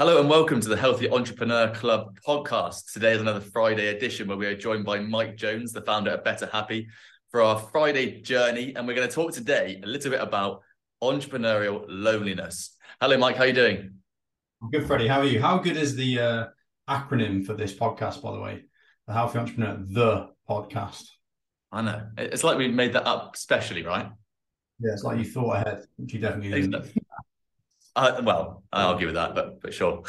Hello 0.00 0.18
and 0.18 0.30
welcome 0.30 0.62
to 0.62 0.68
the 0.70 0.78
Healthy 0.78 1.10
Entrepreneur 1.10 1.68
Club 1.74 2.18
podcast. 2.26 2.90
Today 2.90 3.12
is 3.12 3.20
another 3.20 3.42
Friday 3.42 3.88
edition 3.88 4.28
where 4.28 4.38
we 4.38 4.46
are 4.46 4.56
joined 4.56 4.86
by 4.86 4.98
Mike 4.98 5.36
Jones, 5.36 5.74
the 5.74 5.82
founder 5.82 6.12
of 6.12 6.24
Better 6.24 6.48
Happy, 6.50 6.88
for 7.28 7.42
our 7.42 7.58
Friday 7.58 8.22
journey. 8.22 8.72
And 8.74 8.88
we're 8.88 8.94
going 8.94 9.06
to 9.06 9.14
talk 9.14 9.34
today 9.34 9.78
a 9.84 9.86
little 9.86 10.10
bit 10.10 10.22
about 10.22 10.62
entrepreneurial 11.02 11.84
loneliness. 11.86 12.78
Hello, 12.98 13.18
Mike. 13.18 13.36
How 13.36 13.42
are 13.42 13.48
you 13.48 13.52
doing? 13.52 13.92
I'm 14.62 14.70
good, 14.70 14.86
Freddie. 14.86 15.06
How 15.06 15.18
are 15.18 15.26
you? 15.26 15.38
How 15.38 15.58
good 15.58 15.76
is 15.76 15.94
the 15.94 16.18
uh, 16.18 16.46
acronym 16.88 17.44
for 17.44 17.52
this 17.52 17.74
podcast, 17.74 18.22
by 18.22 18.32
the 18.32 18.40
way? 18.40 18.64
The 19.06 19.12
Healthy 19.12 19.38
Entrepreneur, 19.38 19.84
the 19.86 20.28
podcast. 20.48 21.10
I 21.72 21.82
know. 21.82 22.06
It's 22.16 22.42
like 22.42 22.56
we 22.56 22.68
made 22.68 22.94
that 22.94 23.06
up 23.06 23.36
specially, 23.36 23.82
right? 23.82 24.08
Yeah, 24.78 24.92
it's 24.94 25.04
like 25.04 25.18
you 25.18 25.26
thought 25.26 25.56
ahead, 25.56 25.84
which 25.98 26.14
you 26.14 26.20
definitely 26.20 26.58
didn't. 26.58 26.90
Uh, 28.00 28.18
well, 28.24 28.62
I'll 28.72 28.92
argue 28.92 29.06
with 29.08 29.16
that, 29.16 29.34
but 29.34 29.60
but 29.60 29.74
sure. 29.74 30.02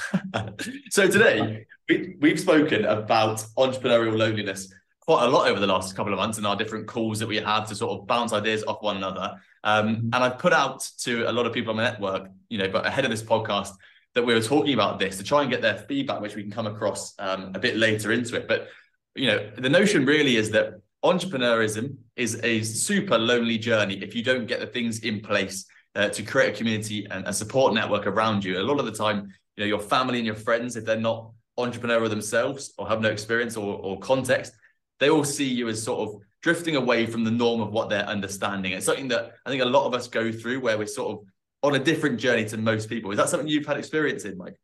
so 0.90 1.08
today 1.08 1.66
we, 1.90 2.16
we've 2.22 2.40
spoken 2.40 2.86
about 2.86 3.44
entrepreneurial 3.58 4.18
loneliness 4.18 4.74
quite 5.02 5.26
a 5.26 5.28
lot 5.28 5.50
over 5.50 5.60
the 5.60 5.68
last 5.68 5.94
couple 5.94 6.14
of 6.14 6.18
months 6.18 6.38
in 6.38 6.46
our 6.46 6.56
different 6.56 6.88
calls 6.88 7.20
that 7.20 7.28
we 7.28 7.36
have 7.36 7.68
to 7.68 7.76
sort 7.76 8.00
of 8.00 8.08
bounce 8.08 8.32
ideas 8.32 8.64
off 8.64 8.82
one 8.82 8.96
another. 8.96 9.34
Um, 9.66 9.88
mm-hmm. 9.88 10.10
and 10.14 10.16
I've 10.16 10.40
put 10.40 10.54
out 10.54 10.88
to 11.00 11.30
a 11.30 11.34
lot 11.34 11.46
of 11.46 11.52
people 11.52 11.72
on 11.72 11.78
my 11.78 11.84
network, 11.84 12.30
you 12.48 12.60
know, 12.60 12.70
but 12.70 12.86
ahead 12.86 13.04
of 13.04 13.12
this 13.12 13.24
podcast 13.24 13.74
that 14.16 14.26
we 14.26 14.34
were 14.34 14.42
talking 14.42 14.74
about 14.74 14.98
this 14.98 15.18
to 15.18 15.24
try 15.24 15.42
and 15.42 15.52
get 15.52 15.62
their 15.62 15.80
feedback, 15.80 16.22
which 16.22 16.36
we 16.36 16.44
can 16.44 16.52
come 16.52 16.68
across 16.68 17.14
um, 17.20 17.52
a 17.56 17.60
bit 17.60 17.76
later 17.76 18.14
into 18.14 18.38
it. 18.38 18.48
But 18.48 18.70
you 19.16 19.28
know, 19.28 19.52
the 19.58 19.70
notion 19.70 20.06
really 20.06 20.38
is 20.38 20.52
that 20.52 20.76
entrepreneurism 21.04 21.98
is 22.16 22.40
a 22.42 22.62
super 22.62 23.18
lonely 23.18 23.58
journey 23.58 23.96
if 24.02 24.16
you 24.16 24.24
don't 24.24 24.46
get 24.46 24.62
the 24.62 24.68
things 24.68 25.00
in 25.00 25.20
place 25.20 25.66
uh, 25.96 26.10
to 26.10 26.24
create 26.24 26.54
a 26.54 26.58
community 26.58 27.08
and 27.10 27.28
a 27.28 27.34
support 27.34 27.74
network 27.74 28.08
around 28.08 28.44
you. 28.44 28.58
A 28.58 28.62
lot 28.62 28.80
of 28.80 28.86
the 28.86 28.92
time, 28.92 29.34
you 29.56 29.64
know, 29.64 29.66
your 29.66 29.80
family 29.80 30.18
and 30.18 30.26
your 30.26 30.36
friends, 30.36 30.76
if 30.76 30.86
they're 30.86 30.98
not 30.98 31.32
entrepreneurial 31.60 32.10
themselves 32.10 32.74
or 32.78 32.88
have 32.88 33.02
no 33.02 33.10
experience 33.10 33.58
or, 33.58 33.78
or 33.78 34.00
context, 34.00 34.54
they 35.00 35.10
all 35.10 35.24
see 35.24 35.48
you 35.48 35.68
as 35.68 35.82
sort 35.82 36.08
of 36.08 36.22
drifting 36.42 36.76
away 36.76 37.06
from 37.06 37.24
the 37.24 37.32
norm 37.32 37.62
of 37.62 37.72
what 37.72 37.90
they're 37.90 38.06
understanding. 38.06 38.72
It's 38.72 38.86
something 38.86 39.08
that 39.10 39.34
I 39.46 39.50
think 39.50 39.62
a 39.62 39.66
lot 39.66 39.86
of 39.86 39.94
us 39.94 40.08
go 40.08 40.32
through 40.32 40.60
where 40.62 40.78
we're 40.78 40.88
sort 40.88 41.12
of 41.12 41.26
on 41.64 41.76
a 41.76 41.80
different 41.80 42.20
journey 42.20 42.46
to 42.46 42.58
most 42.58 42.90
people. 42.90 43.12
Is 43.12 43.18
that 43.18 43.30
something 43.30 43.48
you've 43.48 43.66
had 43.66 43.78
experience 43.78 44.26
in, 44.26 44.38
Mike? 44.38 44.56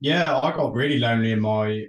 Yeah, 0.00 0.40
I 0.42 0.50
got 0.52 0.74
really 0.74 0.98
lonely 0.98 1.32
in 1.32 1.40
my 1.40 1.86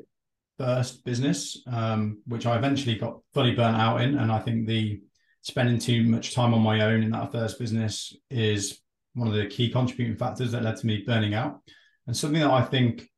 first 0.58 1.04
business, 1.04 1.62
um, 1.68 2.22
which 2.28 2.46
I 2.46 2.58
eventually 2.58 2.96
got 2.96 3.20
fully 3.34 3.56
burnt 3.56 3.78
out 3.78 4.02
in. 4.02 4.18
And 4.18 4.32
I 4.32 4.40
think 4.40 4.68
the 4.68 5.02
spending 5.42 5.80
too 5.80 6.04
much 6.04 6.34
time 6.34 6.54
on 6.54 6.62
my 6.62 6.82
own 6.82 7.04
in 7.04 7.12
that 7.12 7.32
first 7.32 7.60
business 7.60 8.16
is 8.30 8.80
one 9.14 9.28
of 9.28 9.34
the 9.34 9.48
key 9.48 9.70
contributing 9.70 10.16
factors 10.16 10.52
that 10.52 10.64
led 10.64 10.78
to 10.78 10.86
me 10.86 11.04
burning 11.06 11.34
out. 11.34 11.60
And 12.08 12.16
something 12.16 12.42
that 12.42 12.52
I 12.52 12.62
think 12.64 13.10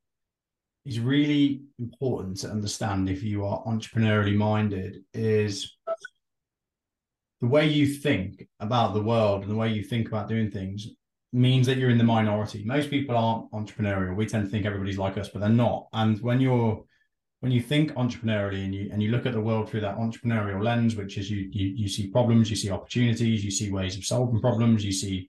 is 0.85 0.99
really 0.99 1.61
important 1.79 2.37
to 2.37 2.49
understand 2.49 3.09
if 3.09 3.23
you 3.23 3.45
are 3.45 3.63
entrepreneurially 3.63 4.35
minded 4.35 5.03
is 5.13 5.77
the 7.41 7.47
way 7.47 7.67
you 7.67 7.87
think 7.87 8.47
about 8.59 8.93
the 8.93 9.01
world 9.01 9.43
and 9.43 9.51
the 9.51 9.55
way 9.55 9.69
you 9.71 9.83
think 9.83 10.07
about 10.07 10.29
doing 10.29 10.49
things 10.49 10.87
means 11.31 11.67
that 11.67 11.77
you're 11.77 11.89
in 11.89 11.97
the 11.97 12.03
minority. 12.03 12.63
Most 12.63 12.89
people 12.89 13.17
aren't 13.17 13.51
entrepreneurial. 13.51 14.15
We 14.15 14.25
tend 14.25 14.45
to 14.45 14.49
think 14.49 14.65
everybody's 14.65 14.97
like 14.97 15.17
us, 15.17 15.29
but 15.29 15.39
they're 15.39 15.49
not. 15.49 15.87
And 15.93 16.21
when 16.21 16.39
you're 16.39 16.83
when 17.43 17.51
you 17.51 17.61
think 17.61 17.91
entrepreneurially 17.95 18.63
and 18.63 18.73
you 18.73 18.89
and 18.93 19.03
you 19.03 19.11
look 19.11 19.25
at 19.25 19.33
the 19.33 19.41
world 19.41 19.69
through 19.69 19.81
that 19.81 19.97
entrepreneurial 19.97 20.63
lens, 20.63 20.95
which 20.95 21.17
is 21.17 21.29
you 21.29 21.49
you 21.51 21.67
you 21.75 21.89
see 21.89 22.07
problems, 22.07 22.49
you 22.49 22.55
see 22.55 22.71
opportunities, 22.71 23.43
you 23.43 23.51
see 23.51 23.69
ways 23.69 23.97
of 23.97 24.05
solving 24.05 24.39
problems, 24.39 24.85
you 24.85 24.93
see 24.93 25.27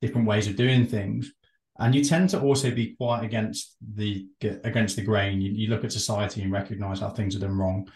different 0.00 0.26
ways 0.26 0.46
of 0.46 0.56
doing 0.56 0.86
things, 0.86 1.30
and 1.78 1.94
you 1.94 2.02
tend 2.02 2.30
to 2.30 2.40
also 2.40 2.70
be 2.70 2.94
quite 2.94 3.24
against 3.24 3.76
the 3.94 4.26
against 4.64 4.96
the 4.96 5.02
grain. 5.02 5.42
You, 5.42 5.52
you 5.52 5.68
look 5.68 5.84
at 5.84 5.92
society 5.92 6.40
and 6.40 6.50
recognize 6.50 7.00
how 7.00 7.10
things 7.10 7.36
are 7.36 7.40
done 7.40 7.58
wrong 7.58 7.86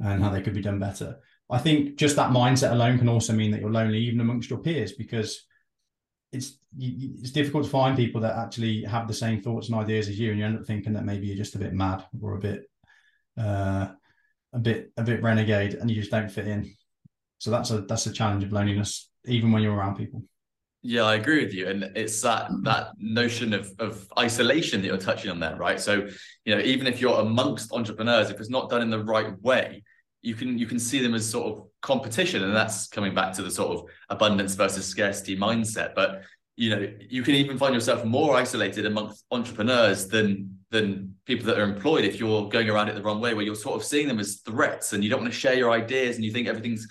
and 0.00 0.22
how 0.22 0.28
they 0.28 0.42
could 0.42 0.52
be 0.52 0.60
done 0.60 0.78
better. 0.78 1.16
I 1.48 1.60
think 1.60 1.96
just 1.96 2.16
that 2.16 2.30
mindset 2.30 2.72
alone 2.72 2.98
can 2.98 3.08
also 3.08 3.32
mean 3.32 3.52
that 3.52 3.60
you're 3.62 3.72
lonely 3.72 4.00
even 4.00 4.20
amongst 4.20 4.50
your 4.50 4.58
peers 4.58 4.92
because 4.92 5.46
it's 6.30 6.58
it's 6.78 7.30
difficult 7.30 7.64
to 7.64 7.70
find 7.70 7.96
people 7.96 8.20
that 8.20 8.36
actually 8.36 8.84
have 8.84 9.08
the 9.08 9.14
same 9.14 9.40
thoughts 9.40 9.70
and 9.70 9.80
ideas 9.80 10.10
as 10.10 10.18
you, 10.18 10.28
and 10.28 10.38
you 10.38 10.44
end 10.44 10.58
up 10.58 10.66
thinking 10.66 10.92
that 10.92 11.06
maybe 11.06 11.26
you're 11.26 11.38
just 11.38 11.54
a 11.54 11.58
bit 11.58 11.72
mad 11.72 12.04
or 12.20 12.34
a 12.34 12.40
bit 12.40 12.68
uh, 13.38 13.88
a 14.52 14.58
bit 14.58 14.92
a 14.96 15.02
bit 15.02 15.22
renegade, 15.22 15.74
and 15.74 15.90
you 15.90 15.96
just 15.96 16.10
don't 16.10 16.30
fit 16.30 16.46
in. 16.46 16.72
So 17.38 17.50
that's 17.50 17.70
a 17.70 17.82
that's 17.82 18.06
a 18.06 18.12
challenge 18.12 18.44
of 18.44 18.52
loneliness, 18.52 19.10
even 19.26 19.52
when 19.52 19.62
you're 19.62 19.74
around 19.74 19.96
people. 19.96 20.22
Yeah, 20.86 21.04
I 21.04 21.14
agree 21.14 21.42
with 21.42 21.54
you, 21.54 21.68
and 21.68 21.84
it's 21.96 22.20
that 22.22 22.50
that 22.62 22.88
notion 22.98 23.54
of 23.54 23.72
of 23.78 24.06
isolation 24.18 24.80
that 24.82 24.86
you're 24.86 24.98
touching 24.98 25.30
on 25.30 25.40
there, 25.40 25.56
right? 25.56 25.80
So 25.80 26.06
you 26.44 26.54
know, 26.54 26.60
even 26.60 26.86
if 26.86 27.00
you're 27.00 27.20
amongst 27.20 27.72
entrepreneurs, 27.72 28.30
if 28.30 28.38
it's 28.38 28.50
not 28.50 28.70
done 28.70 28.82
in 28.82 28.90
the 28.90 29.02
right 29.02 29.40
way, 29.42 29.82
you 30.20 30.34
can 30.34 30.58
you 30.58 30.66
can 30.66 30.78
see 30.78 31.00
them 31.00 31.14
as 31.14 31.28
sort 31.28 31.52
of 31.52 31.66
competition, 31.80 32.44
and 32.44 32.54
that's 32.54 32.88
coming 32.88 33.14
back 33.14 33.32
to 33.34 33.42
the 33.42 33.50
sort 33.50 33.76
of 33.76 33.84
abundance 34.10 34.54
versus 34.54 34.86
scarcity 34.86 35.36
mindset. 35.36 35.94
But 35.94 36.22
you 36.56 36.70
know 36.70 36.88
you 37.00 37.22
can 37.22 37.34
even 37.34 37.58
find 37.58 37.74
yourself 37.74 38.04
more 38.04 38.36
isolated 38.36 38.86
amongst 38.86 39.24
entrepreneurs 39.30 40.08
than 40.08 40.58
than 40.70 41.14
people 41.26 41.46
that 41.46 41.58
are 41.58 41.64
employed 41.64 42.04
if 42.04 42.18
you're 42.18 42.48
going 42.48 42.68
around 42.68 42.88
it 42.88 42.94
the 42.94 43.02
wrong 43.02 43.20
way 43.20 43.34
where 43.34 43.44
you're 43.44 43.54
sort 43.54 43.76
of 43.76 43.84
seeing 43.84 44.08
them 44.08 44.18
as 44.18 44.36
threats 44.46 44.92
and 44.92 45.02
you 45.02 45.10
don't 45.10 45.20
want 45.20 45.32
to 45.32 45.38
share 45.38 45.54
your 45.54 45.70
ideas 45.70 46.16
and 46.16 46.24
you 46.24 46.32
think 46.32 46.48
everything's 46.48 46.88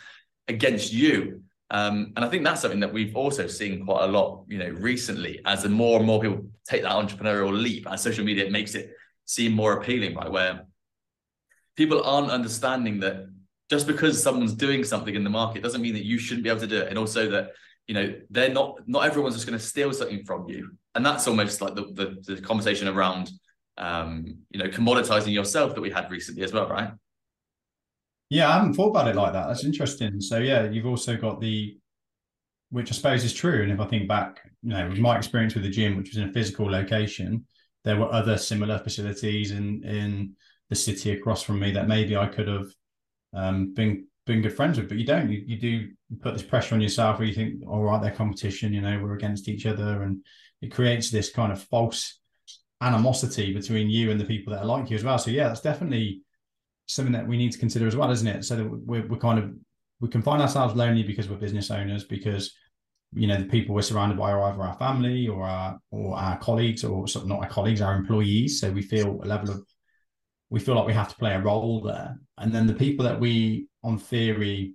against 0.48 0.92
you. 0.92 1.42
Um, 1.72 2.14
and 2.16 2.24
i 2.24 2.30
think 2.30 2.44
that's 2.44 2.62
something 2.62 2.82
that 2.82 2.94
we've 2.94 3.16
also 3.16 3.48
seen 3.48 3.84
quite 3.84 4.04
a 4.04 4.08
lot 4.08 4.44
you 4.48 4.60
know 4.60 4.70
recently 4.70 5.42
as 5.46 5.64
the 5.64 5.70
more 5.70 5.98
and 5.98 6.06
more 6.06 6.22
people 6.22 6.46
take 6.68 6.84
that 6.84 6.92
entrepreneurial 6.92 7.52
leap 7.52 7.88
and 7.88 8.00
social 8.00 8.24
media 8.24 8.50
makes 8.52 8.76
it 8.76 8.92
seem 9.26 9.54
more 9.54 9.74
appealing 9.74 10.14
right? 10.14 10.32
Where 10.32 10.66
people 11.76 12.04
aren't 12.04 12.32
understanding 12.32 13.00
that 13.00 13.28
just 13.70 13.88
because 13.88 14.22
someone's 14.22 14.54
doing 14.54 14.84
something 14.84 15.16
in 15.16 15.24
the 15.24 15.30
market 15.30 15.64
doesn't 15.64 15.82
mean 15.82 15.94
that 15.94 16.06
you 16.06 16.18
shouldn't 16.18 16.44
be 16.44 16.50
able 16.50 16.60
to 16.60 16.68
do 16.68 16.78
it. 16.78 16.90
And 16.90 16.98
also 16.98 17.30
that 17.32 17.54
you 17.88 17.94
know 17.94 18.14
they're 18.30 18.54
not 18.54 18.80
not 18.88 19.06
everyone's 19.06 19.36
just 19.36 19.48
going 19.48 19.58
to 19.58 19.64
steal 19.64 19.94
something 19.94 20.24
from 20.26 20.48
you. 20.48 20.72
And 20.96 21.06
that's 21.06 21.28
almost 21.28 21.62
like 21.62 21.76
the 21.76 21.84
the, 21.94 22.36
the 22.36 22.42
conversation 22.42 22.88
around 22.88 23.32
um 23.78 24.38
you 24.52 24.60
know 24.60 24.70
commoditizing 24.70 25.34
yourself 25.34 25.74
that 25.74 25.82
we 25.82 25.90
had 25.90 26.10
recently 26.12 26.44
as 26.44 26.54
well 26.54 26.70
right? 26.70 26.92
Yeah 28.30 28.50
i 28.50 28.54
haven't 28.54 28.74
thought 28.74 28.90
about 28.90 29.08
it 29.08 29.16
like 29.16 29.34
that. 29.34 29.48
That's 29.48 29.66
interesting. 29.66 30.22
So 30.22 30.38
yeah 30.40 30.70
you've 30.70 30.86
also 30.86 31.18
got 31.18 31.42
the 31.42 31.78
which 32.70 32.92
i 32.92 32.96
suppose 32.96 33.24
is 33.24 33.34
true. 33.34 33.64
And 33.64 33.72
if 33.72 33.80
i 33.80 33.88
think 33.88 34.08
back 34.08 34.40
you 34.62 34.70
know 34.70 34.90
with 34.90 35.00
my 35.00 35.18
experience 35.18 35.54
with 35.54 35.64
the 35.64 35.70
gym 35.70 35.98
which 35.98 36.10
was 36.10 36.18
in 36.18 36.30
a 36.30 36.34
physical 36.34 36.70
location 36.70 37.46
there 37.84 37.98
were 37.98 38.12
other 38.14 38.38
similar 38.38 38.80
facilities 38.80 39.52
in 39.52 39.84
in 39.84 40.36
the 40.70 40.76
city 40.76 41.12
across 41.12 41.44
from 41.44 41.60
me 41.60 41.72
that 41.72 41.88
maybe 41.88 42.16
i 42.16 42.26
could 42.26 42.48
have 42.48 42.68
um, 43.34 43.74
been 43.74 44.08
been 44.26 44.42
good 44.42 44.56
friends 44.56 44.78
with, 44.78 44.90
but 44.90 44.98
you 44.98 45.06
don't. 45.06 45.30
You, 45.30 45.44
you 45.46 45.58
do 45.58 45.90
put 46.22 46.34
this 46.34 46.44
pressure 46.44 46.76
on 46.76 46.82
yourself 46.82 47.20
where 47.20 47.28
you 47.28 47.34
think, 47.34 47.64
all 47.68 47.84
right, 47.84 48.02
they're 48.02 48.12
competition, 48.12 48.74
you 48.74 48.82
know, 48.82 49.00
we're 49.00 49.16
against 49.16 49.50
each 49.50 49.66
other. 49.66 50.04
And 50.04 50.24
it 50.62 50.74
creates 50.74 51.10
this 51.10 51.32
kind 51.32 51.52
of 51.52 51.62
false 51.64 52.20
animosity 52.82 53.54
between 53.54 53.90
you 53.90 54.12
and 54.12 54.20
the 54.20 54.26
people 54.26 54.54
that 54.54 54.62
are 54.62 54.66
like 54.66 54.90
you 54.90 54.96
as 54.96 55.04
well. 55.04 55.18
So 55.18 55.32
yeah, 55.32 55.48
that's 55.48 55.62
definitely 55.62 56.22
something 56.88 57.14
that 57.14 57.28
we 57.28 57.38
need 57.38 57.52
to 57.52 57.60
consider 57.60 57.88
as 57.88 57.96
well, 57.96 58.12
isn't 58.12 58.28
it? 58.28 58.44
So 58.46 58.56
that 58.56 58.70
we're, 58.70 59.08
we're 59.08 59.18
kind 59.18 59.40
of 59.40 59.52
we 60.00 60.10
can 60.10 60.22
find 60.22 60.42
ourselves 60.42 60.76
lonely 60.76 61.04
because 61.04 61.30
we're 61.30 61.38
business 61.38 61.72
owners, 61.72 62.04
because 62.04 62.54
you 63.16 63.28
know 63.28 63.38
the 63.38 63.46
people 63.46 63.76
we're 63.76 63.82
surrounded 63.82 64.18
by 64.18 64.32
are 64.32 64.42
either 64.42 64.62
our 64.62 64.78
family 64.78 65.28
or 65.28 65.44
our 65.44 65.78
or 65.92 66.18
our 66.18 66.38
colleagues 66.40 66.84
or 66.84 67.08
sort 67.08 67.24
of 67.24 67.30
not 67.30 67.40
our 67.40 67.50
colleagues, 67.50 67.82
our 67.82 67.96
employees. 67.96 68.60
So 68.60 68.72
we 68.72 68.82
feel 68.82 69.22
a 69.24 69.28
level 69.28 69.52
of 69.52 69.64
we 70.54 70.60
feel 70.60 70.76
like 70.76 70.86
we 70.86 70.94
have 70.94 71.10
to 71.10 71.16
play 71.16 71.34
a 71.34 71.42
role 71.42 71.82
there. 71.82 72.16
And 72.38 72.54
then 72.54 72.68
the 72.68 72.76
people 72.76 73.06
that 73.06 73.20
we, 73.20 73.68
on 73.84 73.98
theory, 73.98 74.74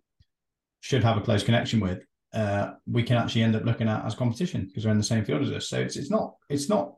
should 0.81 1.05
have 1.05 1.17
a 1.17 1.21
close 1.21 1.43
connection 1.43 1.81
with, 1.81 2.03
uh, 2.35 2.73
we 2.87 3.03
can 3.03 3.17
actually 3.17 3.43
end 3.43 3.57
up 3.57 3.65
looking 3.65 3.89
at 3.89 4.05
as 4.05 4.15
competition 4.15 4.67
because 4.67 4.83
they're 4.83 4.93
in 4.93 4.99
the 4.99 5.05
same 5.05 5.25
field 5.25 5.43
as 5.43 5.51
us. 5.51 5.69
So 5.69 5.81
it's 5.81 5.97
it's 5.97 6.11
not 6.11 6.35
it's 6.49 6.69
not 6.69 6.95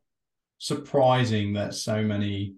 surprising 0.58 1.52
that 1.54 1.74
so 1.74 2.02
many 2.02 2.54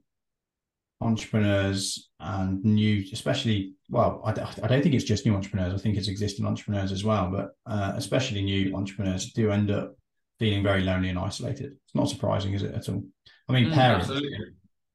entrepreneurs 1.01 2.11
and 2.21 2.65
new, 2.65 3.05
especially 3.13 3.75
well, 3.91 4.23
I, 4.25 4.31
I 4.31 4.69
don't 4.69 4.83
think 4.83 4.95
it's 4.95 5.05
just 5.05 5.27
new 5.27 5.35
entrepreneurs. 5.35 5.75
I 5.75 5.79
think 5.79 5.97
it's 5.97 6.09
existing 6.09 6.47
entrepreneurs 6.47 6.93
as 6.93 7.05
well, 7.05 7.31
but 7.31 7.51
uh, 7.67 7.93
especially 7.97 8.43
new 8.43 8.75
entrepreneurs 8.75 9.33
do 9.33 9.51
end 9.51 9.71
up 9.71 9.95
feeling 10.39 10.63
very 10.63 10.83
lonely 10.83 11.11
and 11.11 11.19
isolated. 11.19 11.73
It's 11.73 11.95
not 11.95 12.09
surprising, 12.09 12.55
is 12.55 12.63
it 12.63 12.75
at 12.75 12.89
all? 12.89 13.05
I 13.49 13.53
mean, 13.53 13.67
mm, 13.67 13.75
parents. 13.75 14.09
Absolutely 14.09 14.55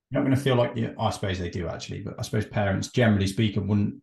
you're 0.09 0.21
not 0.21 0.25
going 0.25 0.37
to 0.37 0.41
feel 0.41 0.55
like 0.55 0.75
you. 0.75 0.95
I 0.97 1.09
suppose 1.09 1.37
they 1.37 1.49
do 1.49 1.67
actually, 1.67 2.01
but 2.01 2.15
I 2.17 2.21
suppose 2.21 2.45
parents, 2.45 2.89
generally 2.89 3.27
speaking, 3.27 3.67
wouldn't 3.67 3.95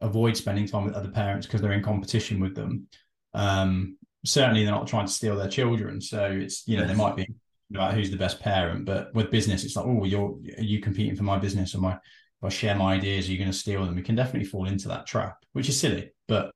avoid 0.00 0.36
spending 0.36 0.66
time 0.66 0.84
with 0.84 0.94
other 0.94 1.10
parents 1.10 1.46
because 1.46 1.60
they're 1.60 1.72
in 1.72 1.82
competition 1.82 2.40
with 2.40 2.54
them. 2.54 2.86
Um, 3.34 3.96
certainly, 4.24 4.64
they're 4.64 4.72
not 4.72 4.86
trying 4.86 5.06
to 5.06 5.12
steal 5.12 5.36
their 5.36 5.48
children. 5.48 6.00
So 6.00 6.24
it's 6.24 6.66
you 6.66 6.76
know 6.76 6.84
yes. 6.84 6.92
they 6.92 6.96
might 6.96 7.16
be 7.16 7.26
about 7.70 7.94
who's 7.94 8.10
the 8.10 8.16
best 8.16 8.40
parent, 8.40 8.84
but 8.84 9.14
with 9.14 9.30
business, 9.30 9.64
it's 9.64 9.76
like 9.76 9.86
oh, 9.86 10.04
you're 10.04 10.36
are 10.58 10.62
you 10.62 10.80
competing 10.80 11.16
for 11.16 11.24
my 11.24 11.38
business? 11.38 11.74
Or 11.74 11.78
my 11.78 11.94
if 11.94 12.44
I 12.44 12.48
share 12.48 12.74
my 12.74 12.94
ideas, 12.94 13.28
are 13.28 13.32
you 13.32 13.38
going 13.38 13.50
to 13.50 13.56
steal 13.56 13.84
them? 13.84 13.96
We 13.96 14.02
can 14.02 14.14
definitely 14.14 14.48
fall 14.48 14.66
into 14.66 14.88
that 14.88 15.06
trap, 15.06 15.38
which 15.52 15.68
is 15.68 15.78
silly, 15.78 16.12
but 16.28 16.52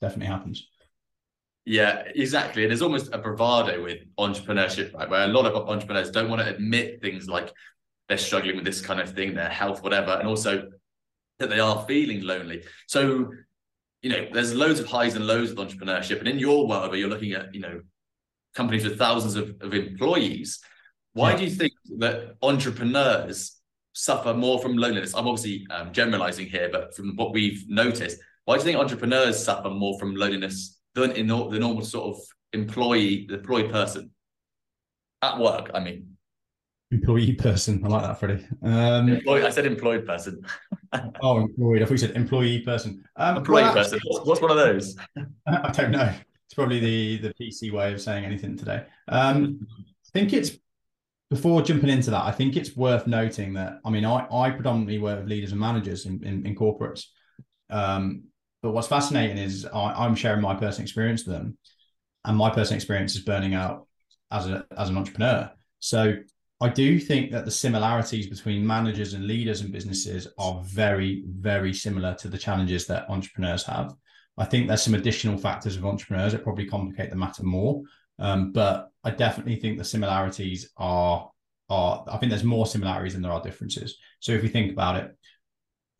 definitely 0.00 0.26
happens. 0.26 0.66
Yeah, 1.64 2.02
exactly. 2.14 2.62
And 2.62 2.70
there's 2.70 2.82
almost 2.82 3.12
a 3.12 3.18
bravado 3.18 3.82
with 3.82 4.00
entrepreneurship, 4.18 4.94
right? 4.94 5.08
Where 5.08 5.24
a 5.24 5.28
lot 5.28 5.46
of 5.46 5.68
entrepreneurs 5.68 6.10
don't 6.10 6.28
want 6.28 6.42
to 6.42 6.48
admit 6.48 7.00
things 7.00 7.28
like 7.28 7.52
they're 8.08 8.18
struggling 8.18 8.56
with 8.56 8.64
this 8.64 8.80
kind 8.80 9.00
of 9.00 9.12
thing, 9.12 9.34
their 9.34 9.48
health, 9.48 9.82
whatever, 9.82 10.12
and 10.12 10.26
also 10.26 10.68
that 11.42 11.50
they 11.50 11.60
are 11.60 11.84
feeling 11.86 12.22
lonely. 12.22 12.64
So, 12.86 13.30
you 14.00 14.10
know, 14.10 14.26
there's 14.32 14.54
loads 14.54 14.80
of 14.80 14.86
highs 14.86 15.14
and 15.14 15.26
lows 15.26 15.50
with 15.50 15.58
entrepreneurship. 15.58 16.18
And 16.18 16.28
in 16.28 16.38
your 16.38 16.66
world 16.66 16.90
where 16.90 16.98
you're 16.98 17.08
looking 17.08 17.32
at, 17.32 17.54
you 17.54 17.60
know, 17.60 17.82
companies 18.54 18.84
with 18.84 18.98
thousands 18.98 19.36
of, 19.36 19.54
of 19.60 19.74
employees, 19.74 20.60
why 21.12 21.30
yeah. 21.30 21.36
do 21.36 21.44
you 21.44 21.50
think 21.50 21.72
that 21.98 22.36
entrepreneurs 22.42 23.60
suffer 23.92 24.32
more 24.32 24.58
from 24.60 24.76
loneliness? 24.76 25.14
I'm 25.14 25.28
obviously 25.28 25.66
um, 25.70 25.92
generalizing 25.92 26.46
here, 26.46 26.68
but 26.72 26.96
from 26.96 27.16
what 27.16 27.32
we've 27.32 27.64
noticed, 27.68 28.18
why 28.44 28.56
do 28.56 28.60
you 28.60 28.64
think 28.64 28.78
entrepreneurs 28.78 29.42
suffer 29.42 29.70
more 29.70 29.98
from 29.98 30.14
loneliness 30.14 30.80
than 30.94 31.12
in 31.12 31.26
the 31.26 31.58
normal 31.58 31.84
sort 31.84 32.16
of 32.16 32.22
employee, 32.52 33.26
the 33.28 33.36
employed 33.36 33.70
person 33.70 34.10
at 35.20 35.38
work? 35.38 35.70
I 35.74 35.80
mean, 35.80 36.16
employee 36.92 37.32
person. 37.32 37.82
I 37.84 37.88
like 37.88 38.02
that, 38.02 38.20
Freddie. 38.20 38.46
Um, 38.62 39.08
employed, 39.08 39.44
I 39.44 39.50
said 39.50 39.66
employed 39.66 40.06
person. 40.06 40.44
oh, 41.22 41.40
employed. 41.40 41.82
I 41.82 41.84
thought 41.84 41.92
you 41.92 41.98
said 41.98 42.16
employee 42.16 42.60
person. 42.60 43.04
Um, 43.16 43.38
employee 43.38 43.62
well, 43.62 43.74
person. 43.74 43.98
What's, 44.04 44.26
what's, 44.26 44.40
one 44.40 44.50
of 44.50 44.58
those? 44.58 44.96
I 45.46 45.70
don't 45.72 45.90
know. 45.90 46.14
It's 46.46 46.54
probably 46.54 46.80
the 46.80 47.28
the 47.28 47.34
PC 47.34 47.72
way 47.72 47.92
of 47.92 48.00
saying 48.00 48.24
anything 48.24 48.56
today. 48.56 48.84
Um, 49.08 49.66
I 49.72 50.10
think 50.12 50.32
it's 50.32 50.52
before 51.30 51.62
jumping 51.62 51.88
into 51.88 52.10
that. 52.10 52.24
I 52.24 52.30
think 52.30 52.56
it's 52.56 52.76
worth 52.76 53.06
noting 53.06 53.54
that 53.54 53.80
I 53.84 53.90
mean 53.90 54.04
I 54.04 54.26
I 54.30 54.50
predominantly 54.50 54.98
work 54.98 55.20
with 55.20 55.28
leaders 55.28 55.52
and 55.52 55.60
managers 55.60 56.04
in 56.04 56.22
in, 56.22 56.46
in 56.46 56.54
corporates. 56.54 57.06
Um, 57.70 58.24
but 58.62 58.72
what's 58.72 58.86
fascinating 58.86 59.38
is 59.38 59.66
I, 59.66 60.04
I'm 60.04 60.14
sharing 60.14 60.42
my 60.42 60.54
personal 60.54 60.84
experience 60.84 61.24
with 61.24 61.36
them, 61.36 61.56
and 62.24 62.36
my 62.36 62.50
personal 62.50 62.76
experience 62.76 63.16
is 63.16 63.22
burning 63.22 63.54
out 63.54 63.86
as 64.30 64.46
a 64.46 64.66
as 64.76 64.90
an 64.90 64.98
entrepreneur. 64.98 65.50
So 65.78 66.16
I 66.62 66.68
do 66.68 67.00
think 67.00 67.32
that 67.32 67.44
the 67.44 67.50
similarities 67.50 68.28
between 68.28 68.64
managers 68.64 69.14
and 69.14 69.26
leaders 69.26 69.62
and 69.62 69.72
businesses 69.72 70.28
are 70.38 70.62
very, 70.62 71.24
very 71.26 71.74
similar 71.74 72.14
to 72.14 72.28
the 72.28 72.38
challenges 72.38 72.86
that 72.86 73.10
entrepreneurs 73.10 73.64
have. 73.64 73.96
I 74.38 74.44
think 74.44 74.68
there's 74.68 74.82
some 74.82 74.94
additional 74.94 75.36
factors 75.36 75.76
of 75.76 75.84
entrepreneurs 75.84 76.30
that 76.32 76.44
probably 76.44 76.66
complicate 76.66 77.10
the 77.10 77.16
matter 77.16 77.42
more. 77.42 77.82
Um, 78.20 78.52
but 78.52 78.92
I 79.02 79.10
definitely 79.10 79.56
think 79.56 79.76
the 79.76 79.84
similarities 79.84 80.70
are 80.76 81.28
are 81.68 82.04
I 82.06 82.16
think 82.18 82.30
there's 82.30 82.44
more 82.44 82.66
similarities 82.66 83.14
than 83.14 83.22
there 83.22 83.32
are 83.32 83.42
differences. 83.42 83.96
So 84.20 84.30
if 84.30 84.44
you 84.44 84.48
think 84.48 84.70
about 84.70 84.96
it, 84.96 85.16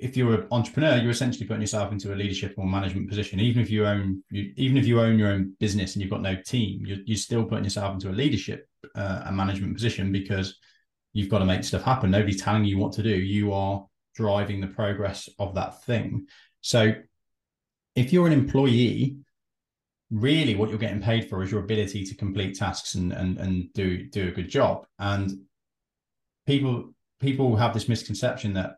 if 0.02 0.16
you're 0.16 0.34
an 0.34 0.48
entrepreneur, 0.50 0.96
you're 0.96 1.12
essentially 1.12 1.46
putting 1.46 1.60
yourself 1.60 1.92
into 1.92 2.12
a 2.12 2.16
leadership 2.16 2.54
or 2.58 2.66
management 2.66 3.08
position. 3.08 3.38
Even 3.38 3.62
if 3.62 3.70
you 3.70 3.86
own, 3.86 4.22
you, 4.30 4.52
even 4.56 4.76
if 4.76 4.84
you 4.84 5.00
own 5.00 5.16
your 5.18 5.30
own 5.30 5.54
business 5.60 5.94
and 5.94 6.02
you've 6.02 6.10
got 6.10 6.20
no 6.20 6.34
team, 6.34 6.84
you're, 6.84 6.98
you're 7.06 7.16
still 7.16 7.44
putting 7.44 7.64
yourself 7.64 7.94
into 7.94 8.10
a 8.10 8.12
leadership 8.12 8.66
uh, 8.96 9.22
a 9.26 9.32
management 9.32 9.74
position 9.74 10.10
because 10.10 10.58
you've 11.12 11.28
got 11.28 11.38
to 11.38 11.44
make 11.44 11.62
stuff 11.62 11.82
happen. 11.82 12.10
Nobody's 12.10 12.42
telling 12.42 12.64
you 12.64 12.78
what 12.78 12.92
to 12.94 13.02
do. 13.02 13.10
You 13.10 13.52
are 13.52 13.86
driving 14.14 14.60
the 14.60 14.66
progress 14.66 15.28
of 15.38 15.54
that 15.54 15.84
thing. 15.84 16.26
So 16.62 16.94
if 17.94 18.12
you're 18.12 18.26
an 18.26 18.32
employee, 18.32 19.18
really 20.10 20.56
what 20.56 20.68
you're 20.68 20.78
getting 20.78 21.00
paid 21.00 21.28
for 21.28 21.42
is 21.42 21.50
your 21.50 21.60
ability 21.60 22.04
to 22.04 22.14
complete 22.16 22.58
tasks 22.58 22.96
and 22.96 23.12
and, 23.12 23.38
and 23.38 23.72
do 23.72 24.08
do 24.08 24.28
a 24.28 24.32
good 24.32 24.48
job. 24.48 24.84
And 24.98 25.30
people 26.46 26.92
people 27.20 27.54
have 27.56 27.72
this 27.72 27.88
misconception 27.88 28.54
that 28.54 28.76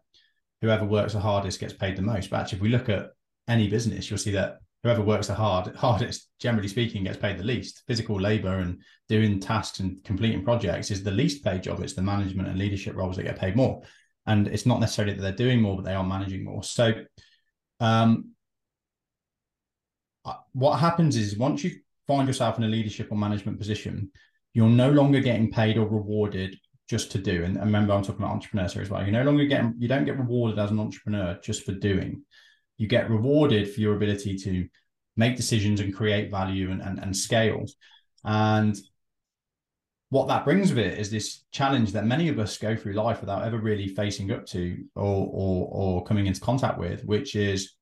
whoever 0.65 0.87
works 0.87 1.13
the 1.13 1.21
hardest 1.21 1.61
gets 1.61 1.75
paid 1.75 1.95
the 1.95 2.03
most. 2.03 2.31
But 2.31 2.41
actually, 2.41 2.57
if 2.57 2.63
we 2.63 2.69
look 2.71 2.89
at 2.89 3.11
any 3.47 3.69
business, 3.69 4.09
you'll 4.09 4.19
see 4.19 4.33
that 4.33 4.61
whoever 4.83 5.03
works 5.03 5.27
the 5.27 5.35
hard 5.35 5.77
hardest, 5.77 6.31
generally 6.41 6.69
speaking, 6.69 7.05
gets 7.05 7.19
paid 7.19 7.39
the 7.39 7.45
least. 7.45 7.83
Physical 7.87 8.19
labor 8.19 8.59
and 8.59 8.81
doing 9.09 9.41
tasks 9.41 9.81
and 9.81 10.03
completing 10.05 10.43
projects 10.43 10.91
is 10.91 11.03
the 11.03 11.11
least 11.11 11.45
paid 11.45 11.63
job. 11.63 11.81
It's 11.81 11.93
the 11.93 12.03
management 12.03 12.49
and 12.49 12.59
leadership 12.59 12.97
roles 12.97 13.17
that 13.17 13.25
get 13.25 13.39
paid 13.39 13.57
more. 13.57 13.83
And 14.27 14.49
it's 14.49 14.65
not 14.65 14.81
necessarily 14.81 15.15
that 15.15 15.21
they're 15.21 15.33
doing 15.33 15.61
more, 15.61 15.77
but 15.77 15.85
they 15.85 15.95
are 15.95 16.03
managing 16.03 16.45
more. 16.45 16.63
So 16.63 16.95
um, 17.81 18.31
what 20.55 20.79
happens 20.79 21.17
is 21.17 21.37
once 21.37 21.63
you 21.63 21.73
find 22.07 22.27
yourself 22.27 22.57
in 22.57 22.65
a 22.65 22.69
leadership 22.69 23.09
or 23.11 23.19
management 23.19 23.59
position, 23.59 24.11
you're 24.55 24.69
no 24.71 24.91
longer 24.91 25.21
getting 25.21 25.51
paid 25.51 25.77
or 25.77 25.87
rewarded 25.87 26.57
just 26.89 27.13
to 27.13 27.19
do. 27.19 27.45
And, 27.45 27.57
remember, 27.57 27.93
I'm 27.93 28.03
talking 28.03 28.23
about 28.23 28.35
entrepreneurs 28.35 28.75
here 28.75 28.83
as 28.83 28.91
well. 28.91 29.03
You're 29.03 29.13
no 29.13 29.25
longer 29.25 29.45
get 29.47 29.65
you 29.79 29.89
don't 29.89 30.05
get 30.05 30.19
rewarded 30.19 30.59
as 30.59 30.71
an 30.71 30.81
entrepreneur 30.81 31.39
just 31.43 31.65
for 31.65 31.73
doing 31.73 32.25
you 32.77 32.87
get 32.87 33.11
rewarded 33.11 33.73
for 33.73 33.81
your 33.81 33.95
ability 33.95 34.37
to 34.37 34.69
make 35.17 35.37
decisions 35.37 35.81
and 35.81 35.95
create 35.95 36.31
value 36.31 36.71
and, 36.71 36.83
and, 36.83 36.99
and 36.99 37.17
scale. 37.17 37.65
And 38.25 38.77
what 40.11 40.29
that 40.29 40.45
brings 40.45 40.71
with 40.71 40.79
it 40.79 40.99
is 40.99 41.11
this 41.11 41.45
challenge 41.53 41.93
that 41.93 42.07
many 42.07 42.29
of 42.29 42.39
us 42.39 42.59
go 42.59 42.77
through 42.77 42.95
life 42.95 43.21
without 43.21 43.45
ever 43.45 43.59
really 43.59 43.89
facing 43.89 44.31
up 44.33 44.47
to 44.47 44.85
or, 44.95 45.29
or, 45.33 45.69
or 45.71 46.05
coming 46.05 46.27
into 46.27 46.41
contact 46.41 46.79
with, 46.79 47.05
which 47.05 47.37
is 47.37 47.75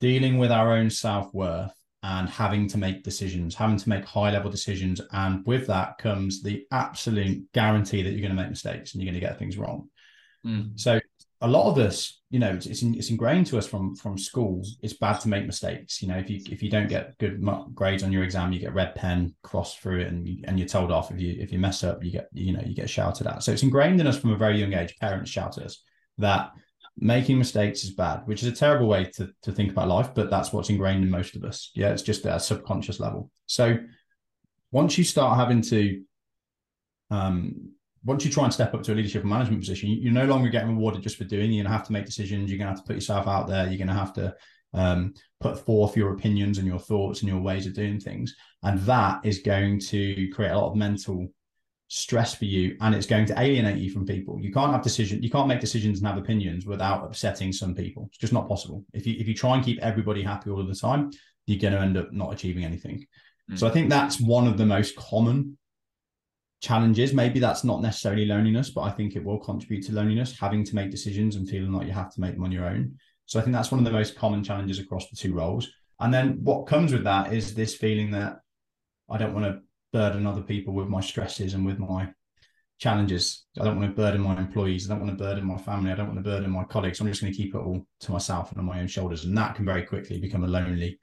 dealing 0.00 0.38
with 0.38 0.50
our 0.50 0.72
own 0.72 0.90
self 0.90 1.32
worth 1.32 1.72
and 2.02 2.28
having 2.28 2.68
to 2.68 2.78
make 2.78 3.02
decisions, 3.02 3.54
having 3.54 3.76
to 3.76 3.88
make 3.88 4.04
high 4.04 4.30
level 4.30 4.50
decisions. 4.50 5.00
And 5.12 5.44
with 5.46 5.66
that 5.66 5.98
comes 5.98 6.42
the 6.42 6.64
absolute 6.70 7.50
guarantee 7.52 8.02
that 8.02 8.10
you're 8.10 8.20
going 8.20 8.36
to 8.36 8.40
make 8.40 8.50
mistakes 8.50 8.94
and 8.94 9.02
you're 9.02 9.10
going 9.10 9.20
to 9.20 9.26
get 9.26 9.38
things 9.38 9.58
wrong. 9.58 9.88
Mm. 10.46 10.78
So 10.78 11.00
a 11.40 11.48
lot 11.48 11.70
of 11.70 11.78
us, 11.78 12.20
you 12.30 12.38
know, 12.38 12.50
it's, 12.50 12.66
it's, 12.66 12.82
it's 12.82 13.10
ingrained 13.10 13.46
to 13.46 13.58
us 13.58 13.66
from 13.66 13.94
from 13.94 14.18
school. 14.18 14.62
It's 14.82 14.94
bad 14.94 15.20
to 15.20 15.28
make 15.28 15.46
mistakes. 15.46 16.02
You 16.02 16.08
know, 16.08 16.18
if 16.18 16.28
you 16.28 16.40
if 16.50 16.62
you 16.62 16.70
don't 16.70 16.88
get 16.88 17.16
good 17.18 17.44
grades 17.74 18.02
on 18.02 18.12
your 18.12 18.24
exam, 18.24 18.52
you 18.52 18.58
get 18.58 18.74
red 18.74 18.94
pen 18.94 19.34
crossed 19.42 19.80
through 19.80 20.00
it, 20.00 20.08
and 20.08 20.26
you, 20.26 20.42
and 20.44 20.58
you're 20.58 20.68
told 20.68 20.90
off. 20.90 21.10
If 21.10 21.20
you 21.20 21.36
if 21.38 21.52
you 21.52 21.58
mess 21.58 21.84
up, 21.84 22.04
you 22.04 22.10
get 22.10 22.28
you 22.32 22.52
know 22.52 22.62
you 22.64 22.74
get 22.74 22.90
shouted 22.90 23.26
at. 23.26 23.42
So 23.42 23.52
it's 23.52 23.62
ingrained 23.62 24.00
in 24.00 24.06
us 24.06 24.18
from 24.18 24.32
a 24.32 24.36
very 24.36 24.58
young 24.58 24.74
age. 24.74 24.96
Parents 25.00 25.30
shout 25.30 25.58
at 25.58 25.64
us 25.64 25.82
that 26.18 26.50
making 27.00 27.38
mistakes 27.38 27.84
is 27.84 27.90
bad, 27.90 28.22
which 28.26 28.42
is 28.42 28.48
a 28.48 28.54
terrible 28.54 28.88
way 28.88 29.04
to 29.16 29.30
to 29.42 29.52
think 29.52 29.70
about 29.70 29.88
life. 29.88 30.10
But 30.14 30.30
that's 30.30 30.52
what's 30.52 30.70
ingrained 30.70 31.04
in 31.04 31.10
most 31.10 31.36
of 31.36 31.44
us. 31.44 31.70
Yeah, 31.74 31.90
it's 31.90 32.02
just 32.02 32.26
at 32.26 32.36
a 32.36 32.40
subconscious 32.40 33.00
level. 33.00 33.30
So 33.46 33.78
once 34.70 34.98
you 34.98 35.04
start 35.04 35.38
having 35.38 35.62
to 35.62 36.02
um 37.10 37.72
once 38.04 38.24
you 38.24 38.30
try 38.30 38.44
and 38.44 38.52
step 38.52 38.74
up 38.74 38.82
to 38.84 38.92
a 38.92 38.94
leadership 38.94 39.22
and 39.22 39.30
management 39.30 39.60
position, 39.60 39.90
you're 39.90 40.12
no 40.12 40.24
longer 40.24 40.48
getting 40.48 40.70
rewarded 40.70 41.02
just 41.02 41.16
for 41.16 41.24
doing. 41.24 41.50
You're 41.50 41.64
going 41.64 41.72
to 41.72 41.76
have 41.76 41.86
to 41.86 41.92
make 41.92 42.06
decisions. 42.06 42.50
You're 42.50 42.58
going 42.58 42.72
to 42.72 42.76
have 42.76 42.84
to 42.84 42.86
put 42.86 42.94
yourself 42.94 43.26
out 43.26 43.48
there. 43.48 43.66
You're 43.66 43.78
going 43.78 43.88
to 43.88 43.94
have 43.94 44.12
to 44.14 44.34
um, 44.72 45.14
put 45.40 45.58
forth 45.58 45.96
your 45.96 46.12
opinions 46.12 46.58
and 46.58 46.66
your 46.66 46.78
thoughts 46.78 47.20
and 47.20 47.28
your 47.28 47.40
ways 47.40 47.66
of 47.66 47.74
doing 47.74 47.98
things, 47.98 48.34
and 48.62 48.78
that 48.80 49.20
is 49.24 49.40
going 49.40 49.80
to 49.80 50.28
create 50.30 50.50
a 50.50 50.58
lot 50.58 50.70
of 50.70 50.76
mental 50.76 51.28
stress 51.88 52.34
for 52.34 52.44
you, 52.44 52.76
and 52.80 52.94
it's 52.94 53.06
going 53.06 53.26
to 53.26 53.40
alienate 53.40 53.78
you 53.78 53.90
from 53.90 54.06
people. 54.06 54.38
You 54.40 54.52
can't 54.52 54.72
have 54.72 54.82
decision. 54.82 55.22
You 55.22 55.30
can't 55.30 55.48
make 55.48 55.60
decisions 55.60 55.98
and 55.98 56.06
have 56.06 56.18
opinions 56.18 56.66
without 56.66 57.04
upsetting 57.04 57.52
some 57.52 57.74
people. 57.74 58.06
It's 58.08 58.18
just 58.18 58.32
not 58.32 58.48
possible. 58.48 58.84
If 58.92 59.06
you 59.06 59.16
if 59.18 59.26
you 59.26 59.34
try 59.34 59.56
and 59.56 59.64
keep 59.64 59.80
everybody 59.80 60.22
happy 60.22 60.50
all 60.50 60.60
of 60.60 60.68
the 60.68 60.74
time, 60.74 61.10
you're 61.46 61.58
going 61.58 61.74
to 61.74 61.80
end 61.80 61.96
up 61.96 62.12
not 62.12 62.32
achieving 62.32 62.64
anything. 62.64 63.06
Mm. 63.50 63.58
So 63.58 63.66
I 63.66 63.70
think 63.70 63.88
that's 63.88 64.20
one 64.20 64.46
of 64.46 64.58
the 64.58 64.66
most 64.66 64.96
common 64.96 65.56
challenges. 66.60 67.14
Maybe 67.14 67.40
that's 67.40 67.64
not 67.64 67.80
necessarily 67.80 68.26
loneliness, 68.26 68.70
but 68.70 68.82
I 68.82 68.90
think 68.90 69.16
it 69.16 69.24
will 69.24 69.38
contribute 69.38 69.86
to 69.86 69.92
loneliness, 69.92 70.38
having 70.38 70.64
to 70.64 70.74
make 70.74 70.90
decisions 70.90 71.36
and 71.36 71.48
feeling 71.48 71.72
like 71.72 71.86
you 71.86 71.92
have 71.92 72.12
to 72.14 72.20
make 72.20 72.34
them 72.34 72.44
on 72.44 72.52
your 72.52 72.66
own. 72.66 72.96
So 73.26 73.38
I 73.38 73.42
think 73.42 73.54
that's 73.54 73.70
one 73.70 73.78
of 73.78 73.84
the 73.84 73.90
most 73.90 74.16
common 74.16 74.42
challenges 74.44 74.78
across 74.78 75.08
the 75.08 75.16
two 75.16 75.34
roles. 75.34 75.68
And 76.00 76.12
then 76.12 76.38
what 76.42 76.66
comes 76.66 76.92
with 76.92 77.04
that 77.04 77.32
is 77.32 77.54
this 77.54 77.74
feeling 77.74 78.10
that 78.12 78.40
I 79.10 79.18
don't 79.18 79.34
want 79.34 79.46
to 79.46 79.60
burden 79.92 80.26
other 80.26 80.42
people 80.42 80.74
with 80.74 80.88
my 80.88 81.00
stresses 81.00 81.54
and 81.54 81.64
with 81.64 81.78
my 81.78 82.08
challenges. 82.78 83.46
I 83.60 83.64
don't 83.64 83.78
want 83.78 83.90
to 83.90 84.02
burden 84.02 84.20
my 84.20 84.36
employees. 84.36 84.88
I 84.88 84.94
don't 84.94 85.04
want 85.04 85.16
to 85.16 85.24
burden 85.24 85.44
my 85.44 85.58
family. 85.58 85.90
I 85.90 85.96
don't 85.96 86.06
want 86.06 86.18
to 86.18 86.30
burden 86.30 86.50
my 86.50 86.64
colleagues. 86.64 87.00
I'm 87.00 87.08
just 87.08 87.20
going 87.20 87.32
to 87.32 87.36
keep 87.36 87.54
it 87.54 87.58
all 87.58 87.86
to 88.00 88.12
myself 88.12 88.50
and 88.50 88.60
on 88.60 88.66
my 88.66 88.80
own 88.80 88.86
shoulders. 88.86 89.24
And 89.24 89.36
that 89.36 89.56
can 89.56 89.64
very 89.64 89.82
quickly 89.82 90.20
become 90.20 90.44
a 90.44 90.48
lonely 90.48 91.00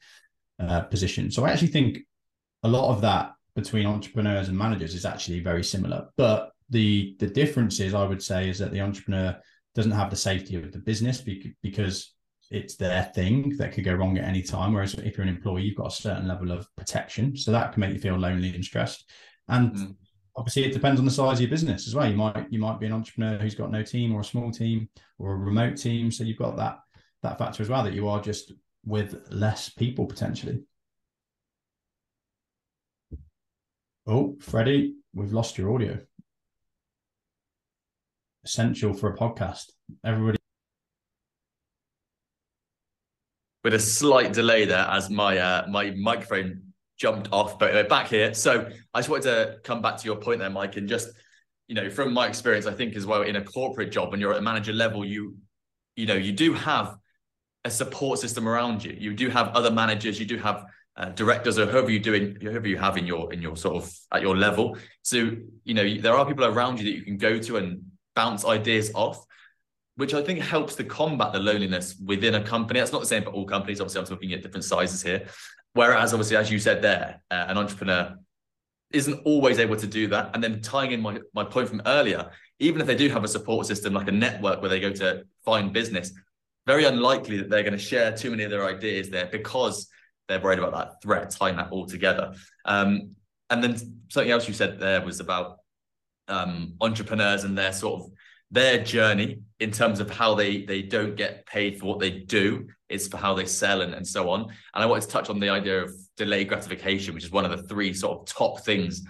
uh, 0.59 0.81
position. 0.81 1.31
So 1.31 1.45
I 1.45 1.51
actually 1.51 1.69
think 1.69 1.99
a 2.63 2.67
lot 2.67 2.91
of 2.91 3.01
that 3.01 3.33
between 3.55 3.85
entrepreneurs 3.85 4.49
and 4.49 4.57
managers 4.57 4.93
is 4.93 5.05
actually 5.05 5.41
very 5.41 5.63
similar. 5.63 6.07
But 6.17 6.51
the 6.69 7.15
the 7.19 7.27
difference 7.27 7.79
is, 7.79 7.93
I 7.93 8.05
would 8.05 8.23
say, 8.23 8.49
is 8.49 8.59
that 8.59 8.71
the 8.71 8.81
entrepreneur 8.81 9.37
doesn't 9.75 9.91
have 9.91 10.09
the 10.09 10.15
safety 10.15 10.55
of 10.55 10.71
the 10.71 10.79
business 10.79 11.21
because 11.61 12.14
it's 12.55 12.75
their 12.75 13.03
thing 13.15 13.55
that 13.57 13.74
could 13.74 13.83
go 13.83 13.93
wrong 13.93 14.17
at 14.17 14.24
any 14.24 14.41
time. 14.41 14.74
Whereas 14.74 14.93
if 14.93 15.17
you're 15.17 15.27
an 15.27 15.35
employee, 15.35 15.63
you've 15.63 15.75
got 15.75 15.88
a 15.88 15.95
certain 15.95 16.27
level 16.27 16.51
of 16.51 16.67
protection, 16.75 17.35
so 17.35 17.51
that 17.51 17.74
can 17.74 17.81
make 17.81 17.93
you 17.93 18.00
feel 18.00 18.15
lonely 18.15 18.55
and 18.55 18.63
stressed. 18.63 19.09
And 19.50 19.75
mm. 19.75 19.95
obviously, 20.38 20.63
it 20.63 20.74
depends 20.74 21.00
on 21.00 21.05
the 21.05 21.12
size 21.12 21.38
of 21.38 21.41
your 21.41 21.50
business 21.50 21.88
as 21.88 21.93
well. 21.93 22.09
You 22.09 22.15
might 22.15 22.47
you 22.51 22.59
might 22.59 22.79
be 22.79 22.85
an 22.85 22.93
entrepreneur 22.93 23.38
who's 23.38 23.55
got 23.55 23.71
no 23.71 23.83
team 23.83 24.15
or 24.15 24.21
a 24.21 24.24
small 24.24 24.51
team 24.51 24.89
or 25.19 25.33
a 25.33 25.38
remote 25.38 25.75
team, 25.77 26.12
so 26.12 26.24
you've 26.24 26.38
got 26.38 26.55
that 26.57 26.79
that 27.24 27.38
factor 27.38 27.62
as 27.62 27.69
well 27.69 27.83
that 27.83 27.93
you 27.93 28.07
are 28.07 28.21
just 28.21 28.53
with 28.85 29.27
less 29.29 29.69
people 29.69 30.05
potentially. 30.05 30.63
Oh, 34.07 34.38
Freddie, 34.39 34.95
we've 35.13 35.33
lost 35.33 35.57
your 35.57 35.74
audio. 35.74 36.00
Essential 38.45 38.93
for 38.93 39.12
a 39.12 39.17
podcast. 39.17 39.71
Everybody. 40.05 40.38
With 43.65 43.74
a 43.74 43.79
slight 43.79 44.31
delay 44.31 44.65
there, 44.65 44.86
as 44.91 45.10
my 45.10 45.39
uh, 45.39 45.65
my 45.67 45.89
microphone 45.89 46.62
jumped 47.00 47.29
off, 47.31 47.57
but 47.57 47.75
uh, 47.75 47.81
back 47.86 48.10
here. 48.10 48.31
So 48.36 48.69
I 48.93 49.00
just 49.00 49.10
wanted 49.10 49.24
to 49.24 49.57
come 49.63 49.81
back 49.81 49.98
to 49.98 50.05
your 50.05 50.17
point 50.17 50.38
there, 50.38 50.51
Mike, 50.51 50.77
and 50.77 50.88
just 50.88 51.10
you 51.67 51.74
know, 51.74 51.89
from 51.89 52.13
my 52.13 52.27
experience, 52.27 52.67
I 52.67 52.74
think 52.75 52.95
as 52.95 53.07
well 53.07 53.24
in 53.24 53.38
a 53.38 53.43
corporate 53.43 53.91
job, 53.91 54.12
when 54.12 54.19
you're 54.19 54.34
at 54.34 54.38
a 54.38 54.43
manager 54.43 54.72
level, 54.72 55.03
you 55.03 55.38
you 55.95 56.05
know, 56.05 56.13
you 56.13 56.31
do 56.31 56.53
have 56.53 56.95
a 57.63 57.72
support 57.72 58.19
system 58.19 58.48
around 58.48 58.86
you. 58.86 58.95
You 59.00 59.15
do 59.15 59.29
have 59.29 59.48
other 59.55 59.72
managers, 59.72 60.19
you 60.19 60.27
do 60.27 60.38
have 60.38 60.65
uh, 60.95 61.10
directors 61.10 61.57
or 61.57 61.65
whoever 61.65 61.89
you 61.89 62.00
doing, 62.00 62.38
whoever 62.39 62.67
you 62.67 62.77
have 62.77 62.98
in 62.98 63.07
your 63.07 63.34
in 63.34 63.41
your 63.41 63.57
sort 63.57 63.77
of 63.77 63.91
at 64.13 64.22
your 64.22 64.38
level. 64.38 64.77
So 65.01 65.31
you 65.63 65.74
know, 65.74 65.98
there 65.98 66.13
are 66.13 66.24
people 66.27 66.45
around 66.45 66.77
you 66.79 66.86
that 66.86 66.95
you 66.95 67.01
can 67.03 67.17
go 67.17 67.39
to 67.39 67.57
and 67.57 67.81
bounce 68.13 68.45
ideas 68.45 68.91
off 68.93 69.25
which 69.95 70.13
I 70.13 70.21
think 70.21 70.39
helps 70.39 70.75
to 70.75 70.83
combat 70.83 71.33
the 71.33 71.39
loneliness 71.39 71.95
within 72.03 72.35
a 72.35 72.43
company. 72.43 72.79
That's 72.79 72.91
not 72.91 73.01
the 73.01 73.07
same 73.07 73.23
for 73.23 73.29
all 73.29 73.45
companies. 73.45 73.79
Obviously, 73.79 74.01
I'm 74.01 74.07
talking 74.07 74.33
at 74.33 74.41
different 74.41 74.65
sizes 74.65 75.01
here. 75.01 75.27
Whereas, 75.73 76.13
obviously, 76.13 76.37
as 76.37 76.51
you 76.51 76.59
said 76.59 76.81
there, 76.81 77.21
uh, 77.31 77.45
an 77.47 77.57
entrepreneur 77.57 78.15
isn't 78.91 79.21
always 79.25 79.59
able 79.59 79.75
to 79.77 79.87
do 79.87 80.07
that. 80.07 80.31
And 80.33 80.43
then 80.43 80.61
tying 80.61 80.91
in 80.91 81.01
my, 81.01 81.19
my 81.33 81.43
point 81.43 81.69
from 81.69 81.81
earlier, 81.85 82.31
even 82.59 82.81
if 82.81 82.87
they 82.87 82.95
do 82.95 83.09
have 83.09 83.23
a 83.23 83.27
support 83.27 83.67
system 83.67 83.93
like 83.93 84.07
a 84.07 84.11
network 84.11 84.61
where 84.61 84.69
they 84.69 84.79
go 84.79 84.91
to 84.91 85.23
find 85.43 85.73
business, 85.73 86.13
very 86.65 86.85
unlikely 86.85 87.37
that 87.37 87.49
they're 87.49 87.63
going 87.63 87.73
to 87.73 87.79
share 87.79 88.15
too 88.15 88.31
many 88.31 88.43
of 88.43 88.51
their 88.51 88.65
ideas 88.65 89.09
there 89.09 89.27
because 89.27 89.87
they're 90.27 90.39
worried 90.39 90.59
about 90.59 90.73
that 90.73 91.01
threat, 91.01 91.29
tying 91.29 91.55
that 91.57 91.69
all 91.71 91.85
together. 91.85 92.33
Um, 92.65 93.15
and 93.49 93.63
then 93.63 93.77
something 94.09 94.31
else 94.31 94.47
you 94.47 94.53
said 94.53 94.79
there 94.79 95.01
was 95.01 95.19
about 95.19 95.57
um, 96.27 96.75
entrepreneurs 96.81 97.43
and 97.43 97.57
their 97.57 97.71
sort 97.71 98.01
of 98.01 98.11
their 98.51 98.83
journey 98.83 99.39
in 99.59 99.71
terms 99.71 99.99
of 99.99 100.09
how 100.09 100.35
they 100.35 100.63
they 100.63 100.81
don't 100.81 101.15
get 101.15 101.45
paid 101.45 101.79
for 101.79 101.87
what 101.87 101.99
they 101.99 102.11
do 102.11 102.67
is 102.89 103.07
for 103.07 103.17
how 103.17 103.33
they 103.33 103.45
sell 103.45 103.81
and, 103.81 103.93
and 103.93 104.07
so 104.07 104.29
on. 104.29 104.41
And 104.41 104.83
i 104.83 104.85
wanted 104.85 105.01
to 105.01 105.07
touch 105.07 105.29
on 105.29 105.39
the 105.39 105.49
idea 105.49 105.83
of 105.83 105.93
delayed 106.17 106.47
gratification 106.47 107.13
which 107.13 107.25
is 107.25 107.31
one 107.31 107.45
of 107.45 107.51
the 107.51 107.63
three 107.67 107.93
sort 107.93 108.19
of 108.19 108.25
top 108.27 108.61
things 108.61 109.01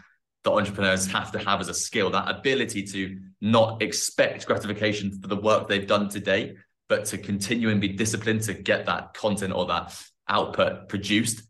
that 0.43 0.51
entrepreneurs 0.51 1.07
have 1.07 1.31
to 1.31 1.39
have 1.39 1.59
as 1.59 1.69
a 1.69 1.73
skill 1.73 2.09
that 2.11 2.29
ability 2.29 2.83
to 2.83 3.19
not 3.41 3.81
expect 3.81 4.45
gratification 4.45 5.11
for 5.21 5.27
the 5.27 5.35
work 5.35 5.67
they've 5.67 5.87
done 5.87 6.07
today 6.07 6.55
but 6.87 7.05
to 7.05 7.17
continue 7.17 7.69
and 7.69 7.81
be 7.81 7.89
disciplined 7.89 8.41
to 8.43 8.53
get 8.53 8.85
that 8.85 9.13
content 9.13 9.53
or 9.53 9.65
that 9.65 9.99
output 10.27 10.87
produced 10.87 11.43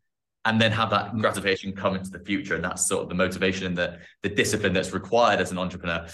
and 0.45 0.61
then 0.61 0.71
have 0.71 0.91
that 0.91 1.17
gratification 1.17 1.73
come 1.73 1.95
into 1.95 2.11
the 2.11 2.19
future. 2.19 2.55
And 2.55 2.63
that's 2.63 2.87
sort 2.87 3.03
of 3.03 3.09
the 3.09 3.15
motivation 3.15 3.65
and 3.65 3.77
the, 3.77 3.97
the 4.21 4.29
discipline 4.29 4.73
that's 4.73 4.93
required 4.93 5.41
as 5.41 5.51
an 5.51 5.57
entrepreneur 5.57 6.07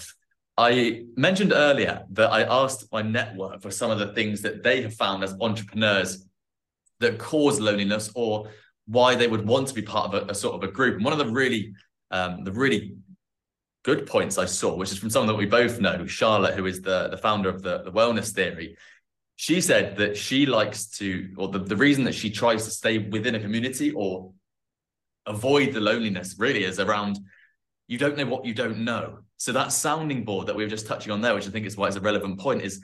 I 0.58 1.04
mentioned 1.16 1.52
earlier 1.52 2.04
that 2.10 2.30
I 2.30 2.42
asked 2.42 2.92
my 2.92 3.02
network 3.02 3.62
for 3.62 3.70
some 3.70 3.90
of 3.90 3.98
the 3.98 4.12
things 4.12 4.42
that 4.42 4.62
they 4.62 4.82
have 4.82 4.94
found 4.94 5.24
as 5.24 5.34
entrepreneurs 5.40 6.26
that 7.00 7.18
cause 7.18 7.58
loneliness 7.58 8.10
or 8.14 8.50
why 8.86 9.14
they 9.14 9.26
would 9.26 9.46
want 9.46 9.68
to 9.68 9.74
be 9.74 9.82
part 9.82 10.12
of 10.12 10.28
a, 10.28 10.30
a 10.30 10.34
sort 10.34 10.54
of 10.54 10.68
a 10.68 10.72
group. 10.72 10.96
And 10.96 11.04
one 11.04 11.12
of 11.12 11.18
the 11.18 11.32
really, 11.32 11.72
um, 12.10 12.44
the 12.44 12.52
really 12.52 12.94
good 13.82 14.06
points 14.06 14.38
I 14.38 14.44
saw, 14.44 14.76
which 14.76 14.92
is 14.92 14.98
from 14.98 15.10
someone 15.10 15.28
that 15.28 15.38
we 15.38 15.46
both 15.46 15.80
know, 15.80 16.06
Charlotte, 16.06 16.54
who 16.54 16.66
is 16.66 16.82
the, 16.82 17.08
the 17.08 17.16
founder 17.16 17.48
of 17.48 17.62
the, 17.62 17.82
the 17.82 17.92
wellness 17.92 18.32
theory. 18.32 18.76
She 19.36 19.60
said 19.60 19.96
that 19.96 20.16
she 20.16 20.46
likes 20.46 20.86
to, 20.98 21.32
or 21.36 21.48
the, 21.48 21.60
the 21.60 21.76
reason 21.76 22.04
that 22.04 22.14
she 22.14 22.30
tries 22.30 22.64
to 22.64 22.70
stay 22.70 22.98
within 22.98 23.34
a 23.34 23.40
community 23.40 23.90
or 23.90 24.32
avoid 25.26 25.72
the 25.72 25.80
loneliness 25.80 26.36
really 26.38 26.64
is 26.64 26.78
around 26.78 27.18
you 27.88 27.98
don't 27.98 28.16
know 28.16 28.26
what 28.26 28.44
you 28.44 28.54
don't 28.54 28.78
know. 28.78 29.18
So 29.42 29.50
that 29.50 29.72
sounding 29.72 30.24
board 30.24 30.46
that 30.46 30.54
we 30.54 30.62
were 30.62 30.70
just 30.70 30.86
touching 30.86 31.10
on 31.10 31.20
there, 31.20 31.34
which 31.34 31.48
I 31.48 31.50
think 31.50 31.66
is 31.66 31.76
why 31.76 31.88
it's 31.88 31.96
a 31.96 32.00
relevant 32.00 32.38
point, 32.38 32.62
is 32.62 32.80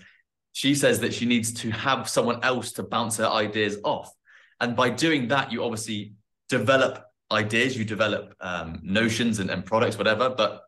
she 0.55 0.75
says 0.75 0.99
that 0.99 1.15
she 1.15 1.25
needs 1.25 1.53
to 1.53 1.71
have 1.71 2.09
someone 2.09 2.43
else 2.43 2.73
to 2.73 2.83
bounce 2.83 3.19
her 3.19 3.29
ideas 3.29 3.77
off. 3.85 4.13
And 4.59 4.75
by 4.75 4.91
doing 4.91 5.29
that, 5.29 5.53
you 5.53 5.63
obviously 5.63 6.15
develop 6.49 7.05
ideas, 7.31 7.79
you 7.79 7.85
develop 7.85 8.35
um, 8.41 8.81
notions 8.83 9.39
and, 9.39 9.51
and 9.51 9.65
products, 9.65 9.97
whatever. 9.99 10.31
But 10.31 10.63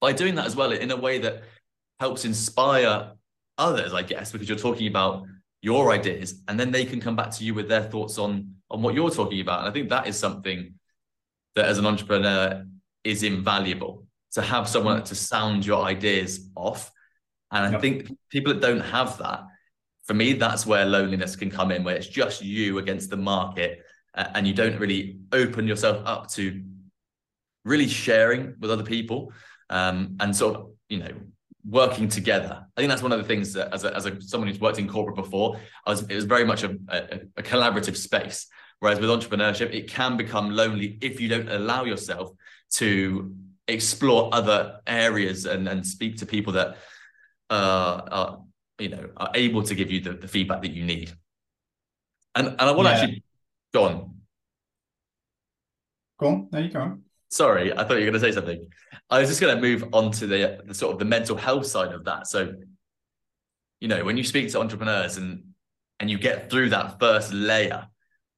by 0.00 0.12
doing 0.12 0.36
that 0.36 0.46
as 0.46 0.54
well, 0.54 0.70
in 0.70 0.92
a 0.92 0.96
way 0.96 1.18
that 1.18 1.42
helps 1.98 2.24
inspire 2.24 3.10
others, 3.58 3.92
I 3.92 4.02
guess, 4.02 4.30
because 4.30 4.48
you're 4.48 4.58
talking 4.58 4.86
about 4.86 5.26
your 5.60 5.90
ideas 5.90 6.40
and 6.46 6.58
then 6.58 6.70
they 6.70 6.84
can 6.84 7.00
come 7.00 7.16
back 7.16 7.32
to 7.32 7.44
you 7.44 7.52
with 7.52 7.68
their 7.68 7.82
thoughts 7.82 8.16
on 8.16 8.54
on 8.70 8.80
what 8.80 8.94
you're 8.94 9.10
talking 9.10 9.40
about. 9.40 9.58
And 9.58 9.68
I 9.68 9.72
think 9.72 9.88
that 9.88 10.06
is 10.06 10.16
something 10.16 10.74
that 11.56 11.64
as 11.64 11.78
an 11.78 11.86
entrepreneur 11.86 12.64
is 13.02 13.24
invaluable 13.24 14.06
to 14.32 14.42
have 14.42 14.68
someone 14.68 15.02
to 15.04 15.14
sound 15.14 15.66
your 15.66 15.84
ideas 15.84 16.48
off. 16.54 16.90
And 17.50 17.66
I 17.66 17.70
yep. 17.72 17.80
think 17.80 18.16
people 18.28 18.52
that 18.52 18.62
don't 18.62 18.80
have 18.80 19.18
that, 19.18 19.44
for 20.04 20.14
me, 20.14 20.34
that's 20.34 20.66
where 20.66 20.84
loneliness 20.84 21.36
can 21.36 21.50
come 21.50 21.70
in, 21.70 21.84
where 21.84 21.96
it's 21.96 22.06
just 22.06 22.42
you 22.42 22.78
against 22.78 23.10
the 23.10 23.16
market 23.16 23.84
uh, 24.14 24.28
and 24.34 24.46
you 24.46 24.54
don't 24.54 24.78
really 24.78 25.18
open 25.32 25.66
yourself 25.66 26.02
up 26.04 26.28
to 26.30 26.62
really 27.64 27.88
sharing 27.88 28.54
with 28.60 28.70
other 28.70 28.82
people 28.82 29.32
um, 29.68 30.16
and 30.20 30.34
sort 30.34 30.56
of, 30.56 30.70
you 30.88 30.98
know, 30.98 31.10
working 31.68 32.08
together. 32.08 32.64
I 32.76 32.80
think 32.80 32.88
that's 32.88 33.02
one 33.02 33.12
of 33.12 33.18
the 33.18 33.26
things 33.26 33.52
that 33.52 33.72
as 33.74 33.84
a, 33.84 33.94
as 33.94 34.06
a 34.06 34.20
someone 34.20 34.48
who's 34.48 34.60
worked 34.60 34.78
in 34.78 34.88
corporate 34.88 35.16
before, 35.16 35.58
was, 35.86 36.02
it 36.02 36.14
was 36.14 36.24
very 36.24 36.44
much 36.44 36.62
a, 36.62 36.76
a, 36.88 37.20
a 37.36 37.42
collaborative 37.42 37.96
space. 37.96 38.46
Whereas 38.78 38.98
with 38.98 39.10
entrepreneurship, 39.10 39.74
it 39.74 39.90
can 39.90 40.16
become 40.16 40.50
lonely 40.50 40.98
if 41.02 41.20
you 41.20 41.28
don't 41.28 41.50
allow 41.50 41.84
yourself 41.84 42.30
to 42.74 43.34
explore 43.70 44.30
other 44.32 44.80
areas 44.86 45.46
and, 45.46 45.68
and 45.68 45.86
speak 45.86 46.18
to 46.18 46.26
people 46.26 46.52
that 46.54 46.76
uh, 47.48 48.02
are 48.10 48.42
you 48.78 48.88
know 48.88 49.08
are 49.16 49.30
able 49.34 49.62
to 49.62 49.74
give 49.74 49.90
you 49.90 50.00
the, 50.00 50.12
the 50.14 50.28
feedback 50.28 50.62
that 50.62 50.72
you 50.72 50.84
need. 50.84 51.12
And 52.34 52.48
and 52.48 52.60
I 52.60 52.72
want 52.72 52.88
yeah. 52.88 52.94
to 52.94 53.00
actually 53.00 53.24
go 53.72 53.84
on. 53.84 54.14
Go 56.18 56.26
on, 56.28 56.48
there 56.50 56.62
you 56.62 56.70
go. 56.70 56.98
Sorry, 57.30 57.72
I 57.72 57.84
thought 57.84 57.94
you 57.94 58.04
were 58.04 58.10
going 58.10 58.12
to 58.14 58.20
say 58.20 58.32
something. 58.32 58.66
I 59.08 59.20
was 59.20 59.28
just 59.28 59.40
going 59.40 59.54
to 59.54 59.60
move 59.60 59.84
on 59.92 60.10
to 60.12 60.26
the, 60.26 60.60
the 60.66 60.74
sort 60.74 60.92
of 60.92 60.98
the 60.98 61.04
mental 61.04 61.36
health 61.36 61.64
side 61.64 61.92
of 61.92 62.04
that. 62.04 62.26
So, 62.26 62.54
you 63.80 63.88
know, 63.88 64.04
when 64.04 64.16
you 64.16 64.24
speak 64.24 64.50
to 64.50 64.60
entrepreneurs 64.60 65.16
and 65.16 65.44
and 66.00 66.10
you 66.10 66.18
get 66.18 66.50
through 66.50 66.70
that 66.70 66.98
first 66.98 67.32
layer 67.32 67.86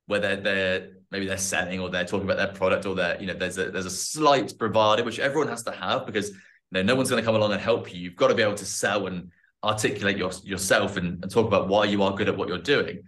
where 0.07 0.21
they're, 0.21 0.37
they're 0.37 0.91
maybe 1.13 1.27
they're 1.27 1.37
selling 1.37 1.79
or 1.79 1.91
they're 1.91 2.07
talking 2.07 2.29
about 2.29 2.39
their 2.39 2.53
product 2.53 2.87
or 2.87 2.95
they're, 2.95 3.21
you 3.21 3.27
know, 3.27 3.35
there's 3.35 3.59
a 3.59 3.71
there's 3.71 3.87
a 3.87 3.91
slight 3.91 4.57
bravado, 4.59 5.05
which 5.05 5.21
everyone 5.21 5.49
has 5.49 5.63
to 5.65 5.71
have 5.71 6.07
because 6.07 6.31
you 6.31 6.37
know, 6.73 6.83
no 6.83 6.97
one's 6.97 7.11
going 7.11 7.23
to 7.23 7.27
come 7.27 7.37
along 7.37 7.53
and 7.53 7.61
help 7.61 7.93
you. 7.93 8.01
You've 8.01 8.17
got 8.17 8.29
to 8.29 8.35
be 8.35 8.43
able 8.43 8.55
to 8.55 8.65
sell 8.65 9.07
and 9.07 9.31
articulate 9.63 10.17
your, 10.17 10.33
yourself 10.43 10.97
and, 10.97 11.23
and 11.23 11.31
talk 11.31 11.47
about 11.47 11.69
why 11.69 11.85
you 11.85 12.03
are 12.03 12.15
good 12.15 12.29
at 12.29 12.37
what 12.37 12.49
you're 12.49 12.59
doing. 12.59 13.03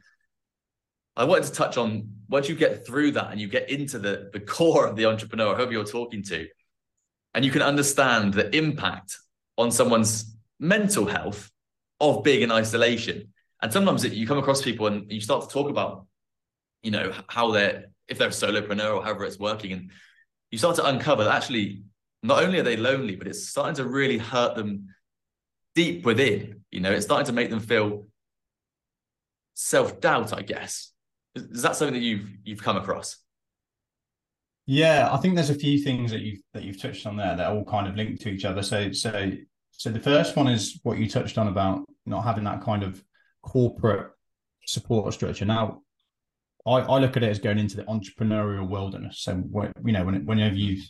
I 1.17 1.25
wanted 1.25 1.45
to 1.45 1.53
touch 1.53 1.77
on 1.77 2.11
once 2.29 2.49
you 2.49 2.55
get 2.55 2.87
through 2.87 3.13
that 3.13 3.33
and 3.33 3.41
you 3.41 3.49
get 3.49 3.71
into 3.71 3.99
the, 3.99 4.31
the 4.33 4.41
core 4.41 4.87
of 4.87 4.97
the 4.97 5.07
entrepreneur, 5.07 5.55
whoever 5.55 5.73
you're 5.73 5.85
talking 5.85 6.23
to, 6.25 6.47
and 7.35 7.45
you 7.45 7.51
can 7.51 7.63
understand 7.63 8.35
the 8.35 8.55
impact 8.55 9.17
on 9.57 9.71
someone's 9.71 10.37
mental 10.61 11.07
health 11.07 11.51
of 12.01 12.23
being 12.23 12.43
in 12.43 12.53
isolation. 12.53 13.33
And 13.63 13.73
sometimes 13.73 14.05
you 14.05 14.27
come 14.27 14.39
across 14.39 14.63
people 14.63 14.87
and 14.89 15.11
you 15.11 15.21
start 15.21 15.49
to 15.49 15.53
talk 15.53 15.71
about, 15.71 16.07
you 16.83 16.91
know, 16.91 17.13
how 17.29 17.51
they're 17.51 17.87
if 18.09 18.19
they're 18.19 18.29
a 18.29 18.31
solopreneur 18.31 18.97
or 18.97 19.05
however 19.05 19.25
it's 19.25 19.39
working, 19.39 19.73
and 19.73 19.91
you 20.51 20.59
start 20.59 20.77
to 20.77 20.87
uncover 20.87 21.25
that 21.25 21.35
actually 21.35 21.83
not 22.23 22.43
only 22.43 22.59
are 22.59 22.63
they 22.63 22.77
lonely, 22.77 23.17
but 23.17 23.27
it's 23.27 23.49
starting 23.49 23.77
to 23.77 23.87
really 23.87 24.19
hurt 24.19 24.57
them 24.57 24.89
deep 25.75 26.05
within. 26.05 26.63
You 26.71 26.81
know, 26.81 26.91
it's 26.91 27.05
starting 27.05 27.27
to 27.27 27.33
make 27.33 27.51
them 27.51 27.61
feel 27.61 28.07
self-doubt, 29.55 30.33
I 30.33 30.43
guess. 30.43 30.93
Is, 31.35 31.45
is 31.45 31.63
that 31.63 31.77
something 31.77 31.95
that 31.95 32.01
you've 32.01 32.29
you've 32.45 32.63
come 32.63 32.77
across? 32.77 33.19
Yeah, 34.67 35.11
I 35.13 35.19
think 35.19 35.35
there's 35.35 35.51
a 35.51 35.55
few 35.55 35.79
things 35.79 36.11
that 36.11 36.23
you've 36.23 36.41
that 36.55 36.63
you've 36.63 36.81
touched 36.81 37.07
on 37.07 37.17
there 37.17 37.37
that 37.37 37.51
all 37.51 37.65
kind 37.65 37.87
of 37.87 37.97
linked 37.97 38.23
to 38.23 38.31
each 38.31 38.45
other. 38.45 38.63
So 38.63 38.93
so 38.93 39.33
so 39.71 39.91
the 39.91 40.01
first 40.01 40.37
one 40.37 40.49
is 40.49 40.81
what 40.83 40.99
you 40.99 41.09
touched 41.09 41.37
on 41.37 41.49
about 41.49 41.85
not 42.07 42.25
having 42.25 42.45
that 42.45 42.63
kind 42.63 42.83
of 42.83 43.03
corporate 43.43 44.11
support 44.67 45.13
structure. 45.13 45.45
Now, 45.45 45.83
I, 46.67 46.79
I 46.81 46.99
look 46.99 47.17
at 47.17 47.23
it 47.23 47.31
as 47.31 47.39
going 47.39 47.59
into 47.59 47.77
the 47.77 47.85
entrepreneurial 47.85 48.69
wilderness. 48.69 49.21
So, 49.21 49.43
you 49.85 49.93
know, 49.93 50.05
when, 50.05 50.25
whenever 50.25 50.55
you've 50.55 50.85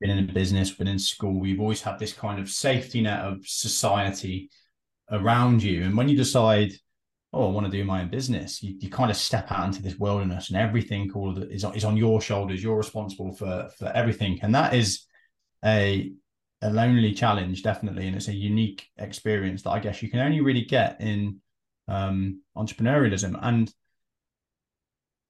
been 0.00 0.10
in 0.10 0.30
a 0.30 0.32
business, 0.32 0.70
been 0.70 0.88
in 0.88 0.98
school, 0.98 1.46
you've 1.46 1.60
always 1.60 1.82
had 1.82 1.98
this 1.98 2.12
kind 2.12 2.40
of 2.40 2.48
safety 2.48 3.02
net 3.02 3.20
of 3.20 3.46
society 3.46 4.50
around 5.10 5.62
you. 5.62 5.82
And 5.82 5.96
when 5.96 6.08
you 6.08 6.16
decide, 6.16 6.72
oh, 7.32 7.48
I 7.48 7.50
want 7.52 7.66
to 7.66 7.72
do 7.72 7.84
my 7.84 8.00
own 8.00 8.08
business, 8.08 8.62
you, 8.62 8.76
you 8.78 8.88
kind 8.88 9.10
of 9.10 9.16
step 9.16 9.52
out 9.52 9.66
into 9.66 9.82
this 9.82 9.96
wilderness 9.96 10.48
and 10.48 10.58
everything 10.58 11.10
is, 11.50 11.64
is 11.74 11.84
on 11.84 11.96
your 11.96 12.20
shoulders. 12.20 12.62
You're 12.62 12.76
responsible 12.76 13.34
for, 13.34 13.68
for 13.78 13.86
everything. 13.88 14.38
And 14.42 14.54
that 14.54 14.74
is 14.74 15.04
a, 15.64 16.12
a 16.62 16.70
lonely 16.70 17.12
challenge, 17.12 17.62
definitely. 17.62 18.06
And 18.06 18.16
it's 18.16 18.28
a 18.28 18.34
unique 18.34 18.86
experience 18.96 19.62
that 19.62 19.70
I 19.70 19.80
guess 19.80 20.02
you 20.02 20.10
can 20.10 20.20
only 20.20 20.40
really 20.40 20.64
get 20.64 21.00
in 21.00 21.40
um, 21.88 22.40
entrepreneurialism. 22.56 23.38
And 23.42 23.70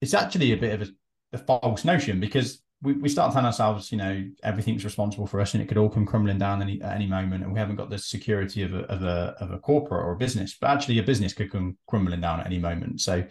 it's 0.01 0.15
actually 0.15 0.53
a 0.53 0.57
bit 0.57 0.81
of 0.81 0.89
a, 0.89 0.93
a 1.35 1.39
false 1.39 1.85
notion 1.85 2.21
because 2.21 2.63
we, 2.83 2.95
we 2.95 3.09
start 3.09 3.33
telling 3.33 3.47
ourselves, 3.47 3.93
you 3.93 3.99
know, 3.99 4.25
everything's 4.43 4.85
responsible 4.85 5.27
for 5.27 5.41
us 5.41 5.55
and 5.55 5.63
it 5.63 5.67
could 5.67 5.77
all 5.77 5.91
come 5.91 6.07
crumbling 6.07 6.39
down 6.39 6.63
any, 6.63 6.81
at 6.81 6.95
any 6.95 7.07
moment. 7.07 7.45
And 7.45 7.53
we 7.53 7.59
haven't 7.59 7.77
got 7.77 7.91
the 7.91 7.99
security 7.99 8.63
of 8.63 8.73
a, 8.75 8.85
of 8.85 9.03
a, 9.03 9.35
of 9.41 9.51
a 9.53 9.59
corporate 9.59 10.05
or 10.05 10.13
a 10.13 10.17
business, 10.17 10.57
but 10.59 10.71
actually 10.71 10.99
a 10.99 11.03
business 11.03 11.35
could 11.35 11.53
come 11.53 11.77
crumbling 11.87 12.23
down 12.23 12.41
at 12.41 12.47
any 12.47 12.59
moment. 12.59 13.01
So 13.01 13.25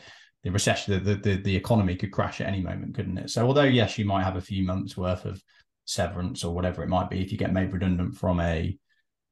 the 0.44 0.52
recession, 0.52 1.04
the, 1.04 1.16
the 1.16 1.36
the 1.38 1.56
economy 1.56 1.96
could 1.96 2.12
crash 2.12 2.40
at 2.40 2.48
any 2.48 2.62
moment, 2.62 2.96
couldn't 2.96 3.18
it? 3.18 3.30
So 3.30 3.46
although 3.46 3.64
yes, 3.64 3.98
you 3.98 4.06
might 4.06 4.24
have 4.24 4.38
a 4.38 4.42
few 4.42 4.64
months 4.66 4.96
worth 4.96 5.26
of 5.26 5.42
severance 5.86 6.44
or 6.44 6.54
whatever 6.54 6.84
it 6.84 6.90
might 6.90 7.10
be 7.10 7.20
if 7.22 7.32
you 7.32 7.38
get 7.38 7.52
made 7.52 7.74
redundant 7.74 8.16
from 8.16 8.40
a 8.40 8.78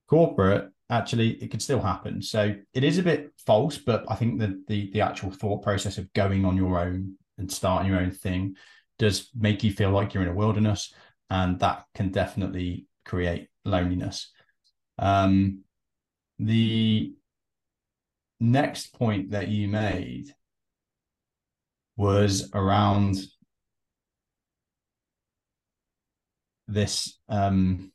corporate, 0.10 0.70
actually 0.90 1.32
it 1.42 1.52
could 1.52 1.62
still 1.62 1.80
happen. 1.80 2.22
So 2.22 2.56
it 2.74 2.84
is 2.84 2.98
a 2.98 3.04
bit 3.04 3.32
false, 3.46 3.78
but 3.78 4.04
I 4.10 4.16
think 4.16 4.40
that 4.40 4.68
the 4.68 4.92
the 4.92 5.02
actual 5.02 5.32
thought 5.32 5.64
process 5.64 5.98
of 5.98 6.12
going 6.14 6.44
on 6.44 6.58
your 6.58 6.80
own 6.80 7.16
and 7.38 7.52
starting 7.52 7.92
your 7.92 8.00
own 8.00 8.12
thing 8.12 8.56
does 9.00 9.30
make 9.36 9.64
you 9.64 9.72
feel 9.72 9.92
like 9.92 10.14
you're 10.14 10.24
in 10.24 10.30
a 10.30 10.34
wilderness, 10.34 10.94
and 11.30 11.60
that 11.60 11.86
can 11.94 12.12
definitely 12.12 12.88
create 13.06 13.48
loneliness. 13.64 14.32
Um, 14.98 15.64
the 16.40 17.14
next 18.40 18.94
point 18.94 19.32
that 19.32 19.48
you 19.48 19.68
made 19.68 20.34
was 21.96 22.52
around 22.54 23.18
this 26.68 27.18
um 27.30 27.92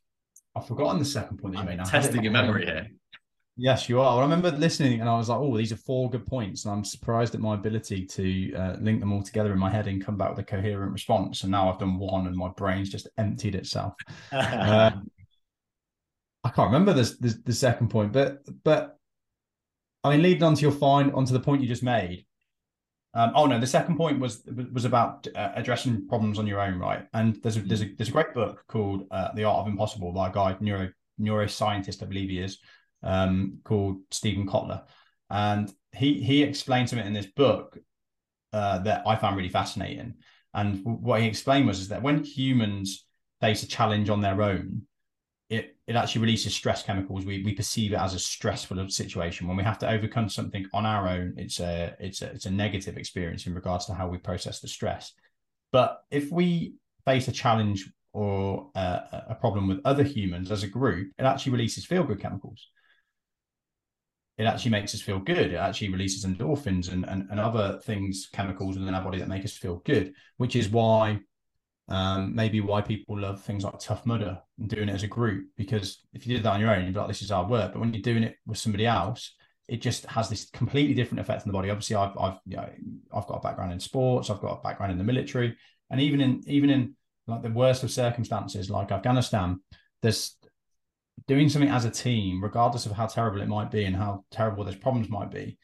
I've 0.55 0.67
forgotten 0.67 0.99
the 0.99 1.05
second 1.05 1.39
point 1.39 1.55
that 1.55 1.61
you 1.61 1.67
made 1.67 1.79
now. 1.79 1.85
Testing 1.85 2.23
your 2.23 2.33
memory 2.33 2.67
here. 2.67 2.89
Yes, 3.57 3.89
you 3.89 4.01
are. 4.01 4.19
I 4.19 4.23
remember 4.23 4.51
listening 4.51 5.01
and 5.01 5.09
I 5.09 5.17
was 5.17 5.29
like, 5.29 5.39
oh, 5.39 5.57
these 5.57 5.73
are 5.73 5.77
four 5.77 6.09
good 6.09 6.25
points. 6.27 6.65
And 6.65 6.73
I'm 6.73 6.85
surprised 6.85 7.35
at 7.35 7.41
my 7.41 7.55
ability 7.55 8.07
to 8.07 8.55
uh, 8.55 8.77
link 8.81 9.01
them 9.01 9.13
all 9.13 9.23
together 9.23 9.53
in 9.53 9.59
my 9.59 9.71
head 9.71 9.87
and 9.87 10.05
come 10.05 10.17
back 10.17 10.31
with 10.31 10.39
a 10.39 10.43
coherent 10.45 10.93
response. 10.93 11.43
And 11.43 11.53
now 11.53 11.71
I've 11.71 11.79
done 11.79 11.99
one 11.99 12.27
and 12.27 12.37
my 12.37 12.49
brain's 12.57 12.89
just 12.89 13.09
emptied 13.19 13.55
itself. 13.55 13.95
uh, 14.33 14.93
I 16.45 16.49
can't 16.51 16.73
remember 16.73 16.93
this, 16.93 17.19
this, 17.19 17.37
the 17.45 17.53
second 17.53 17.89
point, 17.89 18.13
but 18.13 18.43
but 18.65 18.99
I 20.05 20.11
mean, 20.11 20.23
leading 20.23 20.43
on 20.43 20.55
to 20.55 20.63
your 20.63 20.73
fine 20.73 21.11
onto 21.13 21.33
the 21.33 21.41
point 21.41 21.63
you 21.63 21.69
just 21.69 21.83
made. 21.83 22.27
Um, 23.15 23.33
oh 23.35 23.47
no, 23.47 23.61
the 23.61 23.67
second 23.67 23.97
point 23.97 24.19
was 24.21 24.43
was 24.73 24.85
about 24.85 25.27
uh, 25.37 25.53
addressing 25.55 26.09
problems 26.09 26.39
on 26.39 26.47
your 26.47 26.61
own, 26.61 26.79
right? 26.79 27.07
And 27.13 27.37
there's 27.43 27.59
a 27.59 27.61
there's 27.61 27.83
a 27.83 27.95
there's 27.97 28.09
a 28.09 28.13
great 28.13 28.35
book 28.35 28.65
called 28.69 29.07
uh, 29.11 29.33
The 29.35 29.45
Art 29.45 29.61
of 29.61 29.67
Impossible 29.69 30.13
by 30.13 30.29
a 30.31 30.33
guy 30.33 30.57
neuro 30.61 30.91
neuroscientist, 31.21 32.03
I 32.03 32.07
believe 32.07 32.31
he 32.31 32.41
is, 32.41 32.59
um, 33.03 33.59
called 33.65 33.99
Steven 34.11 34.47
Kotler, 34.47 34.85
and 35.31 35.73
he 35.95 36.23
he 36.23 36.43
explained 36.43 36.93
it 36.93 37.07
in 37.07 37.13
this 37.13 37.27
book 37.27 37.79
uh, 38.53 38.79
that 38.81 39.07
I 39.07 39.17
found 39.17 39.37
really 39.37 39.49
fascinating. 39.49 40.15
And 40.55 40.85
what 40.85 41.21
he 41.21 41.27
explained 41.27 41.67
was 41.67 41.81
is 41.81 41.89
that 41.89 42.03
when 42.03 42.25
humans 42.25 43.07
face 43.41 43.63
a 43.63 43.67
challenge 43.67 44.11
on 44.11 44.21
their 44.21 44.43
own, 44.43 44.83
it 45.49 45.77
it 45.87 45.97
actually 45.97 46.23
releases 46.23 46.55
stress 46.55 46.83
chemicals. 46.83 47.25
We 47.25 47.43
we 47.43 47.55
perceive 47.55 47.93
it 47.93 47.99
as 47.99 48.15
a 48.15 48.19
stressful 48.19 48.89
situation. 48.89 49.49
When 49.49 49.57
we 49.57 49.65
have 49.65 49.79
to 49.79 49.91
overcome 49.91 50.29
something 50.29 50.67
on 50.73 50.87
our 50.87 51.09
own, 51.09 51.35
it's 51.37 51.61
a 51.61 51.95
it's 51.99 52.23
a 52.23 52.31
it's 52.31 52.47
a 52.47 52.51
negative 52.51 52.97
experience 52.97 53.47
in 53.47 53.55
regards 53.55 53.87
to 53.87 53.95
how 53.95 54.09
we 54.09 54.19
process 54.19 54.61
the 54.61 54.69
stress. 54.69 55.13
But 55.73 56.03
if 56.11 56.31
we 56.31 56.75
face 57.05 57.29
a 57.29 57.33
challenge 57.33 57.91
or 58.13 58.71
a, 58.75 59.25
a 59.31 59.37
problem 59.41 59.69
with 59.69 59.81
other 59.85 60.03
humans 60.03 60.51
as 60.51 60.63
a 60.63 60.69
group, 60.69 61.13
it 61.19 61.25
actually 61.25 61.53
releases 61.53 61.87
feel 61.87 62.05
good 62.05 62.21
chemicals. 62.21 62.69
It 64.39 64.45
actually 64.45 64.71
makes 64.71 64.95
us 64.95 65.03
feel 65.03 65.19
good. 65.19 65.53
It 65.53 65.57
actually 65.57 65.91
releases 65.91 66.25
endorphins 66.25 66.91
and, 66.91 67.05
and, 67.07 67.29
and 67.31 67.39
other 67.39 67.79
things, 67.85 68.29
chemicals 68.33 68.79
within 68.79 68.95
our 68.95 69.05
body 69.05 69.19
that 69.19 69.29
make 69.29 69.45
us 69.45 69.57
feel 69.57 69.83
good, 69.85 70.15
which 70.39 70.57
is 70.57 70.69
why 70.69 71.21
um, 71.89 72.35
maybe 72.35 72.61
why 72.61 72.81
people 72.81 73.21
love 73.21 73.43
things 73.43 73.65
like 73.65 73.79
Tough 73.79 74.07
Mudder 74.07 74.41
and 74.59 74.69
doing 74.69 74.89
it 74.89 74.95
as 74.95 75.03
a 75.03 75.09
group. 75.09 75.49
Because 75.57 76.03
if 76.15 76.27
you 76.27 76.35
did 76.35 76.45
that 76.45 76.55
on 76.55 76.61
your 76.61 76.75
own, 76.75 76.85
you'd 76.85 76.95
be 76.95 76.99
like, 76.99 77.09
this 77.09 77.23
is 77.23 77.31
hard 77.31 77.51
work. 77.51 77.73
But 77.73 77.81
when 77.81 77.93
you're 77.93 78.03
doing 78.03 78.23
it 78.23 78.37
with 78.47 78.59
somebody 78.59 78.87
else, 78.87 79.35
it 79.69 79.81
just 79.81 80.07
has 80.07 80.29
this 80.29 80.49
completely 80.51 80.95
different 80.95 81.21
effect 81.21 81.43
on 81.43 81.49
the 81.49 81.53
body. 81.53 81.71
Obviously, 81.71 81.97
I've 81.97 82.17
I've 82.19 82.39
you 82.47 82.57
know, 82.57 82.69
I've 83.15 83.27
got 83.27 83.39
a 83.39 83.41
background 83.41 83.73
in 83.73 83.81
sports, 83.81 84.31
I've 84.31 84.41
got 84.41 84.59
a 84.59 84.63
background 84.63 84.93
in 84.93 84.99
the 84.99 85.05
military, 85.05 85.57
and 85.91 86.01
even 86.01 86.21
in 86.21 86.43
even 86.47 86.71
in 86.71 86.97
like 87.27 87.43
the 87.43 87.51
worst 87.51 87.83
of 87.83 87.91
circumstances, 87.91 88.71
like 88.71 88.91
Afghanistan, 88.91 89.61
there's 90.03 90.37
doing 91.27 91.49
something 91.49 91.71
as 91.71 91.85
a 91.85 91.91
team, 91.91 92.43
regardless 92.43 92.87
of 92.87 92.93
how 92.93 93.07
terrible 93.07 93.41
it 93.41 93.49
might 93.49 93.71
be 93.71 93.85
and 93.85 93.97
how 93.97 94.25
terrible 94.31 94.65
those 94.65 94.77
problems 94.77 95.09
might 95.09 95.31
be, 95.31 95.59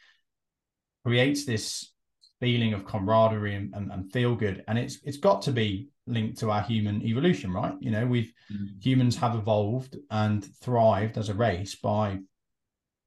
creates 1.05 1.44
this 1.44 1.92
feeling 2.40 2.73
of 2.73 2.85
camaraderie 2.85 3.55
and, 3.55 3.75
and, 3.75 3.90
and 3.90 4.12
feel 4.12 4.35
good. 4.35 4.64
And 4.68 4.79
it's 4.79 4.99
it's 5.05 5.18
got 5.18 5.42
to 5.42 5.53
be 5.53 5.88
linked 6.07 6.38
to 6.38 6.51
our 6.51 6.62
human 6.62 7.03
evolution, 7.03 7.53
right? 7.53 7.75
You 7.81 7.90
know, 7.90 8.07
we've 8.07 8.33
mm-hmm. 8.53 8.79
humans 8.81 9.16
have 9.16 9.35
evolved 9.35 9.97
and 10.11 10.44
thrived 10.62 11.18
as 11.18 11.29
a 11.29 11.35
race 11.35 11.75
by 11.77 12.18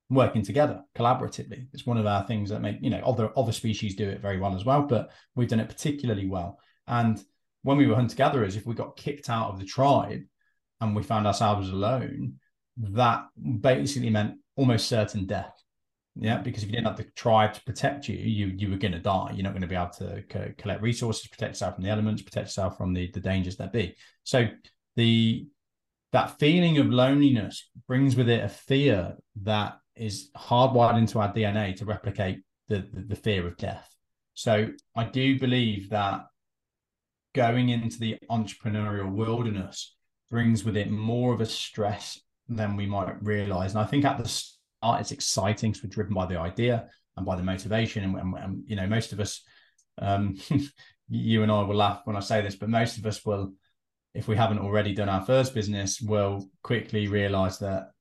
working 0.09 0.43
together 0.43 0.81
collaboratively. 0.95 1.67
It's 1.73 1.85
one 1.85 1.97
of 1.97 2.05
our 2.05 2.25
things 2.27 2.49
that 2.49 2.61
make, 2.61 2.77
you 2.81 2.89
know, 2.89 3.01
other 3.05 3.31
other 3.37 3.53
species 3.53 3.95
do 3.95 4.09
it 4.09 4.21
very 4.21 4.39
well 4.39 4.55
as 4.55 4.65
well, 4.65 4.83
but 4.83 5.11
we've 5.35 5.47
done 5.47 5.61
it 5.61 5.69
particularly 5.69 6.27
well. 6.27 6.59
And 6.87 7.23
when 7.63 7.77
we 7.77 7.87
were 7.87 7.95
hunter 7.95 8.15
gatherers, 8.15 8.55
if 8.55 8.65
we 8.65 8.75
got 8.75 8.97
kicked 8.97 9.29
out 9.29 9.51
of 9.51 9.59
the 9.59 9.65
tribe 9.65 10.21
and 10.81 10.95
we 10.95 11.03
found 11.03 11.27
ourselves 11.27 11.69
alone, 11.69 12.39
that 12.89 13.25
basically 13.61 14.09
meant 14.09 14.35
almost 14.55 14.87
certain 14.87 15.25
death 15.25 15.61
yeah, 16.15 16.39
because 16.39 16.63
if 16.63 16.69
you 16.69 16.73
didn't 16.73 16.87
have 16.87 16.97
the 16.97 17.09
tribe 17.15 17.53
to 17.53 17.63
protect 17.63 18.09
you, 18.09 18.17
you 18.17 18.47
you 18.47 18.69
were 18.69 18.77
going 18.77 18.91
to 18.91 18.99
die. 18.99 19.31
You're 19.33 19.43
not 19.43 19.53
going 19.53 19.61
to 19.61 19.67
be 19.67 19.75
able 19.75 19.89
to 19.99 20.23
co- 20.29 20.53
collect 20.57 20.81
resources, 20.81 21.27
protect 21.27 21.51
yourself 21.51 21.75
from 21.75 21.85
the 21.85 21.89
elements, 21.89 22.21
protect 22.21 22.47
yourself 22.47 22.77
from 22.77 22.93
the 22.93 23.09
the 23.11 23.21
dangers 23.21 23.55
that 23.57 23.71
be. 23.71 23.95
So 24.23 24.47
the 24.97 25.47
that 26.11 26.37
feeling 26.37 26.77
of 26.79 26.87
loneliness 26.87 27.69
brings 27.87 28.17
with 28.17 28.27
it 28.27 28.43
a 28.43 28.49
fear 28.49 29.15
that 29.43 29.77
is 29.95 30.29
hardwired 30.35 30.97
into 30.97 31.19
our 31.19 31.33
DNA 31.33 31.77
to 31.77 31.85
replicate 31.85 32.39
the, 32.67 32.85
the, 32.91 33.01
the 33.01 33.15
fear 33.15 33.47
of 33.47 33.55
death. 33.55 33.89
So 34.33 34.67
I 34.93 35.05
do 35.05 35.39
believe 35.39 35.89
that 35.91 36.25
going 37.33 37.69
into 37.69 37.97
the 37.97 38.17
entrepreneurial 38.29 39.09
wilderness 39.09 39.95
brings 40.29 40.65
with 40.65 40.75
it 40.75 40.91
more 40.91 41.33
of 41.33 41.39
a 41.39 41.45
stress 41.45 42.19
than 42.55 42.75
we 42.75 42.85
might 42.85 43.21
realize. 43.23 43.71
And 43.71 43.79
I 43.79 43.85
think 43.85 44.05
at 44.05 44.17
the 44.17 44.27
start, 44.27 45.01
it's 45.01 45.11
exciting 45.11 45.71
because 45.71 45.83
we're 45.83 45.89
driven 45.89 46.13
by 46.13 46.25
the 46.25 46.39
idea 46.39 46.89
and 47.17 47.25
by 47.25 47.35
the 47.35 47.43
motivation. 47.43 48.03
And, 48.03 48.15
and, 48.15 48.35
and 48.35 48.63
you 48.67 48.75
know, 48.75 48.87
most 48.87 49.13
of 49.13 49.19
us, 49.19 49.41
um, 49.99 50.37
you 51.09 51.43
and 51.43 51.51
I 51.51 51.61
will 51.63 51.75
laugh 51.75 52.01
when 52.05 52.15
I 52.15 52.19
say 52.19 52.41
this, 52.41 52.55
but 52.55 52.69
most 52.69 52.97
of 52.97 53.05
us 53.05 53.25
will, 53.25 53.53
if 54.13 54.27
we 54.27 54.35
haven't 54.35 54.59
already 54.59 54.93
done 54.93 55.09
our 55.09 55.25
first 55.25 55.53
business, 55.53 56.01
will 56.01 56.49
quickly 56.63 57.07
realize 57.07 57.59
that 57.59 57.91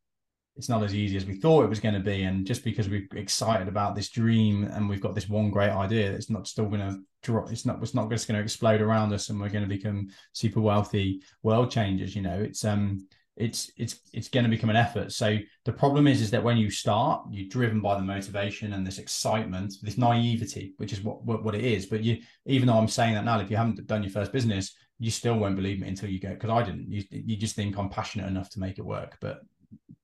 it's 0.56 0.68
not 0.68 0.82
as 0.82 0.94
easy 0.94 1.16
as 1.16 1.24
we 1.24 1.36
thought 1.36 1.64
it 1.64 1.70
was 1.70 1.80
going 1.80 1.94
to 1.94 2.00
be. 2.00 2.24
And 2.24 2.46
just 2.46 2.64
because 2.64 2.88
we're 2.88 3.06
excited 3.14 3.68
about 3.68 3.94
this 3.94 4.10
dream 4.10 4.64
and 4.64 4.88
we've 4.88 5.00
got 5.00 5.14
this 5.14 5.28
one 5.28 5.50
great 5.50 5.70
idea, 5.70 6.10
it's 6.10 6.28
not 6.28 6.48
still 6.48 6.66
going 6.66 6.80
to 6.80 7.00
drop. 7.22 7.50
It's 7.50 7.64
not. 7.64 7.82
It's 7.82 7.94
not 7.94 8.10
just 8.10 8.26
going 8.26 8.36
to 8.36 8.42
explode 8.42 8.82
around 8.82 9.12
us, 9.12 9.28
and 9.28 9.40
we're 9.40 9.48
going 9.48 9.66
to 9.66 9.74
become 9.74 10.08
super 10.32 10.60
wealthy 10.60 11.22
world 11.42 11.70
changers. 11.70 12.14
You 12.16 12.22
know, 12.22 12.40
it's 12.40 12.64
um, 12.64 13.06
it's 13.36 13.70
it's 13.76 14.00
it's 14.12 14.28
going 14.28 14.44
to 14.44 14.50
become 14.50 14.70
an 14.70 14.76
effort. 14.76 15.12
So 15.12 15.38
the 15.64 15.72
problem 15.72 16.06
is 16.06 16.20
is 16.20 16.30
that 16.32 16.42
when 16.42 16.56
you 16.56 16.70
start, 16.70 17.24
you're 17.30 17.48
driven 17.48 17.80
by 17.80 17.96
the 17.96 18.02
motivation 18.02 18.72
and 18.72 18.86
this 18.86 18.98
excitement, 18.98 19.74
this 19.82 19.96
naivety, 19.96 20.74
which 20.76 20.92
is 20.92 21.00
what 21.02 21.24
what, 21.24 21.42
what 21.42 21.54
it 21.54 21.64
is. 21.64 21.86
But 21.86 22.02
you, 22.04 22.18
even 22.46 22.68
though 22.68 22.78
I'm 22.78 22.88
saying 22.88 23.14
that 23.14 23.24
now, 23.24 23.40
if 23.40 23.50
you 23.50 23.56
haven't 23.56 23.86
done 23.86 24.02
your 24.02 24.12
first 24.12 24.32
business, 24.32 24.74
you 24.98 25.10
still 25.10 25.38
won't 25.38 25.56
believe 25.56 25.80
me 25.80 25.88
until 25.88 26.10
you 26.10 26.20
go. 26.20 26.30
Because 26.30 26.50
I 26.50 26.62
didn't. 26.62 26.90
You 26.90 27.04
you 27.10 27.36
just 27.36 27.56
think 27.56 27.78
I'm 27.78 27.88
passionate 27.88 28.28
enough 28.28 28.50
to 28.50 28.60
make 28.60 28.78
it 28.78 28.84
work, 28.84 29.16
but 29.20 29.40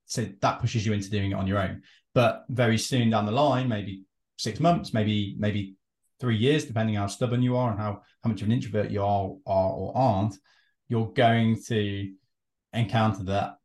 so 0.06 0.26
that 0.40 0.60
pushes 0.60 0.86
you 0.86 0.92
into 0.92 1.10
doing 1.10 1.32
it 1.32 1.34
on 1.34 1.46
your 1.46 1.58
own. 1.58 1.82
But 2.14 2.44
very 2.48 2.78
soon 2.78 3.10
down 3.10 3.26
the 3.26 3.32
line, 3.32 3.68
maybe 3.68 4.04
six 4.38 4.60
months, 4.60 4.94
maybe 4.94 5.36
maybe 5.38 5.76
three 6.20 6.36
years, 6.36 6.64
depending 6.64 6.94
how 6.94 7.08
stubborn 7.08 7.42
you 7.42 7.56
are 7.56 7.70
and 7.70 7.78
how 7.78 8.02
how 8.22 8.30
much 8.30 8.40
of 8.40 8.46
an 8.46 8.52
introvert 8.52 8.90
you 8.90 9.02
are, 9.02 9.34
are 9.46 9.70
or 9.72 9.96
aren't, 9.96 10.36
you're 10.88 11.12
going 11.12 11.60
to 11.64 12.12
encounter 12.76 13.24
that 13.24 13.56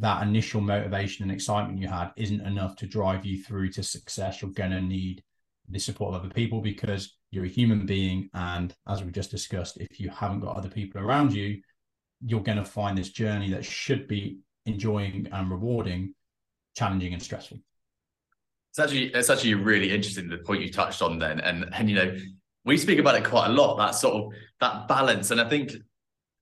that 0.00 0.22
initial 0.22 0.60
motivation 0.60 1.22
and 1.22 1.32
excitement 1.32 1.78
you 1.78 1.88
had 1.88 2.10
isn't 2.16 2.42
enough 2.42 2.76
to 2.76 2.86
drive 2.86 3.24
you 3.24 3.42
through 3.42 3.70
to 3.70 3.82
success, 3.82 4.42
you're 4.42 4.50
going 4.50 4.70
to 4.70 4.80
need 4.80 5.22
the 5.68 5.78
support 5.78 6.14
of 6.14 6.20
other 6.20 6.32
people 6.32 6.60
because 6.60 7.16
you're 7.30 7.44
a 7.44 7.48
human 7.48 7.86
being. 7.86 8.28
And 8.34 8.74
as 8.86 9.02
we've 9.02 9.12
just 9.12 9.30
discussed, 9.30 9.78
if 9.78 9.98
you 9.98 10.10
haven't 10.10 10.40
got 10.40 10.56
other 10.56 10.68
people 10.68 11.00
around 11.00 11.32
you, 11.32 11.60
you're 12.24 12.42
going 12.42 12.58
to 12.58 12.64
find 12.64 12.96
this 12.96 13.10
journey 13.10 13.50
that 13.50 13.64
should 13.64 14.08
be 14.08 14.38
enjoying 14.66 15.28
and 15.32 15.50
rewarding, 15.50 16.14
challenging 16.76 17.12
and 17.12 17.22
stressful. 17.22 17.58
It's 18.70 18.78
actually 18.78 19.06
it's 19.06 19.30
actually 19.30 19.54
really 19.54 19.92
interesting 19.92 20.28
the 20.28 20.38
point 20.38 20.62
you 20.62 20.70
touched 20.70 21.00
on 21.00 21.18
then, 21.18 21.40
and 21.40 21.68
and 21.72 21.88
you 21.88 21.96
know 21.96 22.16
we 22.64 22.76
speak 22.76 22.98
about 22.98 23.14
it 23.14 23.24
quite 23.24 23.46
a 23.46 23.52
lot 23.52 23.76
that 23.78 23.94
sort 23.94 24.14
of 24.14 24.32
that 24.60 24.86
balance, 24.88 25.30
and 25.30 25.40
I 25.40 25.48
think 25.48 25.72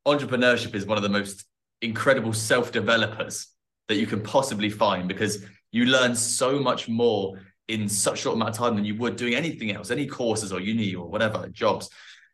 entrepreneurship 0.06 0.74
is 0.74 0.86
one 0.86 0.98
of 0.98 1.02
the 1.02 1.08
most 1.08 1.44
incredible 1.86 2.32
self 2.32 2.72
developers 2.72 3.48
that 3.88 3.96
you 3.96 4.06
can 4.06 4.20
possibly 4.22 4.68
find 4.68 5.08
because 5.08 5.44
you 5.72 5.86
learn 5.86 6.14
so 6.14 6.58
much 6.58 6.88
more 6.88 7.38
in 7.68 7.88
such 7.88 8.14
a 8.14 8.22
short 8.22 8.36
amount 8.36 8.50
of 8.50 8.56
time 8.56 8.76
than 8.76 8.84
you 8.84 8.94
would 8.96 9.16
doing 9.16 9.34
anything 9.34 9.72
else, 9.72 9.90
any 9.90 10.06
courses 10.06 10.52
or 10.52 10.60
uni 10.60 10.94
or 10.94 11.08
whatever 11.08 11.48
jobs. 11.48 11.88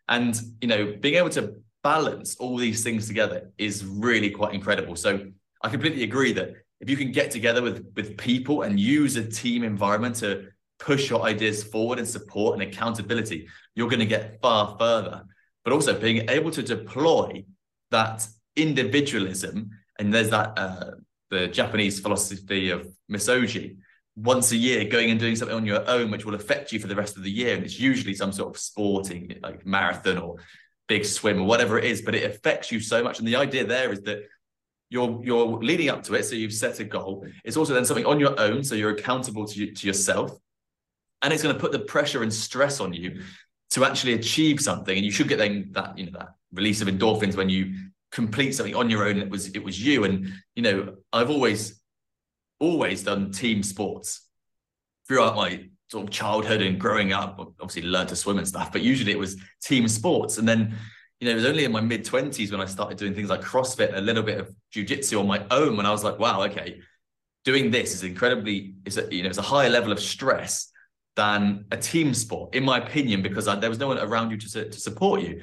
And 0.08 0.38
you 0.60 0.68
know, 0.68 0.94
being 1.00 1.14
able 1.14 1.30
to 1.30 1.54
balance 1.82 2.36
all 2.36 2.56
these 2.56 2.82
things 2.82 3.06
together 3.06 3.50
is 3.58 3.84
really 3.84 4.30
quite 4.30 4.54
incredible. 4.54 4.96
So 4.96 5.26
I 5.62 5.68
completely 5.68 6.04
agree 6.04 6.32
that 6.32 6.54
if 6.80 6.90
you 6.90 6.96
can 6.96 7.12
get 7.12 7.30
together 7.30 7.62
with 7.62 7.92
with 7.96 8.16
people 8.16 8.62
and 8.62 8.78
use 8.78 9.16
a 9.16 9.24
team 9.24 9.64
environment 9.64 10.16
to 10.16 10.48
push 10.78 11.08
your 11.08 11.22
ideas 11.22 11.62
forward 11.62 11.98
and 11.98 12.08
support 12.08 12.54
and 12.54 12.62
accountability, 12.62 13.48
you're 13.74 13.88
going 13.88 14.00
to 14.00 14.06
get 14.06 14.40
far 14.42 14.76
further. 14.78 15.22
But 15.64 15.72
also 15.72 15.98
being 15.98 16.28
able 16.28 16.50
to 16.50 16.62
deploy 16.62 17.44
that 17.92 18.26
individualism, 18.56 19.70
and 19.98 20.12
there's 20.12 20.30
that 20.30 20.58
uh, 20.58 20.90
the 21.30 21.48
Japanese 21.48 22.00
philosophy 22.00 22.70
of 22.70 22.86
misogi, 23.08 23.76
once 24.16 24.52
a 24.52 24.56
year 24.56 24.84
going 24.84 25.10
and 25.10 25.18
doing 25.18 25.34
something 25.34 25.56
on 25.56 25.64
your 25.64 25.88
own 25.88 26.10
which 26.10 26.26
will 26.26 26.34
affect 26.34 26.70
you 26.70 26.78
for 26.78 26.86
the 26.86 26.94
rest 26.94 27.16
of 27.16 27.22
the 27.22 27.30
year 27.30 27.54
and 27.54 27.64
it's 27.64 27.80
usually 27.80 28.14
some 28.14 28.30
sort 28.30 28.54
of 28.54 28.60
sporting 28.60 29.34
like 29.42 29.64
marathon 29.64 30.18
or 30.18 30.36
big 30.86 31.04
swim 31.04 31.40
or 31.40 31.46
whatever 31.46 31.78
it 31.78 31.84
is 31.84 32.02
but 32.02 32.14
it 32.14 32.30
affects 32.30 32.70
you 32.70 32.78
so 32.78 33.02
much. 33.02 33.18
And 33.18 33.26
the 33.26 33.36
idea 33.36 33.64
there 33.64 33.92
is 33.92 34.02
that 34.02 34.24
you're 34.90 35.18
you're 35.24 35.46
leading 35.62 35.88
up 35.88 36.02
to 36.04 36.14
it 36.14 36.24
so 36.24 36.34
you've 36.34 36.52
set 36.52 36.78
a 36.80 36.84
goal. 36.84 37.26
It's 37.44 37.56
also 37.56 37.72
then 37.72 37.86
something 37.86 38.04
on 38.04 38.20
your 38.20 38.38
own 38.38 38.62
so 38.62 38.74
you're 38.74 38.90
accountable 38.90 39.46
to, 39.46 39.72
to 39.72 39.86
yourself. 39.86 40.38
And 41.22 41.32
it's 41.32 41.42
going 41.42 41.54
to 41.54 41.60
put 41.60 41.72
the 41.72 41.78
pressure 41.78 42.22
and 42.22 42.32
stress 42.32 42.80
on 42.80 42.92
you 42.92 43.22
to 43.70 43.86
actually 43.86 44.12
achieve 44.14 44.60
something. 44.60 44.94
And 44.94 45.06
you 45.06 45.12
should 45.12 45.28
get 45.28 45.38
then 45.38 45.70
that 45.70 45.96
you 45.96 46.06
know 46.06 46.18
that 46.18 46.34
release 46.52 46.82
of 46.82 46.88
endorphins 46.88 47.36
when 47.36 47.48
you 47.48 47.74
complete 48.12 48.52
something 48.52 48.74
on 48.74 48.90
your 48.90 49.08
own 49.08 49.18
it 49.18 49.30
was 49.30 49.48
it 49.48 49.64
was 49.64 49.82
you 49.82 50.04
and 50.04 50.30
you 50.54 50.62
know 50.62 50.94
i've 51.12 51.30
always 51.30 51.82
always 52.60 53.02
done 53.02 53.32
team 53.32 53.62
sports 53.62 54.28
throughout 55.08 55.34
my 55.34 55.68
sort 55.92 56.04
of 56.04 56.10
childhood 56.10 56.62
and 56.62 56.80
growing 56.80 57.12
up. 57.12 57.38
Obviously, 57.60 57.82
learned 57.82 58.08
to 58.08 58.16
swim 58.16 58.38
and 58.38 58.48
stuff, 58.48 58.72
but 58.72 58.80
usually 58.80 59.12
it 59.12 59.18
was 59.18 59.36
team 59.62 59.86
sports. 59.86 60.38
And 60.38 60.48
then, 60.48 60.74
you 61.20 61.26
know, 61.26 61.32
it 61.32 61.36
was 61.36 61.44
only 61.44 61.64
in 61.64 61.72
my 61.72 61.80
mid 61.80 62.04
twenties 62.04 62.50
when 62.50 62.60
I 62.60 62.64
started 62.64 62.98
doing 62.98 63.14
things 63.14 63.28
like 63.28 63.42
CrossFit, 63.42 63.88
and 63.88 63.98
a 63.98 64.00
little 64.00 64.22
bit 64.22 64.40
of 64.40 64.50
jujitsu 64.74 65.20
on 65.20 65.26
my 65.26 65.44
own. 65.50 65.76
When 65.76 65.86
I 65.86 65.90
was 65.90 66.02
like, 66.02 66.18
wow, 66.18 66.42
okay, 66.44 66.80
doing 67.44 67.70
this 67.70 67.94
is 67.94 68.04
incredibly, 68.04 68.74
it's 68.86 68.96
a 68.96 69.14
you 69.14 69.22
know, 69.22 69.28
it's 69.28 69.38
a 69.38 69.42
higher 69.42 69.68
level 69.68 69.92
of 69.92 70.00
stress 70.00 70.70
than 71.14 71.66
a 71.70 71.76
team 71.76 72.14
sport, 72.14 72.54
in 72.54 72.64
my 72.64 72.78
opinion, 72.78 73.20
because 73.20 73.46
I, 73.46 73.56
there 73.56 73.68
was 73.68 73.78
no 73.78 73.88
one 73.88 73.98
around 73.98 74.30
you 74.30 74.38
to 74.38 74.70
to 74.70 74.80
support 74.80 75.20
you. 75.20 75.42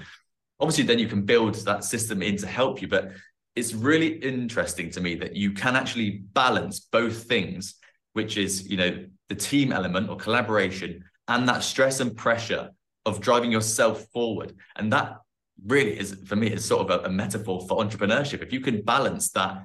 Obviously, 0.60 0.84
then 0.84 1.00
you 1.00 1.08
can 1.08 1.24
build 1.24 1.56
that 1.56 1.84
system 1.84 2.22
in 2.22 2.38
to 2.38 2.48
help 2.48 2.82
you, 2.82 2.88
but 2.88 3.12
it's 3.56 3.74
really 3.74 4.08
interesting 4.08 4.90
to 4.92 5.02
me 5.02 5.16
that 5.16 5.36
you 5.36 5.52
can 5.52 5.76
actually 5.76 6.22
balance 6.34 6.80
both 6.80 7.24
things, 7.24 7.76
which 8.14 8.38
is, 8.38 8.70
you 8.70 8.78
know, 8.78 9.06
the 9.30 9.36
team 9.36 9.72
element 9.72 10.10
or 10.10 10.16
collaboration 10.16 11.04
and 11.28 11.48
that 11.48 11.64
stress 11.64 12.00
and 12.00 12.16
pressure 12.16 12.70
of 13.06 13.22
driving 13.22 13.52
yourself 13.52 14.06
forward. 14.12 14.54
And 14.76 14.92
that 14.94 15.18
really 15.66 15.98
is, 15.98 16.16
for 16.26 16.36
me, 16.36 16.48
is 16.48 16.66
sort 16.66 16.90
of 16.90 17.02
a, 17.02 17.08
a 17.08 17.10
metaphor 17.10 17.66
for 17.68 17.84
entrepreneurship. 17.84 18.42
If 18.42 18.52
you 18.52 18.60
can 18.60 18.82
balance 18.82 19.32
that 19.32 19.64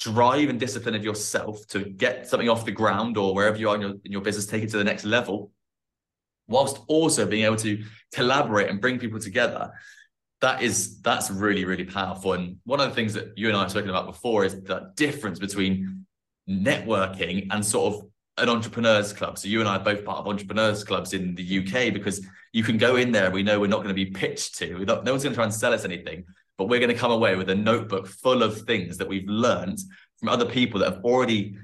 drive 0.00 0.48
and 0.48 0.58
discipline 0.58 0.94
of 0.94 1.04
yourself 1.04 1.66
to 1.68 1.84
get 1.84 2.26
something 2.26 2.48
off 2.48 2.64
the 2.64 2.72
ground 2.72 3.16
or 3.16 3.34
wherever 3.34 3.56
you 3.56 3.68
are 3.68 3.74
in 3.74 3.80
your, 3.80 3.94
in 4.04 4.12
your 4.12 4.22
business, 4.22 4.46
take 4.46 4.62
it 4.62 4.70
to 4.70 4.78
the 4.78 4.84
next 4.84 5.04
level, 5.04 5.50
whilst 6.48 6.80
also 6.88 7.26
being 7.26 7.44
able 7.44 7.56
to 7.56 7.82
collaborate 8.14 8.70
and 8.70 8.80
bring 8.80 8.98
people 8.98 9.20
together 9.20 9.70
that 10.40 10.62
is 10.62 11.00
that's 11.02 11.30
really 11.30 11.64
really 11.64 11.84
powerful. 11.84 12.32
And 12.32 12.56
one 12.64 12.80
of 12.80 12.88
the 12.88 12.94
things 12.94 13.14
that 13.14 13.36
you 13.36 13.48
and 13.48 13.56
i 13.56 13.62
have 13.62 13.70
spoken 13.70 13.90
about 13.90 14.06
before 14.06 14.44
is 14.44 14.60
that 14.62 14.96
difference 14.96 15.38
between 15.38 16.06
networking 16.48 17.48
and 17.50 17.64
sort 17.64 17.94
of 17.94 18.06
an 18.38 18.48
entrepreneurs 18.48 19.12
club. 19.12 19.38
So 19.38 19.48
you 19.48 19.60
and 19.60 19.68
i 19.68 19.76
are 19.76 19.84
both 19.84 20.04
part 20.04 20.18
of 20.18 20.26
entrepreneurs 20.26 20.82
clubs 20.84 21.12
in 21.12 21.34
the 21.34 21.58
uk 21.58 21.92
because 21.92 22.26
you 22.52 22.62
can 22.62 22.78
go 22.78 22.96
in 22.96 23.12
there 23.12 23.30
we 23.30 23.42
know 23.42 23.60
we're 23.60 23.66
not 23.66 23.82
going 23.82 23.88
to 23.88 23.94
be 23.94 24.06
pitched 24.06 24.56
to. 24.58 24.84
Not, 24.84 25.04
no 25.04 25.12
one's 25.12 25.22
going 25.22 25.32
to 25.32 25.36
try 25.36 25.44
and 25.44 25.54
sell 25.54 25.72
us 25.72 25.84
anything 25.84 26.24
but 26.58 26.66
we're 26.66 26.80
going 26.80 26.92
to 26.92 26.98
come 26.98 27.12
away 27.12 27.36
with 27.36 27.48
a 27.50 27.54
notebook 27.54 28.06
full 28.06 28.42
of 28.42 28.62
things 28.62 28.98
that 28.98 29.08
we've 29.08 29.28
learned 29.28 29.78
from 30.18 30.28
other 30.28 30.44
people 30.44 30.80
that 30.80 30.92
have 30.92 31.04
already 31.04 31.56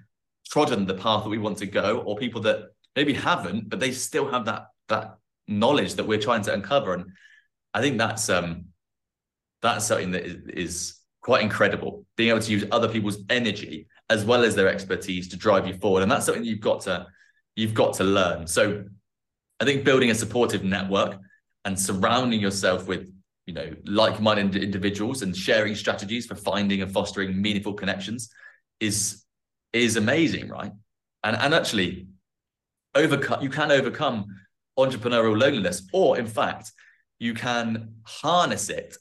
trodden 0.49 0.87
the 0.87 0.95
path 0.95 1.25
that 1.25 1.29
we 1.29 1.39
want 1.39 1.59
to 1.59 1.67
go 1.67 1.99
or 2.01 2.17
people 2.17 2.41
that 2.41 2.71
maybe 2.95 3.13
haven't 3.13 3.69
but 3.69 3.81
they 3.81 3.91
still 3.93 4.31
have 4.31 4.45
that 4.45 4.69
that 4.89 5.17
knowledge 5.49 5.95
that 5.95 6.07
we're 6.07 6.21
trying 6.21 6.43
to 6.43 6.53
uncover. 6.53 6.95
And 6.95 7.13
I 7.75 7.81
think 7.81 7.99
that's 7.99 8.29
um 8.29 8.66
that's 9.63 9.87
something 9.87 10.11
that 10.13 10.25
is, 10.25 10.37
is 10.49 10.97
quite 11.21 11.43
incredible. 11.43 12.05
Being 12.17 12.31
able 12.31 12.41
to 12.41 12.53
use 12.53 12.65
other 12.71 12.89
people's 12.89 13.19
energy 13.29 13.89
as 14.09 14.25
well 14.25 14.45
as 14.45 14.55
their 14.55 14.69
expertise 14.69 15.29
to 15.29 15.37
drive 15.37 15.67
you 15.67 15.75
forward, 15.75 16.03
and 16.03 16.11
that's 16.11 16.27
something 16.27 16.45
you've 16.45 16.61
got 16.61 16.83
to 16.83 17.07
you've 17.57 17.75
got 17.75 17.95
to 17.95 18.05
learn. 18.05 18.47
So, 18.47 18.85
I 19.61 19.65
think 19.65 19.85
building 19.85 20.11
a 20.11 20.15
supportive 20.15 20.63
network 20.63 21.19
and 21.65 21.79
surrounding 21.79 22.41
yourself 22.41 22.87
with 22.87 23.11
you 23.47 23.55
know 23.55 23.75
like-minded 23.85 24.63
individuals 24.63 25.23
and 25.23 25.37
sharing 25.37 25.75
strategies 25.75 26.27
for 26.27 26.35
finding 26.35 26.83
and 26.83 26.93
fostering 26.93 27.41
meaningful 27.41 27.75
connections 27.75 28.31
is 28.81 29.25
is 29.73 29.97
amazing, 29.97 30.49
right? 30.49 30.73
And 31.25 31.37
and 31.37 31.55
actually, 31.55 32.07
overcome 32.95 33.43
you 33.43 33.51
can 33.51 33.73
overcome 33.73 34.27
entrepreneurial 34.79 35.41
loneliness, 35.41 35.89
or 35.93 36.19
in 36.19 36.27
fact, 36.27 36.71
you 37.19 37.35
can 37.35 37.95
harness 38.05 38.69
it 38.69 38.97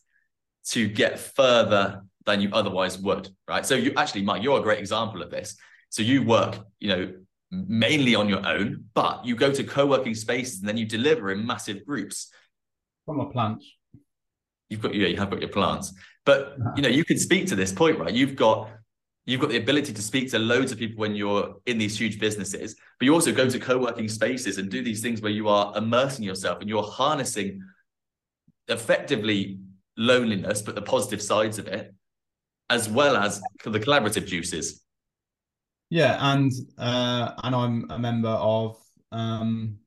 to 0.70 0.88
get 0.88 1.20
further 1.20 2.04
than 2.26 2.42
you 2.42 2.50
otherwise 2.54 2.98
would, 2.98 3.30
right? 3.48 3.66
So 3.66 3.76
you 3.76 3.94
actually, 3.98 4.24
Mike, 4.24 4.44
you're 4.44 4.60
a 4.60 4.64
great 4.64 4.80
example 4.80 5.22
of 5.22 5.30
this. 5.30 5.56
So 5.90 6.02
you 6.02 6.24
work, 6.24 6.58
you 6.80 6.90
know, 6.90 7.14
mainly 7.52 8.16
on 8.16 8.28
your 8.28 8.46
own, 8.46 8.86
but 8.94 9.26
you 9.26 9.36
go 9.36 9.52
to 9.52 9.64
co-working 9.64 10.16
spaces 10.16 10.60
and 10.60 10.68
then 10.68 10.78
you 10.78 10.86
deliver 10.86 11.32
in 11.32 11.46
massive 11.46 11.86
groups. 11.86 12.32
From 13.06 13.18
my 13.18 13.26
plants. 13.26 13.72
You've 14.70 14.82
got 14.82 14.96
yeah, 14.96 15.08
you 15.08 15.18
have 15.18 15.30
got 15.30 15.40
your 15.42 15.52
plants. 15.52 15.94
But 16.26 16.58
you 16.76 16.82
know, 16.82 16.90
you 16.90 17.06
can 17.06 17.20
speak 17.20 17.48
to 17.48 17.56
this 17.56 17.72
point, 17.72 18.00
right? 18.00 18.12
You've 18.12 18.36
got 18.36 18.72
you've 19.26 19.42
got 19.42 19.52
the 19.52 19.58
ability 19.58 19.94
to 19.94 20.02
speak 20.02 20.32
to 20.32 20.40
loads 20.40 20.72
of 20.72 20.80
people 20.80 21.00
when 21.00 21.16
you're 21.16 21.56
in 21.68 21.78
these 21.78 22.00
huge 22.00 22.20
businesses, 22.20 22.76
but 23.00 23.06
you 23.06 23.14
also 23.14 23.32
go 23.32 23.48
to 23.48 23.60
co-working 23.60 24.08
spaces 24.08 24.58
and 24.58 24.70
do 24.70 24.84
these 24.84 25.02
things 25.02 25.22
where 25.22 25.32
you 25.32 25.48
are 25.48 25.76
immersing 25.78 26.24
yourself 26.24 26.60
and 26.62 26.70
you're 26.70 26.84
harnessing 26.84 27.62
effectively 28.68 29.60
loneliness, 29.98 30.62
but 30.62 30.76
the 30.76 30.82
positive 30.82 31.22
sides 31.22 31.60
of 31.60 31.68
it, 31.68 31.94
as 32.70 32.90
well 32.90 33.16
as 33.16 33.42
the 33.64 33.80
collaborative 33.80 34.26
juices. 34.26 34.82
Yeah, 35.90 36.18
and 36.20 36.52
uh, 36.78 37.32
and 37.44 37.56
I'm 37.56 37.92
a 37.92 38.00
member 38.00 38.30
of 38.30 38.78
um, 39.12 39.78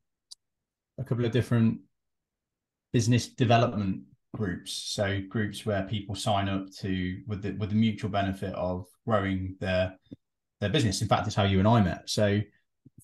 a 0.99 1.05
couple 1.05 1.25
of 1.25 1.33
different 1.33 1.81
business 2.93 3.29
development 3.29 4.03
groups. 4.35 4.73
So 4.73 5.21
groups 5.29 5.67
where 5.67 5.83
people 5.83 6.15
sign 6.15 6.49
up 6.49 6.71
to 6.81 7.21
with 7.27 7.43
the 7.43 7.53
with 7.53 7.71
the 7.71 7.77
mutual 7.77 8.11
benefit 8.11 8.55
of 8.55 8.87
growing 9.07 9.57
their 9.61 9.99
their 10.61 10.71
business. 10.71 11.03
In 11.03 11.09
fact, 11.09 11.27
it's 11.27 11.37
how 11.37 11.45
you 11.45 11.59
and 11.59 11.69
I 11.69 11.81
met. 11.83 12.09
So 12.09 12.41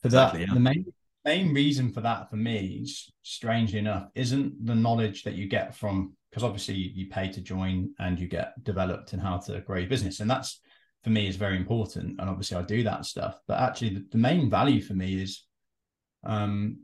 for 0.00 0.08
exactly, 0.08 0.40
that, 0.40 0.48
yeah. 0.48 0.54
the 0.54 0.60
main 0.60 0.86
main 1.24 1.54
reason 1.54 1.90
for 1.90 2.00
that 2.02 2.30
for 2.30 2.36
me, 2.36 2.86
strangely 3.22 3.78
enough, 3.78 4.08
isn't 4.14 4.64
the 4.64 4.74
knowledge 4.74 5.24
that 5.24 5.34
you 5.34 5.48
get 5.48 5.74
from 5.74 6.14
because 6.34 6.42
obviously 6.42 6.74
you, 6.74 7.06
pay 7.06 7.28
to 7.30 7.40
join 7.40 7.94
and 8.00 8.18
you 8.18 8.26
get 8.26 8.52
developed 8.64 9.12
in 9.12 9.20
how 9.20 9.36
to 9.36 9.60
grow 9.60 9.78
your 9.78 9.88
business, 9.88 10.18
and 10.18 10.28
that's 10.28 10.60
for 11.04 11.10
me 11.10 11.28
is 11.28 11.36
very 11.36 11.56
important. 11.56 12.18
And 12.18 12.28
obviously 12.28 12.56
I 12.56 12.62
do 12.62 12.82
that 12.82 13.06
stuff, 13.06 13.38
but 13.46 13.60
actually 13.60 13.90
the, 13.90 14.06
the 14.10 14.18
main 14.18 14.50
value 14.50 14.82
for 14.82 14.94
me 14.94 15.22
is 15.22 15.44
um, 16.26 16.78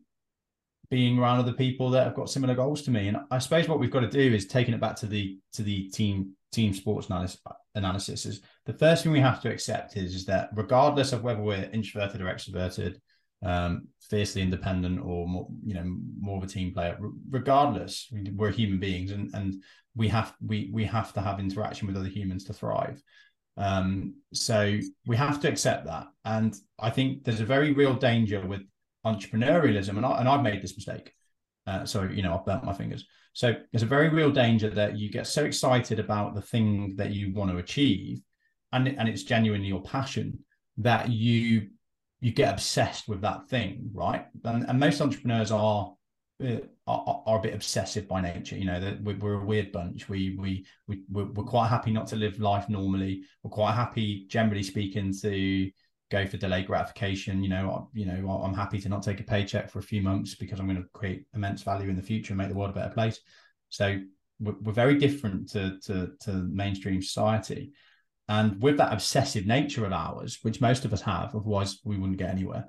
being 0.88 1.18
around 1.18 1.40
other 1.40 1.52
people 1.52 1.90
that 1.90 2.04
have 2.04 2.14
got 2.14 2.30
similar 2.30 2.54
goals 2.54 2.82
to 2.82 2.92
me. 2.92 3.08
And 3.08 3.16
I 3.32 3.38
suppose 3.40 3.66
what 3.66 3.80
we've 3.80 3.90
got 3.90 4.00
to 4.00 4.08
do 4.08 4.20
is 4.20 4.46
taking 4.46 4.72
it 4.72 4.80
back 4.80 4.94
to 4.96 5.06
the 5.06 5.36
to 5.54 5.64
the 5.64 5.88
team 5.88 6.36
team 6.52 6.72
sports 6.72 7.08
analysis, 7.08 7.40
analysis 7.74 8.26
is 8.26 8.42
the 8.66 8.72
first 8.72 9.02
thing 9.02 9.10
we 9.10 9.18
have 9.18 9.42
to 9.42 9.50
accept 9.50 9.96
is, 9.96 10.14
is 10.14 10.26
that 10.26 10.50
regardless 10.54 11.12
of 11.12 11.24
whether 11.24 11.42
we're 11.42 11.68
introverted 11.72 12.20
or 12.20 12.26
extroverted, 12.26 13.00
um, 13.42 13.88
fiercely 14.00 14.42
independent 14.42 15.00
or 15.00 15.26
more, 15.26 15.48
you 15.64 15.74
know, 15.74 15.85
more 16.20 16.38
of 16.38 16.44
a 16.44 16.46
team 16.46 16.72
player. 16.72 16.98
regardless, 17.31 18.09
we're 18.35 18.50
human 18.50 18.79
beings, 18.79 19.11
and 19.12 19.31
and 19.35 19.62
we 19.96 20.09
have 20.09 20.35
we 20.44 20.70
we 20.72 20.85
have 20.85 21.12
to 21.14 21.20
have 21.20 21.40
interaction 21.40 21.87
with 21.87 21.96
other 21.96 22.09
humans 22.09 22.44
to 22.44 22.53
thrive. 22.53 23.03
Um, 23.57 24.14
so 24.33 24.79
we 25.07 25.16
have 25.16 25.40
to 25.40 25.48
accept 25.48 25.87
that, 25.87 26.07
and 26.24 26.55
I 26.79 26.90
think 26.90 27.24
there's 27.24 27.40
a 27.40 27.46
very 27.46 27.72
real 27.72 27.94
danger 27.94 28.46
with 28.46 28.62
entrepreneurialism, 29.07 29.96
and 29.96 30.05
I, 30.05 30.20
and 30.20 30.29
I've 30.29 30.42
made 30.42 30.62
this 30.62 30.76
mistake. 30.76 31.12
Uh, 31.66 31.85
so 31.85 32.03
you 32.03 32.22
know, 32.22 32.35
I've 32.35 32.44
burnt 32.44 32.64
my 32.64 32.72
fingers. 32.72 33.07
So 33.33 33.55
there's 33.72 33.83
a 33.83 33.87
very 33.87 34.09
real 34.09 34.31
danger 34.31 34.70
that 34.70 34.98
you 34.98 35.11
get 35.11 35.26
so 35.26 35.44
excited 35.44 36.00
about 36.00 36.35
the 36.35 36.42
thing 36.42 36.96
that 36.96 37.11
you 37.12 37.33
want 37.33 37.50
to 37.50 37.59
achieve, 37.59 38.20
and 38.72 38.87
and 38.88 39.09
it's 39.09 39.22
genuinely 39.22 39.68
your 39.68 39.83
passion 39.83 40.40
that 40.79 41.11
you 41.11 41.68
you 42.20 42.33
get 42.33 42.52
obsessed 42.52 43.09
with 43.09 43.22
that 43.22 43.48
thing, 43.48 43.90
right? 43.92 44.26
And, 44.44 44.68
and 44.68 44.78
most 44.78 45.00
entrepreneurs 45.00 45.50
are, 45.50 45.94
uh, 46.44 46.59
are, 46.87 47.22
are 47.26 47.38
a 47.38 47.42
bit 47.42 47.54
obsessive 47.54 48.06
by 48.06 48.20
nature. 48.20 48.56
You 48.56 48.66
know, 48.66 48.80
that 48.80 49.02
we're 49.02 49.40
a 49.40 49.44
weird 49.44 49.72
bunch. 49.72 50.09
We 50.09 50.37
we 50.38 50.66
we 50.87 51.02
we're 51.09 51.44
quite 51.44 51.68
happy 51.68 51.90
not 51.90 52.06
to 52.09 52.16
live 52.16 52.38
life 52.40 52.68
normally. 52.68 53.22
We're 53.42 53.50
quite 53.50 53.74
happy, 53.74 54.26
generally 54.28 54.62
speaking, 54.62 55.14
to 55.22 55.70
go 56.11 56.26
for 56.26 56.37
delayed 56.37 56.66
gratification. 56.66 57.42
You 57.42 57.50
know, 57.50 57.90
you 57.94 58.06
know, 58.06 58.30
I'm 58.30 58.54
happy 58.54 58.80
to 58.80 58.88
not 58.88 59.02
take 59.02 59.20
a 59.20 59.24
paycheck 59.24 59.70
for 59.70 59.78
a 59.78 59.83
few 59.83 60.02
months 60.02 60.35
because 60.35 60.61
I'm 60.61 60.66
going 60.66 60.83
to 60.83 60.88
create 60.92 61.24
immense 61.35 61.62
value 61.62 61.88
in 61.88 61.96
the 61.96 62.02
future 62.02 62.33
and 62.33 62.38
make 62.38 62.48
the 62.48 62.54
world 62.54 62.70
a 62.70 62.74
better 62.74 62.94
place. 62.94 63.20
So 63.68 64.00
we're, 64.40 64.56
we're 64.61 64.72
very 64.72 64.96
different 64.98 65.48
to 65.50 65.78
to 65.87 66.12
to 66.22 66.33
mainstream 66.33 67.00
society. 67.00 67.72
And 68.30 68.62
with 68.62 68.76
that 68.76 68.92
obsessive 68.92 69.44
nature 69.44 69.84
of 69.84 69.92
ours, 69.92 70.38
which 70.42 70.60
most 70.60 70.84
of 70.84 70.92
us 70.92 71.02
have, 71.02 71.34
otherwise 71.34 71.80
we 71.84 71.98
wouldn't 71.98 72.20
get 72.20 72.30
anywhere, 72.30 72.64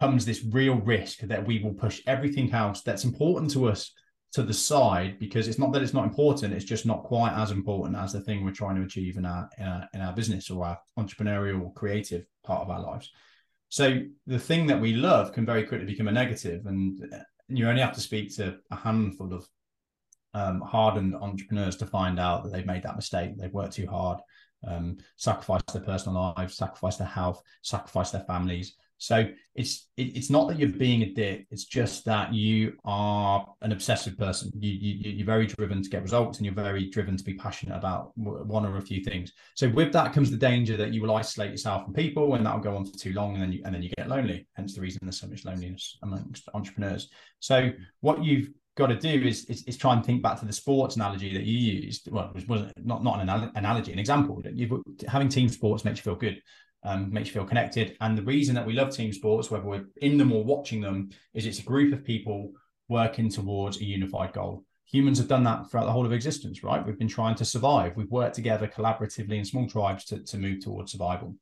comes 0.00 0.24
this 0.24 0.42
real 0.50 0.76
risk 0.76 1.18
that 1.20 1.46
we 1.46 1.62
will 1.62 1.74
push 1.74 2.00
everything 2.06 2.50
else 2.50 2.80
that's 2.80 3.04
important 3.04 3.50
to 3.50 3.68
us 3.68 3.92
to 4.32 4.42
the 4.42 4.54
side 4.54 5.18
because 5.18 5.46
it's 5.46 5.58
not 5.58 5.72
that 5.72 5.82
it's 5.82 5.92
not 5.92 6.04
important 6.04 6.54
it's 6.54 6.64
just 6.64 6.86
not 6.86 7.04
quite 7.04 7.32
as 7.34 7.52
important 7.52 7.96
as 7.96 8.12
the 8.12 8.20
thing 8.22 8.44
we're 8.44 8.50
trying 8.50 8.74
to 8.74 8.82
achieve 8.82 9.16
in 9.16 9.24
our 9.24 9.48
in 9.58 9.64
our, 9.64 9.88
in 9.94 10.00
our 10.00 10.12
business 10.12 10.50
or 10.50 10.64
our 10.64 10.78
entrepreneurial 10.98 11.62
or 11.62 11.72
creative 11.74 12.26
part 12.44 12.62
of 12.62 12.70
our 12.70 12.80
lives. 12.80 13.12
So 13.68 14.00
the 14.26 14.38
thing 14.38 14.66
that 14.68 14.80
we 14.80 14.94
love 14.94 15.32
can 15.32 15.44
very 15.44 15.64
quickly 15.64 15.86
become 15.86 16.08
a 16.08 16.12
negative 16.12 16.64
and 16.64 16.98
you 17.48 17.68
only 17.68 17.82
have 17.82 17.94
to 17.94 18.00
speak 18.00 18.34
to 18.36 18.56
a 18.70 18.76
handful 18.76 19.34
of 19.34 19.46
um, 20.34 20.60
hardened 20.60 21.14
entrepreneurs 21.14 21.76
to 21.76 21.86
find 21.86 22.18
out 22.18 22.42
that 22.42 22.52
they've 22.52 22.66
made 22.66 22.82
that 22.82 22.96
mistake 22.96 23.36
they've 23.38 23.52
worked 23.52 23.74
too 23.74 23.86
hard 23.86 24.18
um, 24.66 24.96
sacrificed 25.16 25.72
their 25.72 25.82
personal 25.82 26.34
lives 26.36 26.56
sacrificed 26.56 26.98
their 26.98 27.08
health 27.08 27.42
sacrificed 27.62 28.12
their 28.12 28.24
families 28.24 28.76
so 28.98 29.26
it's 29.54 29.88
it, 29.96 30.16
it's 30.16 30.30
not 30.30 30.48
that 30.48 30.58
you're 30.58 30.68
being 30.70 31.02
a 31.02 31.12
dick. 31.12 31.46
It's 31.50 31.64
just 31.64 32.04
that 32.06 32.32
you 32.32 32.74
are 32.84 33.46
an 33.60 33.72
obsessive 33.72 34.16
person. 34.16 34.50
You, 34.58 34.70
you 34.70 35.10
you're 35.10 35.26
very 35.26 35.46
driven 35.46 35.82
to 35.82 35.90
get 35.90 36.02
results, 36.02 36.38
and 36.38 36.46
you're 36.46 36.54
very 36.54 36.88
driven 36.88 37.16
to 37.16 37.24
be 37.24 37.34
passionate 37.34 37.76
about 37.76 38.12
one 38.16 38.64
or 38.64 38.76
a 38.76 38.80
few 38.80 39.04
things. 39.04 39.32
So 39.56 39.68
with 39.68 39.92
that 39.92 40.12
comes 40.12 40.30
the 40.30 40.36
danger 40.36 40.76
that 40.76 40.94
you 40.94 41.02
will 41.02 41.14
isolate 41.14 41.50
yourself 41.50 41.84
from 41.84 41.92
people, 41.92 42.34
and 42.34 42.46
that 42.46 42.54
will 42.54 42.62
go 42.62 42.76
on 42.76 42.86
for 42.86 42.96
too 42.96 43.12
long, 43.12 43.34
and 43.34 43.42
then 43.42 43.52
you 43.52 43.62
and 43.64 43.74
then 43.74 43.82
you 43.82 43.90
get 43.96 44.08
lonely. 44.08 44.46
Hence 44.54 44.74
the 44.74 44.80
reason 44.80 45.00
there's 45.02 45.20
so 45.20 45.26
much 45.26 45.44
loneliness 45.44 45.98
amongst 46.02 46.48
entrepreneurs. 46.54 47.10
So 47.40 47.72
what 48.00 48.24
you've 48.24 48.48
got 48.76 48.88
to 48.88 48.96
do 48.96 49.26
is, 49.26 49.44
is, 49.46 49.62
is 49.64 49.76
try 49.76 49.92
and 49.92 50.04
think 50.04 50.22
back 50.22 50.38
to 50.40 50.46
the 50.46 50.52
sports 50.52 50.96
analogy 50.96 51.32
that 51.34 51.44
you 51.44 51.58
used. 51.58 52.10
Well, 52.10 52.32
it 52.34 52.48
was 52.48 52.60
not 52.76 53.02
not 53.04 53.04
not 53.04 53.20
an 53.20 53.50
analogy, 53.54 53.92
an 53.92 53.98
example. 53.98 54.42
You've, 54.52 54.82
having 55.06 55.28
team 55.28 55.48
sports 55.48 55.84
makes 55.84 55.98
you 55.98 56.02
feel 56.02 56.16
good 56.16 56.40
um, 56.84 57.12
makes 57.12 57.28
you 57.28 57.34
feel 57.34 57.44
connected. 57.44 57.96
And 58.00 58.16
the 58.16 58.22
reason 58.22 58.54
that 58.54 58.66
we 58.66 58.74
love 58.74 58.94
team 58.94 59.12
sports, 59.12 59.50
whether 59.50 59.64
we're 59.64 59.86
in 60.02 60.18
them 60.18 60.32
or 60.32 60.44
watching 60.44 60.80
them, 60.80 61.10
is 61.32 61.46
it's 61.46 61.58
a 61.58 61.64
group 61.64 61.92
of 61.92 62.04
people 62.04 62.52
working 62.88 63.30
towards 63.30 63.80
a 63.80 63.84
unified 63.84 64.32
goal. 64.32 64.64
Humans 64.94 65.18
have 65.18 65.26
done 65.26 65.42
that 65.42 65.68
throughout 65.68 65.86
the 65.86 65.90
whole 65.90 66.06
of 66.06 66.12
existence, 66.12 66.62
right? 66.62 66.86
We've 66.86 66.96
been 66.96 67.08
trying 67.08 67.34
to 67.34 67.44
survive. 67.44 67.96
We've 67.96 68.10
worked 68.12 68.36
together 68.36 68.68
collaboratively 68.68 69.36
in 69.36 69.44
small 69.44 69.66
tribes 69.66 70.04
to, 70.04 70.22
to 70.22 70.38
move 70.38 70.62
towards 70.62 70.92
survival. 70.92 71.34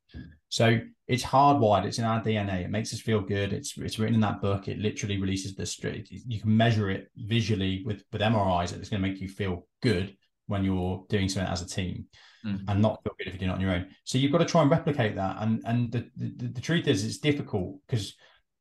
So 0.49 0.79
it's 1.07 1.21
hardwired. 1.21 1.85
It's 1.85 1.99
in 1.99 2.03
our 2.03 2.19
DNA. 2.19 2.63
It 2.65 2.71
makes 2.71 2.91
us 2.95 2.99
feel 2.99 3.21
good. 3.21 3.53
It's 3.53 3.77
it's 3.77 3.99
written 3.99 4.15
in 4.15 4.21
that 4.21 4.41
book. 4.41 4.67
It 4.67 4.79
literally 4.79 5.21
releases 5.21 5.53
the 5.53 5.67
street. 5.67 6.07
You 6.09 6.41
can 6.41 6.57
measure 6.57 6.89
it 6.89 7.11
visually 7.15 7.83
with 7.85 8.03
with 8.11 8.23
MRIs. 8.23 8.73
It's 8.73 8.89
going 8.89 9.03
to 9.03 9.07
make 9.07 9.21
you 9.21 9.29
feel 9.29 9.67
good 9.83 10.17
when 10.47 10.63
you're 10.63 11.05
doing 11.09 11.29
something 11.29 11.51
as 11.51 11.61
a 11.61 11.67
team 11.67 12.05
mm. 12.43 12.59
and 12.67 12.81
not 12.81 13.03
feel 13.03 13.13
good 13.19 13.27
if 13.27 13.33
you're 13.33 13.39
doing 13.39 13.51
it 13.51 13.53
on 13.53 13.61
your 13.61 13.73
own. 13.73 13.85
So 14.03 14.17
you've 14.17 14.31
got 14.31 14.39
to 14.39 14.45
try 14.45 14.63
and 14.63 14.71
replicate 14.71 15.15
that. 15.15 15.37
And 15.41 15.61
and 15.65 15.91
the 15.91 16.09
the, 16.17 16.47
the 16.47 16.61
truth 16.61 16.87
is, 16.87 17.05
it's 17.05 17.19
difficult 17.19 17.75
because 17.85 18.15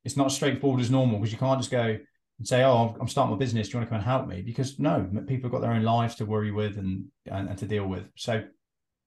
it's 0.05 0.19
not 0.19 0.33
straightforward 0.33 0.83
as 0.83 0.91
normal 0.91 1.19
because 1.19 1.33
you 1.33 1.39
can't 1.39 1.61
just 1.61 1.71
go 1.71 1.97
and 2.39 2.47
say, 2.47 2.65
"Oh, 2.65 2.97
I'm 3.01 3.09
starting 3.09 3.33
my 3.33 3.39
business. 3.39 3.69
Do 3.69 3.73
you 3.73 3.79
want 3.79 3.89
to 3.89 3.91
come 3.91 3.99
and 4.01 4.05
help 4.05 4.27
me?" 4.27 4.43
Because 4.43 4.79
no, 4.79 5.09
people 5.27 5.45
have 5.45 5.53
got 5.53 5.61
their 5.61 5.73
own 5.73 5.83
lives 5.83 6.15
to 6.17 6.27
worry 6.27 6.51
with 6.51 6.79
and 6.79 7.07
and, 7.27 7.49
and 7.49 7.59
to 7.59 7.67
deal 7.67 7.87
with. 7.87 8.05
So 8.17 8.45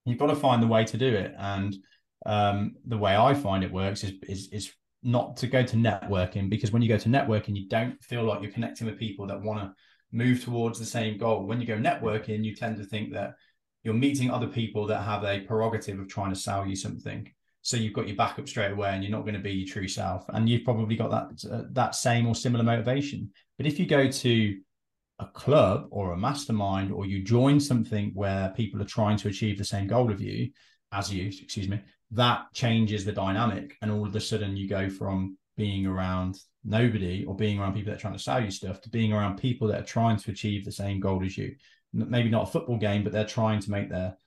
you've 0.06 0.20
got 0.20 0.28
to 0.28 0.36
find 0.36 0.62
the 0.62 0.68
way 0.68 0.86
to 0.86 0.98
do 0.98 1.08
it. 1.08 1.34
And 1.38 1.76
um, 2.26 2.76
the 2.86 2.98
way 2.98 3.16
I 3.16 3.34
find 3.34 3.64
it 3.64 3.72
works 3.72 4.04
is 4.04 4.14
is 4.24 4.50
is 4.52 4.74
not 5.04 5.38
to 5.38 5.48
go 5.48 5.64
to 5.64 5.76
networking 5.76 6.50
because 6.50 6.72
when 6.72 6.82
you 6.82 6.88
go 6.88 6.98
to 6.98 7.10
networking, 7.10 7.56
you 7.56 7.68
don't 7.68 8.04
feel 8.04 8.24
like 8.24 8.42
you're 8.42 8.52
connecting 8.52 8.88
with 8.88 8.98
people 8.98 9.28
that 9.28 9.42
want 9.42 9.60
to 9.60 9.74
move 10.12 10.44
towards 10.44 10.80
the 10.80 10.86
same 10.86 11.18
goal. 11.18 11.46
When 11.46 11.62
you 11.62 11.68
go 11.68 11.78
networking, 11.78 12.44
you 12.44 12.56
tend 12.56 12.78
to 12.78 12.84
think 12.84 13.14
that 13.14 13.36
you're 13.84 13.94
meeting 13.94 14.32
other 14.32 14.48
people 14.48 14.88
that 14.88 15.04
have 15.04 15.24
a 15.24 15.42
prerogative 15.42 16.00
of 16.00 16.08
trying 16.08 16.34
to 16.34 16.40
sell 16.40 16.66
you 16.66 16.76
something. 16.76 17.32
So 17.66 17.78
you've 17.78 17.94
got 17.94 18.08
your 18.08 18.16
backup 18.16 18.48
straight 18.48 18.72
away, 18.72 18.92
and 18.92 19.04
you're 19.04 19.12
not 19.12 19.24
going 19.24 19.34
to 19.34 19.40
be 19.40 19.52
your 19.52 19.68
true 19.68 19.88
self. 19.88 20.24
And 20.30 20.48
you've 20.48 20.64
probably 20.64 20.96
got 20.96 21.10
that 21.10 21.52
uh, 21.52 21.64
that 21.72 21.96
same 21.96 22.28
or 22.28 22.36
similar 22.36 22.64
motivation. 22.64 23.32
But 23.58 23.66
if 23.66 23.80
you 23.80 23.88
go 23.88 24.08
to 24.08 24.60
a 25.18 25.26
club 25.26 25.88
or 25.90 26.12
a 26.12 26.18
mastermind, 26.18 26.92
or 26.92 27.08
you 27.08 27.24
join 27.24 27.60
something 27.60 28.12
where 28.14 28.54
people 28.56 28.80
are 28.84 28.86
trying 28.86 29.18
to 29.18 29.30
achieve 29.30 29.58
the 29.58 29.66
same 29.66 29.88
goal 29.88 30.12
of 30.12 30.22
you 30.22 30.52
as 30.92 31.12
you, 31.12 31.26
excuse 31.26 31.68
me, 31.68 31.82
that 32.12 32.46
changes 32.54 33.04
the 33.04 33.12
dynamic, 33.12 33.76
and 33.82 33.90
all 33.90 34.06
of 34.06 34.16
a 34.16 34.22
sudden 34.22 34.56
you 34.56 34.70
go 34.70 34.88
from 34.88 35.36
being 35.58 35.88
around 35.88 36.38
nobody 36.64 37.26
or 37.26 37.36
being 37.36 37.60
around 37.60 37.74
people 37.74 37.92
that 37.92 37.98
are 37.98 38.02
trying 38.02 38.14
to 38.14 38.20
sell 38.20 38.44
you 38.44 38.52
stuff 38.52 38.80
to 38.82 38.90
being 38.90 39.12
around 39.12 39.38
people 39.38 39.68
that 39.70 39.82
are 39.82 39.86
trying 39.86 40.18
to 40.18 40.30
achieve 40.30 40.66
the 40.66 40.72
same 40.72 41.00
goal 41.00 41.26
as 41.26 41.36
you 41.36 41.56
maybe 41.94 42.30
not 42.30 42.48
a 42.48 42.52
football 42.52 42.78
game, 42.78 43.04
but 43.04 43.12
they're 43.12 43.26
trying 43.26 43.60
to 43.62 43.72
make 43.72 43.90
their 43.90 44.18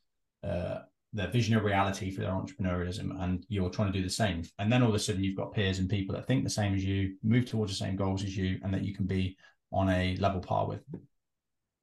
uh, 0.42 0.78
their 1.12 1.28
vision 1.28 1.56
of 1.56 1.64
reality 1.64 2.10
for 2.10 2.20
their 2.20 2.30
entrepreneurialism, 2.30 3.22
and 3.22 3.44
you're 3.48 3.70
trying 3.70 3.92
to 3.92 3.98
do 3.98 4.04
the 4.04 4.10
same. 4.10 4.42
And 4.58 4.70
then 4.70 4.82
all 4.82 4.90
of 4.90 4.94
a 4.94 4.98
sudden, 4.98 5.24
you've 5.24 5.36
got 5.36 5.54
peers 5.54 5.78
and 5.78 5.88
people 5.88 6.14
that 6.14 6.26
think 6.26 6.44
the 6.44 6.50
same 6.50 6.74
as 6.74 6.84
you, 6.84 7.16
move 7.22 7.46
towards 7.46 7.72
the 7.72 7.84
same 7.84 7.96
goals 7.96 8.22
as 8.24 8.36
you, 8.36 8.60
and 8.62 8.72
that 8.74 8.84
you 8.84 8.94
can 8.94 9.06
be 9.06 9.36
on 9.72 9.88
a 9.88 10.16
level 10.16 10.40
par 10.40 10.66
with. 10.66 10.80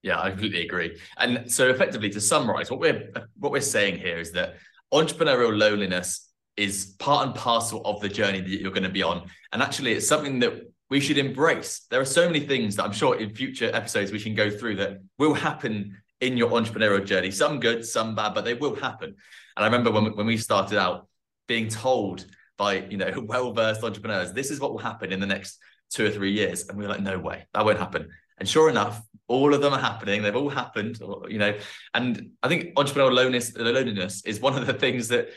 Yeah, 0.03 0.21
I 0.21 0.29
completely 0.29 0.61
agree. 0.61 0.99
And 1.17 1.51
so, 1.51 1.69
effectively, 1.69 2.09
to 2.11 2.21
summarize, 2.21 2.69
what 2.69 2.79
we're 2.79 3.11
what 3.39 3.51
we're 3.51 3.61
saying 3.61 3.97
here 3.97 4.19
is 4.19 4.31
that 4.33 4.55
entrepreneurial 4.93 5.57
loneliness 5.57 6.29
is 6.55 6.95
part 6.99 7.25
and 7.25 7.35
parcel 7.35 7.81
of 7.83 7.99
the 8.01 8.09
journey 8.09 8.39
that 8.39 8.49
you're 8.49 8.71
going 8.71 8.83
to 8.83 8.89
be 8.89 9.03
on, 9.03 9.27
and 9.51 9.63
actually, 9.63 9.93
it's 9.93 10.07
something 10.07 10.39
that 10.39 10.53
we 10.91 10.99
should 10.99 11.17
embrace. 11.17 11.87
There 11.89 11.99
are 11.99 12.05
so 12.05 12.27
many 12.27 12.41
things 12.41 12.75
that 12.75 12.83
I'm 12.83 12.91
sure 12.91 13.19
in 13.19 13.33
future 13.33 13.71
episodes 13.73 14.11
we 14.11 14.19
can 14.19 14.35
go 14.35 14.51
through 14.51 14.75
that 14.75 14.99
will 15.17 15.33
happen 15.33 15.97
in 16.25 16.37
your 16.37 16.49
entrepreneurial 16.51 17.05
journey. 17.05 17.31
Some 17.31 17.59
good, 17.59 17.85
some 17.85 18.15
bad, 18.15 18.33
but 18.33 18.45
they 18.45 18.53
will 18.53 18.75
happen. 18.75 19.09
And 19.09 19.63
I 19.63 19.65
remember 19.65 19.91
when, 19.91 20.15
when 20.15 20.25
we 20.25 20.37
started 20.37 20.77
out 20.77 21.07
being 21.47 21.67
told 21.67 22.25
by, 22.57 22.85
you 22.85 22.97
know, 22.97 23.11
well-versed 23.25 23.83
entrepreneurs, 23.83 24.33
this 24.33 24.51
is 24.51 24.59
what 24.59 24.71
will 24.71 24.79
happen 24.79 25.11
in 25.11 25.19
the 25.19 25.25
next 25.25 25.59
two 25.89 26.05
or 26.05 26.11
three 26.11 26.31
years. 26.31 26.67
And 26.67 26.77
we 26.77 26.83
were 26.83 26.91
like, 26.91 27.01
no 27.01 27.19
way, 27.19 27.45
that 27.53 27.65
won't 27.65 27.79
happen. 27.79 28.09
And 28.37 28.47
sure 28.49 28.69
enough, 28.69 29.01
all 29.27 29.53
of 29.53 29.61
them 29.61 29.73
are 29.73 29.79
happening. 29.79 30.21
They've 30.21 30.35
all 30.35 30.49
happened, 30.49 30.99
you 31.29 31.39
know. 31.39 31.57
And 31.93 32.31
I 32.43 32.47
think 32.47 32.75
entrepreneurial 32.75 33.13
loneliness, 33.13 33.55
loneliness 33.55 34.23
is 34.25 34.39
one 34.39 34.57
of 34.57 34.67
the 34.67 34.73
things 34.73 35.07
that 35.07 35.29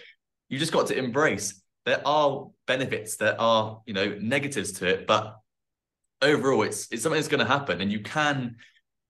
you 0.48 0.58
just 0.58 0.72
got 0.72 0.88
to 0.88 0.98
embrace 0.98 1.62
there 1.88 2.06
are 2.06 2.48
benefits, 2.66 3.16
there 3.16 3.40
are 3.40 3.80
you 3.86 3.94
know 3.94 4.18
negatives 4.20 4.72
to 4.72 4.86
it, 4.86 5.06
but 5.06 5.38
overall, 6.20 6.62
it's 6.62 6.86
it's 6.90 7.02
something 7.02 7.18
that's 7.18 7.28
going 7.28 7.44
to 7.44 7.50
happen, 7.50 7.80
and 7.80 7.90
you 7.90 8.00
can 8.00 8.56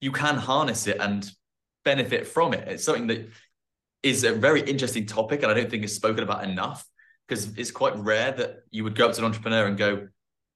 you 0.00 0.12
can 0.12 0.36
harness 0.36 0.86
it 0.86 0.98
and 1.00 1.28
benefit 1.88 2.26
from 2.26 2.52
it. 2.52 2.66
It's 2.68 2.84
something 2.84 3.06
that 3.08 3.28
is 4.02 4.24
a 4.24 4.32
very 4.32 4.60
interesting 4.62 5.06
topic, 5.06 5.42
and 5.42 5.50
I 5.50 5.54
don't 5.54 5.70
think 5.70 5.84
is 5.84 5.94
spoken 5.94 6.22
about 6.22 6.44
enough 6.44 6.86
because 7.26 7.56
it's 7.58 7.70
quite 7.70 7.96
rare 7.96 8.32
that 8.32 8.50
you 8.70 8.84
would 8.84 8.94
go 8.94 9.06
up 9.06 9.12
to 9.14 9.20
an 9.20 9.24
entrepreneur 9.24 9.66
and 9.66 9.76
go, 9.76 10.08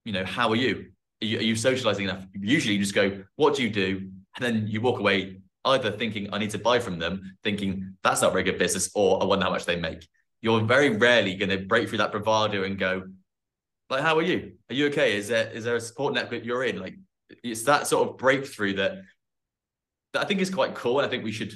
you 0.04 0.12
know, 0.12 0.24
how 0.24 0.50
are 0.50 0.56
you? 0.56 0.74
Are 1.22 1.26
you, 1.26 1.38
are 1.38 1.48
you 1.50 1.56
socializing 1.56 2.04
enough? 2.04 2.24
Usually, 2.34 2.74
you 2.74 2.80
just 2.80 2.94
go, 2.94 3.22
what 3.36 3.54
do 3.54 3.62
you 3.62 3.70
do? 3.70 4.10
And 4.36 4.40
then 4.44 4.66
you 4.66 4.80
walk 4.80 4.98
away 4.98 5.42
either 5.64 5.90
thinking 5.90 6.32
I 6.32 6.38
need 6.38 6.50
to 6.50 6.58
buy 6.58 6.78
from 6.80 6.98
them, 6.98 7.36
thinking 7.44 7.96
that's 8.02 8.22
not 8.22 8.32
very 8.32 8.44
good 8.44 8.58
business, 8.58 8.90
or 8.94 9.22
I 9.22 9.26
wonder 9.26 9.44
how 9.44 9.50
much 9.50 9.64
they 9.64 9.76
make 9.76 10.06
you're 10.42 10.60
very 10.60 10.90
rarely 10.90 11.34
going 11.36 11.48
to 11.50 11.58
break 11.58 11.88
through 11.88 11.98
that 11.98 12.12
bravado 12.12 12.64
and 12.64 12.78
go, 12.78 13.04
like, 13.88 14.02
how 14.02 14.18
are 14.18 14.22
you? 14.22 14.52
Are 14.68 14.74
you 14.74 14.86
okay? 14.88 15.16
Is 15.16 15.28
there 15.28 15.48
is 15.50 15.64
there 15.64 15.76
a 15.76 15.80
support 15.80 16.14
network 16.14 16.44
you're 16.44 16.64
in? 16.64 16.80
Like, 16.80 16.96
it's 17.42 17.62
that 17.62 17.86
sort 17.86 18.08
of 18.08 18.18
breakthrough 18.18 18.74
that 18.74 19.02
that 20.12 20.22
I 20.22 20.24
think 20.24 20.40
is 20.40 20.50
quite 20.50 20.74
cool, 20.74 20.98
and 20.98 21.06
I 21.06 21.10
think 21.10 21.24
we 21.24 21.32
should, 21.32 21.52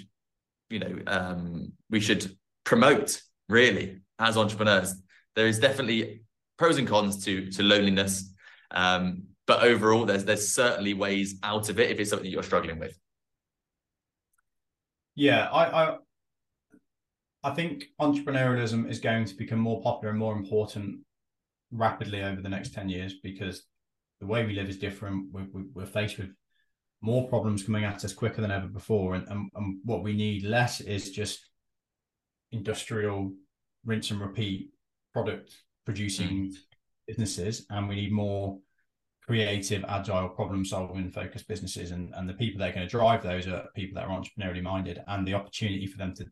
you 0.70 0.78
know, 0.78 0.98
um, 1.06 1.72
we 1.90 2.00
should 2.00 2.30
promote 2.64 3.20
really 3.48 4.00
as 4.18 4.36
entrepreneurs. 4.36 4.94
There 5.34 5.46
is 5.46 5.58
definitely 5.58 6.22
pros 6.58 6.78
and 6.78 6.88
cons 6.88 7.24
to 7.24 7.50
to 7.52 7.62
loneliness, 7.62 8.32
um, 8.70 9.24
but 9.46 9.62
overall, 9.62 10.04
there's 10.04 10.24
there's 10.24 10.52
certainly 10.52 10.94
ways 10.94 11.38
out 11.42 11.68
of 11.68 11.78
it 11.78 11.90
if 11.90 12.00
it's 12.00 12.10
something 12.10 12.30
you're 12.30 12.42
struggling 12.42 12.78
with. 12.78 12.98
Yeah, 15.14 15.48
I, 15.50 15.64
I 15.64 15.96
I 17.46 17.50
think 17.50 17.84
entrepreneurialism 18.00 18.90
is 18.90 18.98
going 18.98 19.24
to 19.26 19.34
become 19.34 19.60
more 19.60 19.80
popular 19.80 20.10
and 20.10 20.18
more 20.18 20.36
important 20.36 21.00
rapidly 21.70 22.22
over 22.22 22.40
the 22.40 22.48
next 22.48 22.74
10 22.74 22.88
years 22.88 23.14
because 23.22 23.62
the 24.20 24.26
way 24.26 24.44
we 24.44 24.54
live 24.54 24.68
is 24.68 24.78
different. 24.78 25.32
We're, 25.32 25.46
we're 25.72 25.86
faced 25.86 26.18
with 26.18 26.30
more 27.02 27.28
problems 27.28 27.62
coming 27.62 27.84
at 27.84 28.04
us 28.04 28.12
quicker 28.12 28.40
than 28.40 28.50
ever 28.50 28.66
before. 28.66 29.14
And, 29.14 29.26
and, 29.28 29.50
and 29.54 29.78
what 29.84 30.02
we 30.02 30.14
need 30.14 30.44
less 30.44 30.80
is 30.80 31.10
just 31.10 31.48
industrial 32.52 33.32
rinse 33.84 34.10
and 34.10 34.20
repeat 34.20 34.70
product 35.12 35.54
producing 35.84 36.50
mm. 36.50 36.56
businesses. 37.06 37.66
And 37.70 37.88
we 37.88 37.96
need 37.96 38.12
more 38.12 38.58
creative, 39.26 39.84
agile, 39.88 40.28
problem 40.28 40.64
solving 40.64 41.10
focused 41.10 41.48
businesses. 41.48 41.90
And, 41.90 42.12
and 42.14 42.28
the 42.28 42.34
people 42.34 42.60
that 42.60 42.70
are 42.70 42.74
going 42.74 42.86
to 42.86 42.90
drive 42.90 43.22
those 43.22 43.46
are 43.46 43.68
people 43.74 43.94
that 43.94 44.08
are 44.08 44.20
entrepreneurially 44.20 44.62
minded 44.62 45.02
and 45.06 45.26
the 45.26 45.34
opportunity 45.34 45.86
for 45.86 45.98
them 45.98 46.14
to 46.14 46.26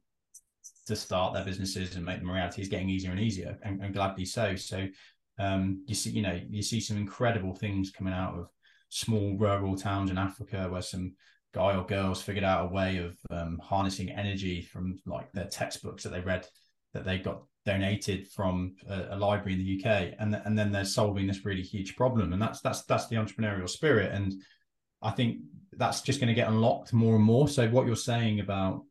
to 0.86 0.94
start 0.94 1.32
their 1.32 1.44
businesses 1.44 1.96
and 1.96 2.04
make 2.04 2.18
them 2.18 2.28
a 2.28 2.32
reality 2.32 2.60
is 2.60 2.68
getting 2.68 2.90
easier 2.90 3.10
and 3.10 3.20
easier, 3.20 3.58
and, 3.62 3.82
and 3.82 3.94
gladly 3.94 4.24
so. 4.24 4.54
So 4.54 4.86
um, 5.38 5.82
you 5.86 5.94
see, 5.94 6.10
you 6.10 6.22
know, 6.22 6.38
you 6.48 6.62
see 6.62 6.80
some 6.80 6.96
incredible 6.96 7.54
things 7.54 7.90
coming 7.90 8.12
out 8.12 8.34
of 8.34 8.48
small 8.94 9.36
rural 9.36 9.76
towns 9.76 10.08
in 10.08 10.18
Africa 10.18 10.68
where 10.70 10.80
some 10.80 11.14
guy 11.52 11.74
or 11.74 11.84
girls 11.84 12.22
figured 12.22 12.44
out 12.44 12.66
a 12.66 12.72
way 12.72 12.98
of 12.98 13.16
um, 13.30 13.58
harnessing 13.62 14.10
energy 14.10 14.62
from 14.62 14.98
like 15.04 15.30
their 15.32 15.46
textbooks 15.46 16.04
that 16.04 16.10
they 16.10 16.20
read 16.20 16.46
that 16.92 17.04
they 17.04 17.18
got 17.18 17.42
donated 17.66 18.28
from 18.28 18.76
a, 18.88 19.08
a, 19.10 19.16
library 19.16 19.54
in 19.54 19.58
the 19.58 19.80
UK, 19.80 20.14
and 20.20 20.40
and 20.44 20.56
then 20.56 20.70
they're 20.70 20.84
solving 20.84 21.26
this 21.26 21.44
really 21.44 21.62
huge 21.62 21.96
problem, 21.96 22.32
and 22.32 22.40
that's 22.40 22.60
that's 22.60 22.82
that's 22.82 23.08
the 23.08 23.16
entrepreneurial 23.16 23.68
spirit, 23.68 24.12
and 24.12 24.32
I 25.02 25.10
think 25.10 25.38
that's 25.72 26.02
just 26.02 26.20
going 26.20 26.28
to 26.28 26.34
get 26.34 26.48
unlocked 26.48 26.92
more 26.92 27.16
and 27.16 27.24
more. 27.24 27.48
So 27.48 27.68
what 27.68 27.86
you're 27.86 27.96
saying 27.96 28.38
about 28.38 28.84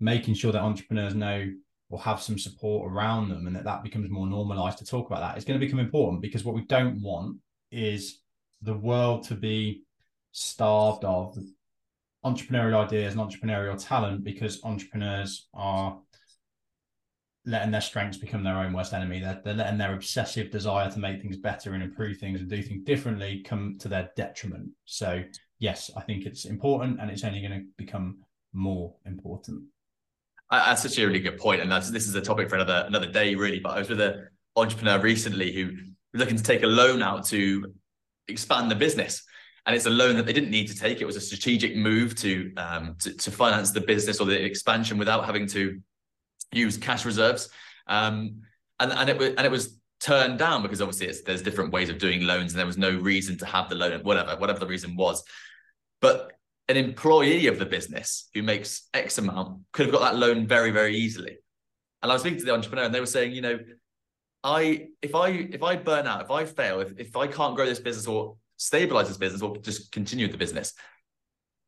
making 0.00 0.34
sure 0.34 0.52
that 0.52 0.62
entrepreneurs 0.62 1.14
know 1.14 1.52
or 1.90 2.00
have 2.00 2.22
some 2.22 2.38
support 2.38 2.90
around 2.90 3.28
them, 3.28 3.46
and 3.46 3.54
that 3.54 3.64
that 3.64 3.82
becomes 3.82 4.08
more 4.08 4.26
normalized 4.26 4.78
to 4.78 4.86
talk 4.86 5.08
about 5.08 5.20
that 5.20 5.36
is 5.36 5.44
going 5.44 5.60
to 5.60 5.66
become 5.66 5.78
important 5.78 6.22
because 6.22 6.44
what 6.44 6.54
we 6.54 6.64
don't 6.64 7.02
want 7.02 7.36
is 7.70 8.22
the 8.62 8.76
world 8.76 9.24
to 9.28 9.34
be 9.34 9.82
starved 10.32 11.04
of 11.04 11.38
entrepreneurial 12.24 12.84
ideas 12.84 13.14
and 13.14 13.22
entrepreneurial 13.22 13.82
talent 13.82 14.24
because 14.24 14.62
entrepreneurs 14.64 15.48
are 15.54 15.98
letting 17.44 17.70
their 17.70 17.80
strengths 17.80 18.18
become 18.18 18.42
their 18.42 18.58
own 18.58 18.72
worst 18.72 18.92
enemy. 18.92 19.20
They're, 19.20 19.40
they're 19.44 19.54
letting 19.54 19.78
their 19.78 19.94
obsessive 19.94 20.50
desire 20.50 20.90
to 20.90 20.98
make 20.98 21.22
things 21.22 21.36
better 21.36 21.74
and 21.74 21.82
improve 21.82 22.18
things 22.18 22.40
and 22.40 22.50
do 22.50 22.60
things 22.60 22.82
differently 22.82 23.42
come 23.42 23.76
to 23.78 23.88
their 23.88 24.10
detriment. 24.16 24.70
So, 24.84 25.22
yes, 25.60 25.90
I 25.96 26.00
think 26.02 26.26
it's 26.26 26.44
important 26.44 27.00
and 27.00 27.10
it's 27.10 27.22
only 27.22 27.40
going 27.40 27.52
to 27.52 27.66
become 27.76 28.18
more 28.52 28.94
important. 29.06 29.62
That's 30.50 30.82
such 30.82 30.98
a 30.98 31.06
really 31.06 31.20
good 31.20 31.38
point, 31.38 31.60
and 31.60 31.70
that's 31.70 31.90
this 31.90 32.06
is 32.06 32.14
a 32.14 32.20
topic 32.20 32.48
for 32.48 32.54
another 32.54 32.84
another 32.86 33.10
day, 33.10 33.34
really. 33.34 33.58
But 33.58 33.70
I 33.70 33.78
was 33.80 33.88
with 33.88 34.00
an 34.00 34.28
entrepreneur 34.54 35.00
recently 35.00 35.52
who 35.52 35.66
was 36.12 36.20
looking 36.20 36.36
to 36.36 36.42
take 36.42 36.62
a 36.62 36.68
loan 36.68 37.02
out 37.02 37.26
to 37.26 37.74
expand 38.28 38.70
the 38.70 38.74
business, 38.74 39.22
and 39.66 39.74
it's 39.74 39.86
a 39.86 39.90
loan 39.90 40.16
that 40.16 40.26
they 40.26 40.32
didn't 40.32 40.50
need 40.50 40.68
to 40.68 40.76
take. 40.76 41.00
It 41.00 41.06
was 41.06 41.16
a 41.16 41.20
strategic 41.20 41.76
move 41.76 42.14
to 42.16 42.52
um, 42.56 42.96
to, 43.00 43.14
to 43.16 43.30
finance 43.30 43.70
the 43.70 43.80
business 43.80 44.20
or 44.20 44.26
the 44.26 44.44
expansion 44.44 44.98
without 44.98 45.24
having 45.24 45.46
to 45.48 45.80
use 46.52 46.76
cash 46.76 47.04
reserves. 47.04 47.48
Um, 47.86 48.42
and, 48.80 48.92
and 48.92 49.08
it 49.08 49.18
was 49.18 49.28
and 49.30 49.46
it 49.46 49.50
was 49.50 49.78
turned 50.00 50.38
down 50.38 50.62
because 50.62 50.82
obviously 50.82 51.10
there's 51.24 51.42
different 51.42 51.72
ways 51.72 51.88
of 51.88 51.98
doing 51.98 52.22
loans 52.22 52.52
and 52.52 52.58
there 52.58 52.66
was 52.66 52.78
no 52.78 52.96
reason 52.98 53.38
to 53.38 53.46
have 53.46 53.68
the 53.68 53.74
loan, 53.74 53.98
whatever, 54.02 54.36
whatever 54.36 54.58
the 54.58 54.66
reason 54.66 54.96
was. 54.96 55.24
But 56.00 56.32
an 56.68 56.76
employee 56.76 57.46
of 57.46 57.58
the 57.58 57.66
business 57.66 58.28
who 58.34 58.42
makes 58.42 58.88
X 58.92 59.18
amount 59.18 59.60
could 59.72 59.86
have 59.86 59.94
got 59.94 60.00
that 60.00 60.18
loan 60.18 60.46
very, 60.46 60.70
very 60.70 60.96
easily. 60.96 61.38
And 62.02 62.12
I 62.12 62.14
was 62.14 62.22
speaking 62.22 62.38
to 62.40 62.44
the 62.44 62.52
entrepreneur 62.52 62.84
and 62.84 62.94
they 62.94 63.00
were 63.00 63.06
saying, 63.06 63.32
you 63.32 63.40
know, 63.40 63.58
I 64.46 64.86
if 65.02 65.14
I 65.14 65.28
if 65.28 65.62
I 65.62 65.74
burn 65.74 66.06
out, 66.06 66.22
if 66.22 66.30
I 66.30 66.44
fail, 66.44 66.80
if, 66.80 66.92
if 66.98 67.16
I 67.16 67.26
can't 67.26 67.56
grow 67.56 67.66
this 67.66 67.80
business 67.80 68.06
or 68.06 68.36
stabilize 68.56 69.08
this 69.08 69.16
business 69.16 69.42
or 69.42 69.56
just 69.56 69.90
continue 69.90 70.28
the 70.28 70.38
business, 70.38 70.72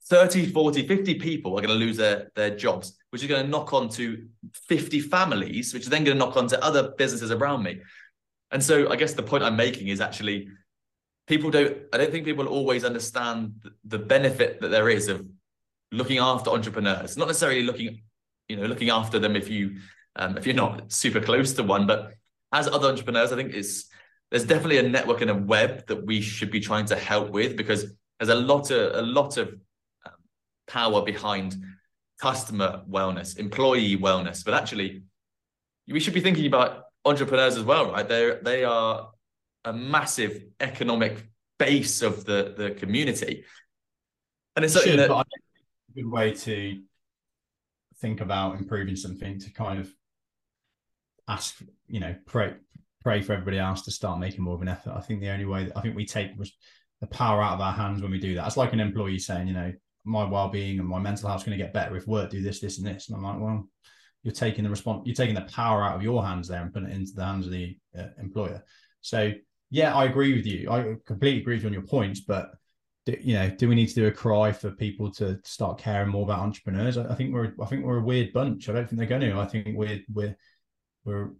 30, 0.06 0.52
40, 0.52 0.86
50 0.86 1.14
people 1.16 1.52
are 1.52 1.60
going 1.60 1.76
to 1.76 1.84
lose 1.84 1.96
their, 1.96 2.30
their 2.34 2.56
jobs, 2.56 2.96
which 3.10 3.22
is 3.22 3.28
going 3.28 3.44
to 3.44 3.50
knock 3.50 3.72
on 3.74 3.88
to 3.90 4.26
50 4.68 5.00
families, 5.00 5.74
which 5.74 5.82
is 5.82 5.88
then 5.88 6.04
going 6.04 6.16
to 6.16 6.24
knock 6.24 6.36
on 6.36 6.46
to 6.48 6.64
other 6.64 6.92
businesses 6.96 7.30
around 7.30 7.64
me. 7.64 7.80
And 8.52 8.62
so 8.62 8.90
I 8.90 8.96
guess 8.96 9.12
the 9.12 9.22
point 9.22 9.42
I'm 9.42 9.56
making 9.56 9.88
is 9.88 10.00
actually 10.00 10.48
people 11.26 11.50
don't, 11.50 11.76
I 11.92 11.98
don't 11.98 12.10
think 12.10 12.24
people 12.24 12.46
always 12.46 12.84
understand 12.84 13.54
the 13.84 13.98
benefit 13.98 14.60
that 14.60 14.68
there 14.68 14.88
is 14.88 15.08
of 15.08 15.26
looking 15.90 16.18
after 16.18 16.50
entrepreneurs, 16.50 17.16
not 17.16 17.26
necessarily 17.26 17.64
looking, 17.64 18.02
you 18.48 18.56
know, 18.56 18.66
looking 18.66 18.88
after 18.88 19.18
them 19.18 19.36
if 19.36 19.50
you, 19.50 19.78
um, 20.16 20.38
if 20.38 20.46
you're 20.46 20.54
not 20.54 20.90
super 20.92 21.20
close 21.20 21.52
to 21.54 21.62
one, 21.64 21.86
but 21.86 22.14
as 22.52 22.68
other 22.68 22.88
entrepreneurs, 22.88 23.32
I 23.32 23.36
think 23.36 23.54
it's, 23.54 23.88
there's 24.30 24.44
definitely 24.44 24.78
a 24.78 24.88
network 24.88 25.20
and 25.20 25.30
a 25.30 25.34
web 25.34 25.86
that 25.86 26.04
we 26.04 26.20
should 26.20 26.50
be 26.50 26.60
trying 26.60 26.86
to 26.86 26.96
help 26.96 27.30
with 27.30 27.56
because 27.56 27.92
there's 28.18 28.30
a 28.30 28.34
lot 28.34 28.70
of, 28.70 28.94
a 28.94 29.02
lot 29.02 29.36
of 29.36 29.48
um, 30.06 30.12
power 30.66 31.02
behind 31.02 31.56
customer 32.20 32.82
wellness, 32.88 33.38
employee 33.38 33.96
wellness. 33.96 34.44
But 34.44 34.54
actually, 34.54 35.02
we 35.88 36.00
should 36.00 36.14
be 36.14 36.20
thinking 36.20 36.46
about 36.46 36.84
entrepreneurs 37.04 37.56
as 37.56 37.64
well, 37.64 37.92
right? 37.92 38.06
They 38.06 38.38
they 38.42 38.64
are 38.64 39.10
a 39.64 39.72
massive 39.72 40.42
economic 40.60 41.24
base 41.58 42.02
of 42.02 42.24
the 42.24 42.54
the 42.56 42.70
community, 42.72 43.44
and 44.56 44.64
it's 44.64 44.74
something 44.74 44.96
that 44.96 45.10
a 45.10 45.24
good 45.94 46.10
way 46.10 46.32
to 46.32 46.82
think 48.00 48.20
about 48.20 48.56
improving 48.56 48.96
something 48.96 49.38
to 49.40 49.50
kind 49.50 49.80
of 49.80 49.92
ask, 51.28 51.60
you 51.86 52.00
know, 52.00 52.14
pray 52.26 52.54
pray 53.02 53.22
for 53.22 53.32
everybody 53.32 53.58
else 53.58 53.82
to 53.82 53.90
start 53.90 54.18
making 54.18 54.42
more 54.42 54.54
of 54.54 54.62
an 54.62 54.68
effort. 54.68 54.92
I 54.94 55.00
think 55.00 55.20
the 55.20 55.30
only 55.30 55.44
way 55.44 55.64
that 55.64 55.76
I 55.76 55.80
think 55.80 55.94
we 55.94 56.04
take 56.04 56.32
the 57.00 57.06
power 57.06 57.40
out 57.42 57.54
of 57.54 57.60
our 57.60 57.72
hands 57.72 58.02
when 58.02 58.10
we 58.10 58.18
do 58.18 58.34
that. 58.34 58.46
It's 58.46 58.56
like 58.56 58.72
an 58.72 58.80
employee 58.80 59.20
saying, 59.20 59.46
you 59.46 59.54
know, 59.54 59.72
my 60.04 60.24
well-being 60.24 60.78
and 60.78 60.88
my 60.88 60.98
mental 60.98 61.28
health 61.28 61.42
is 61.42 61.46
going 61.46 61.56
to 61.56 61.62
get 61.62 61.72
better 61.72 61.96
if 61.96 62.06
work 62.06 62.30
do 62.30 62.42
this, 62.42 62.60
this, 62.60 62.78
and 62.78 62.86
this. 62.86 63.08
And 63.08 63.16
I'm 63.16 63.22
like, 63.22 63.40
well, 63.40 63.68
you're 64.22 64.34
taking 64.34 64.64
the 64.64 64.70
response, 64.70 65.02
you're 65.06 65.14
taking 65.14 65.34
the 65.34 65.42
power 65.42 65.82
out 65.84 65.94
of 65.94 66.02
your 66.02 66.24
hands 66.24 66.48
there 66.48 66.60
and 66.60 66.72
putting 66.72 66.88
it 66.88 66.94
into 66.94 67.12
the 67.12 67.24
hands 67.24 67.46
of 67.46 67.52
the 67.52 67.76
uh, 67.96 68.08
employer. 68.18 68.62
So 69.00 69.32
yeah, 69.70 69.94
I 69.94 70.06
agree 70.06 70.34
with 70.34 70.46
you. 70.46 70.70
I 70.70 70.96
completely 71.06 71.40
agree 71.40 71.54
with 71.54 71.62
you 71.62 71.68
on 71.68 71.72
your 71.74 71.82
points, 71.82 72.20
but 72.20 72.50
you 73.06 73.34
know, 73.34 73.48
do 73.48 73.68
we 73.68 73.74
need 73.74 73.88
to 73.88 73.94
do 73.94 74.06
a 74.06 74.12
cry 74.12 74.52
for 74.52 74.70
people 74.70 75.10
to 75.12 75.38
start 75.44 75.78
caring 75.78 76.10
more 76.10 76.24
about 76.24 76.40
entrepreneurs? 76.40 76.98
I, 76.98 77.04
I 77.04 77.14
think 77.14 77.32
we're, 77.32 77.54
I 77.62 77.66
think 77.66 77.84
we're 77.84 77.98
a 77.98 78.04
weird 78.04 78.32
bunch. 78.32 78.68
I 78.68 78.72
don't 78.72 78.88
think 78.88 78.98
they're 78.98 79.06
going 79.06 79.22
to. 79.22 79.38
I 79.38 79.46
think 79.46 79.76
we're, 79.76 80.00
we're, 80.12 80.36
we're, 81.04 81.30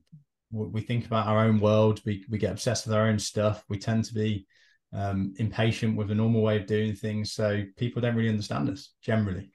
we 0.51 0.81
think 0.81 1.07
about 1.07 1.27
our 1.27 1.45
own 1.45 1.61
world. 1.61 2.01
We 2.05 2.25
we 2.31 2.39
get 2.39 2.53
obsessed 2.53 2.87
with 2.87 2.95
our 2.95 3.07
own 3.07 3.19
stuff. 3.19 3.65
We 3.69 3.79
tend 3.79 4.05
to 4.05 4.15
be 4.15 4.47
um, 4.93 5.35
impatient 5.39 5.97
with 5.97 6.09
the 6.09 6.15
normal 6.15 6.43
way 6.43 6.57
of 6.57 6.67
doing 6.67 6.95
things. 6.95 7.33
So 7.33 7.65
people 7.77 8.01
don't 8.01 8.17
really 8.17 8.31
understand 8.31 8.71
us 8.71 8.95
generally. 9.03 9.51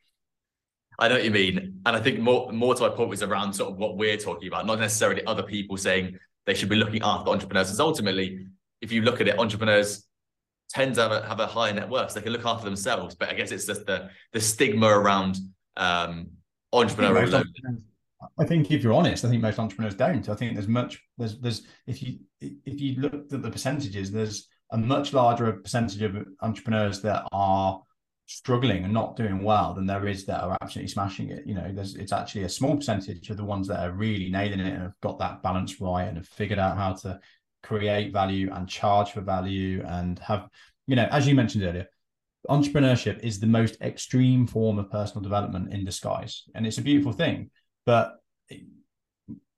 I 1.00 1.08
know 1.08 1.16
what 1.16 1.24
you 1.24 1.32
mean. 1.32 1.82
And 1.86 1.96
I 1.96 2.00
think 2.00 2.20
more 2.20 2.52
more 2.52 2.76
to 2.76 2.82
my 2.84 2.90
point 2.90 3.10
was 3.10 3.24
around 3.24 3.54
sort 3.54 3.72
of 3.72 3.78
what 3.78 3.98
we're 3.98 4.18
talking 4.18 4.48
about, 4.48 4.66
not 4.66 4.80
necessarily 4.80 5.26
other 5.26 5.44
people 5.44 5.78
saying 5.78 6.18
they 6.46 6.54
should 6.54 6.70
be 6.70 6.76
looking 6.76 7.02
after 7.02 7.32
entrepreneurs. 7.32 7.68
Because 7.68 7.80
ultimately, 7.80 8.46
if 8.82 8.92
you 8.92 9.02
look 9.02 9.22
at 9.22 9.28
it, 9.28 9.40
entrepreneurs 9.40 10.06
tend 10.70 10.96
to 10.96 11.02
have 11.02 11.12
a, 11.12 11.28
have 11.28 11.40
a 11.40 11.48
higher 11.48 11.74
net 11.74 11.90
worth. 11.90 12.12
So 12.12 12.20
they 12.20 12.24
can 12.24 12.34
look 12.34 12.46
after 12.46 12.66
themselves. 12.66 13.16
But 13.16 13.30
I 13.30 13.34
guess 13.34 13.52
it's 13.52 13.66
just 13.66 13.86
the 13.86 14.10
the 14.34 14.40
stigma 14.40 14.88
around 14.88 15.38
um, 15.76 16.28
entrepreneurial 16.74 17.44
I 18.38 18.46
think 18.46 18.72
if 18.72 18.84
you're 18.84 18.94
honest, 18.94 19.26
I 19.26 19.30
think 19.30 19.42
most 19.42 19.60
entrepreneurs 19.60 19.96
don't. 19.96 20.28
I 20.28 20.36
think 20.36 20.54
there's 20.54 20.68
much 20.68 21.00
there's 21.18 21.40
there's 21.40 21.64
if 21.86 22.02
you 22.02 22.20
if 22.42 22.82
you 22.82 23.00
look 23.00 23.32
at 23.32 23.42
the 23.42 23.52
percentages, 23.52 24.12
there's 24.12 24.48
a 24.72 24.78
much 24.78 25.14
larger 25.14 25.52
percentage 25.54 26.02
of 26.02 26.26
entrepreneurs 26.42 27.02
that 27.02 27.28
are 27.32 27.82
struggling 28.26 28.86
and 28.86 28.94
not 28.94 29.16
doing 29.16 29.44
well 29.44 29.74
than 29.74 29.86
there 29.86 30.08
is 30.08 30.26
that 30.26 30.42
are 30.42 30.58
absolutely 30.62 30.90
smashing 30.90 31.30
it. 31.30 31.46
You 31.46 31.54
know, 31.54 31.72
there's 31.72 31.96
it's 31.96 32.12
actually 32.12 32.44
a 32.44 32.50
small 32.50 32.76
percentage 32.76 33.30
of 33.30 33.38
the 33.38 33.46
ones 33.46 33.68
that 33.68 33.82
are 33.82 33.92
really 33.92 34.30
nailing 34.30 34.62
it 34.62 34.74
and 34.74 34.82
have 34.82 35.00
got 35.02 35.20
that 35.20 35.44
balance 35.44 35.80
right 35.80 36.08
and 36.08 36.18
have 36.18 36.28
figured 36.28 36.60
out 36.60 36.78
how 36.78 36.94
to 36.94 37.20
create 37.62 38.12
value 38.12 38.52
and 38.52 38.68
charge 38.68 39.12
for 39.12 39.22
value 39.22 39.84
and 39.86 40.20
have, 40.20 40.50
you 40.88 40.96
know, 40.96 41.08
as 41.12 41.28
you 41.28 41.36
mentioned 41.36 41.64
earlier, 41.64 41.88
entrepreneurship 42.50 43.20
is 43.20 43.40
the 43.40 43.48
most 43.48 43.80
extreme 43.82 44.48
form 44.48 44.80
of 44.80 44.90
personal 44.90 45.22
development 45.22 45.74
in 45.74 45.86
disguise. 45.86 46.44
And 46.56 46.66
it's 46.66 46.78
a 46.78 46.82
beautiful 46.82 47.14
thing. 47.14 47.52
But 47.86 48.16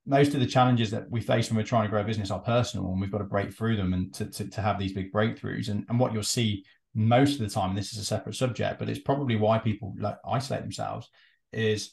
most 0.06 0.34
of 0.34 0.40
the 0.40 0.46
challenges 0.46 0.90
that 0.92 1.10
we 1.10 1.20
face 1.20 1.50
when 1.50 1.56
we're 1.56 1.64
trying 1.64 1.82
to 1.82 1.90
grow 1.90 2.00
a 2.00 2.04
business 2.04 2.30
are 2.30 2.38
personal 2.38 2.92
and 2.92 3.00
we've 3.00 3.10
got 3.10 3.18
to 3.18 3.24
break 3.24 3.52
through 3.52 3.76
them 3.76 3.92
and 3.92 4.14
to, 4.14 4.26
to, 4.26 4.48
to 4.48 4.60
have 4.60 4.78
these 4.78 4.92
big 4.92 5.12
breakthroughs. 5.12 5.68
And, 5.68 5.84
and 5.88 5.98
what 5.98 6.12
you'll 6.12 6.22
see 6.22 6.64
most 6.94 7.34
of 7.34 7.40
the 7.40 7.52
time 7.52 7.74
this 7.74 7.92
is 7.92 7.98
a 7.98 8.04
separate 8.04 8.34
subject 8.34 8.78
but 8.78 8.88
it's 8.88 9.00
probably 9.00 9.36
why 9.36 9.58
people 9.58 9.94
like 9.98 10.16
isolate 10.26 10.62
themselves 10.62 11.10
is 11.52 11.92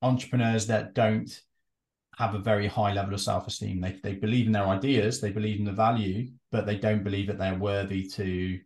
entrepreneurs 0.00 0.66
that 0.68 0.94
don't 0.94 1.42
have 2.16 2.34
a 2.34 2.38
very 2.38 2.66
high 2.66 2.92
level 2.92 3.12
of 3.12 3.20
self-esteem. 3.20 3.80
They, 3.80 4.00
they 4.02 4.14
believe 4.14 4.46
in 4.46 4.52
their 4.52 4.66
ideas 4.66 5.20
they 5.20 5.32
believe 5.32 5.58
in 5.58 5.66
the 5.66 5.72
value 5.72 6.28
but 6.50 6.64
they 6.64 6.76
don't 6.76 7.04
believe 7.04 7.26
that 7.26 7.38
they're 7.38 7.58
worthy 7.58 8.08
to 8.10 8.58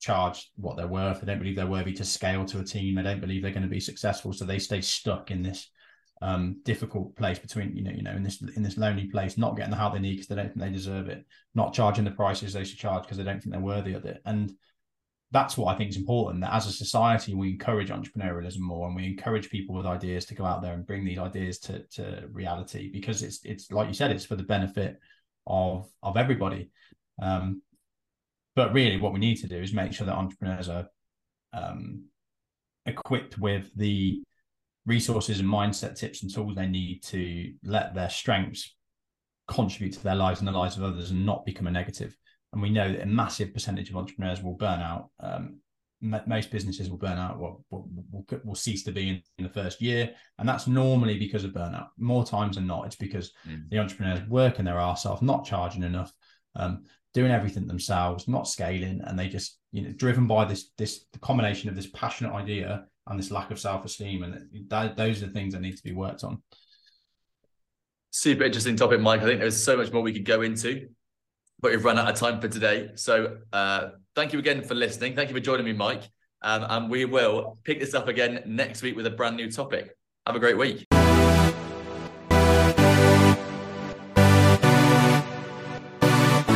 charge 0.00 0.50
what 0.56 0.76
they're 0.76 0.88
worth. 0.88 1.20
They 1.20 1.26
don't 1.26 1.38
believe 1.38 1.56
they're 1.56 1.66
worthy 1.66 1.92
to 1.92 2.04
scale 2.04 2.46
to 2.46 2.60
a 2.60 2.64
team. 2.64 2.94
They 2.94 3.02
don't 3.02 3.20
believe 3.20 3.42
they're 3.42 3.52
going 3.52 3.62
to 3.62 3.68
be 3.68 3.80
successful 3.80 4.32
so 4.32 4.44
they 4.44 4.58
stay 4.58 4.80
stuck 4.80 5.30
in 5.30 5.42
this 5.42 5.70
um, 6.22 6.60
difficult 6.64 7.16
place 7.16 7.38
between 7.38 7.74
you 7.74 7.82
know 7.82 7.92
you 7.92 8.02
know 8.02 8.12
in 8.12 8.22
this 8.22 8.42
in 8.56 8.62
this 8.62 8.76
lonely 8.76 9.06
place, 9.06 9.38
not 9.38 9.56
getting 9.56 9.70
the 9.70 9.76
help 9.76 9.94
they 9.94 10.00
need 10.00 10.12
because 10.12 10.28
they 10.28 10.34
don't 10.34 10.48
think 10.48 10.60
they 10.60 10.70
deserve 10.70 11.08
it, 11.08 11.24
not 11.54 11.72
charging 11.72 12.04
the 12.04 12.10
prices 12.10 12.52
they 12.52 12.64
should 12.64 12.78
charge 12.78 13.02
because 13.02 13.16
they 13.16 13.24
don't 13.24 13.40
think 13.40 13.52
they're 13.52 13.60
worthy 13.60 13.94
of 13.94 14.04
it, 14.04 14.20
and 14.26 14.52
that's 15.32 15.56
what 15.56 15.72
I 15.72 15.78
think 15.78 15.90
is 15.90 15.96
important. 15.96 16.42
That 16.42 16.52
as 16.52 16.66
a 16.66 16.72
society, 16.72 17.34
we 17.34 17.50
encourage 17.50 17.90
entrepreneurialism 17.90 18.58
more, 18.58 18.86
and 18.86 18.96
we 18.96 19.06
encourage 19.06 19.48
people 19.48 19.74
with 19.74 19.86
ideas 19.86 20.24
to 20.26 20.34
go 20.34 20.44
out 20.44 20.60
there 20.60 20.74
and 20.74 20.86
bring 20.86 21.04
these 21.04 21.18
ideas 21.18 21.58
to 21.60 21.84
to 21.94 22.28
reality 22.32 22.90
because 22.92 23.22
it's 23.22 23.40
it's 23.44 23.70
like 23.70 23.88
you 23.88 23.94
said, 23.94 24.10
it's 24.10 24.26
for 24.26 24.36
the 24.36 24.42
benefit 24.42 24.98
of 25.46 25.88
of 26.02 26.16
everybody. 26.16 26.70
Um, 27.22 27.62
but 28.56 28.74
really, 28.74 28.98
what 28.98 29.12
we 29.12 29.20
need 29.20 29.36
to 29.36 29.48
do 29.48 29.56
is 29.56 29.72
make 29.72 29.92
sure 29.92 30.06
that 30.06 30.16
entrepreneurs 30.16 30.68
are 30.68 30.88
um, 31.52 32.04
equipped 32.84 33.38
with 33.38 33.70
the 33.76 34.22
resources 34.86 35.40
and 35.40 35.48
mindset 35.48 35.96
tips 35.96 36.22
and 36.22 36.32
tools 36.32 36.54
they 36.54 36.66
need 36.66 37.02
to 37.02 37.52
let 37.64 37.94
their 37.94 38.10
strengths 38.10 38.74
contribute 39.48 39.92
to 39.92 40.02
their 40.02 40.14
lives 40.14 40.40
and 40.40 40.48
the 40.48 40.52
lives 40.52 40.76
of 40.76 40.84
others 40.84 41.10
and 41.10 41.26
not 41.26 41.44
become 41.44 41.66
a 41.66 41.70
negative. 41.70 42.16
And 42.52 42.62
we 42.62 42.70
know 42.70 42.90
that 42.90 43.02
a 43.02 43.06
massive 43.06 43.52
percentage 43.52 43.90
of 43.90 43.96
entrepreneurs 43.96 44.42
will 44.42 44.54
burn 44.54 44.80
out 44.80 45.10
um, 45.20 45.60
most 46.00 46.50
businesses 46.50 46.88
will 46.88 46.96
burn 46.96 47.18
out 47.18 47.38
will, 47.38 47.64
will, 47.70 47.86
will, 48.10 48.26
will 48.44 48.54
cease 48.54 48.82
to 48.84 48.92
be 48.92 49.08
in, 49.08 49.22
in, 49.36 49.44
the 49.44 49.50
first 49.50 49.82
year 49.82 50.10
and 50.38 50.48
that's 50.48 50.66
normally 50.66 51.18
because 51.18 51.44
of 51.44 51.52
burnout 51.52 51.88
more 51.98 52.24
times 52.24 52.56
than 52.56 52.66
not 52.66 52.86
it's 52.86 52.96
because 52.96 53.32
mm. 53.46 53.68
the 53.68 53.78
entrepreneurs 53.78 54.20
work 54.20 54.52
working 54.52 54.64
their 54.64 54.78
arse 54.78 55.04
off 55.04 55.20
not 55.20 55.44
charging 55.44 55.82
enough 55.82 56.12
um, 56.56 56.84
doing 57.12 57.30
everything 57.30 57.66
themselves 57.66 58.28
not 58.28 58.46
scaling 58.46 59.00
and 59.04 59.18
they 59.18 59.28
just 59.28 59.58
you 59.72 59.82
know 59.82 59.92
driven 59.92 60.26
by 60.26 60.44
this 60.44 60.70
this 60.78 61.06
combination 61.20 61.68
of 61.68 61.76
this 61.76 61.88
passionate 61.88 62.32
idea 62.32 62.84
and 63.06 63.18
this 63.18 63.30
lack 63.30 63.50
of 63.50 63.58
self-esteem 63.58 64.22
and 64.22 64.68
that, 64.68 64.96
those 64.96 65.22
are 65.22 65.26
the 65.26 65.32
things 65.32 65.52
that 65.52 65.60
need 65.60 65.76
to 65.76 65.82
be 65.82 65.92
worked 65.92 66.22
on 66.24 66.42
super 68.10 68.44
interesting 68.44 68.76
topic 68.76 69.00
mike 69.00 69.22
i 69.22 69.24
think 69.24 69.40
there's 69.40 69.62
so 69.62 69.76
much 69.76 69.92
more 69.92 70.02
we 70.02 70.12
could 70.12 70.24
go 70.24 70.42
into 70.42 70.88
but 71.60 71.72
we've 71.72 71.84
run 71.84 71.98
out 71.98 72.08
of 72.08 72.16
time 72.16 72.40
for 72.40 72.48
today 72.48 72.90
so 72.94 73.38
uh, 73.52 73.90
thank 74.14 74.32
you 74.32 74.38
again 74.38 74.62
for 74.62 74.74
listening. 74.74 75.14
Thank 75.14 75.28
you 75.28 75.34
for 75.34 75.40
joining 75.40 75.66
me, 75.66 75.72
Mike. 75.72 76.02
Um, 76.42 76.66
and 76.68 76.90
we 76.90 77.04
will 77.04 77.58
pick 77.64 77.80
this 77.80 77.94
up 77.94 78.08
again 78.08 78.42
next 78.46 78.82
week 78.82 78.96
with 78.96 79.06
a 79.06 79.10
brand 79.10 79.36
new 79.36 79.50
topic. 79.50 79.96
Have 80.26 80.36
a 80.36 80.40
great 80.40 80.56
week. 80.56 80.99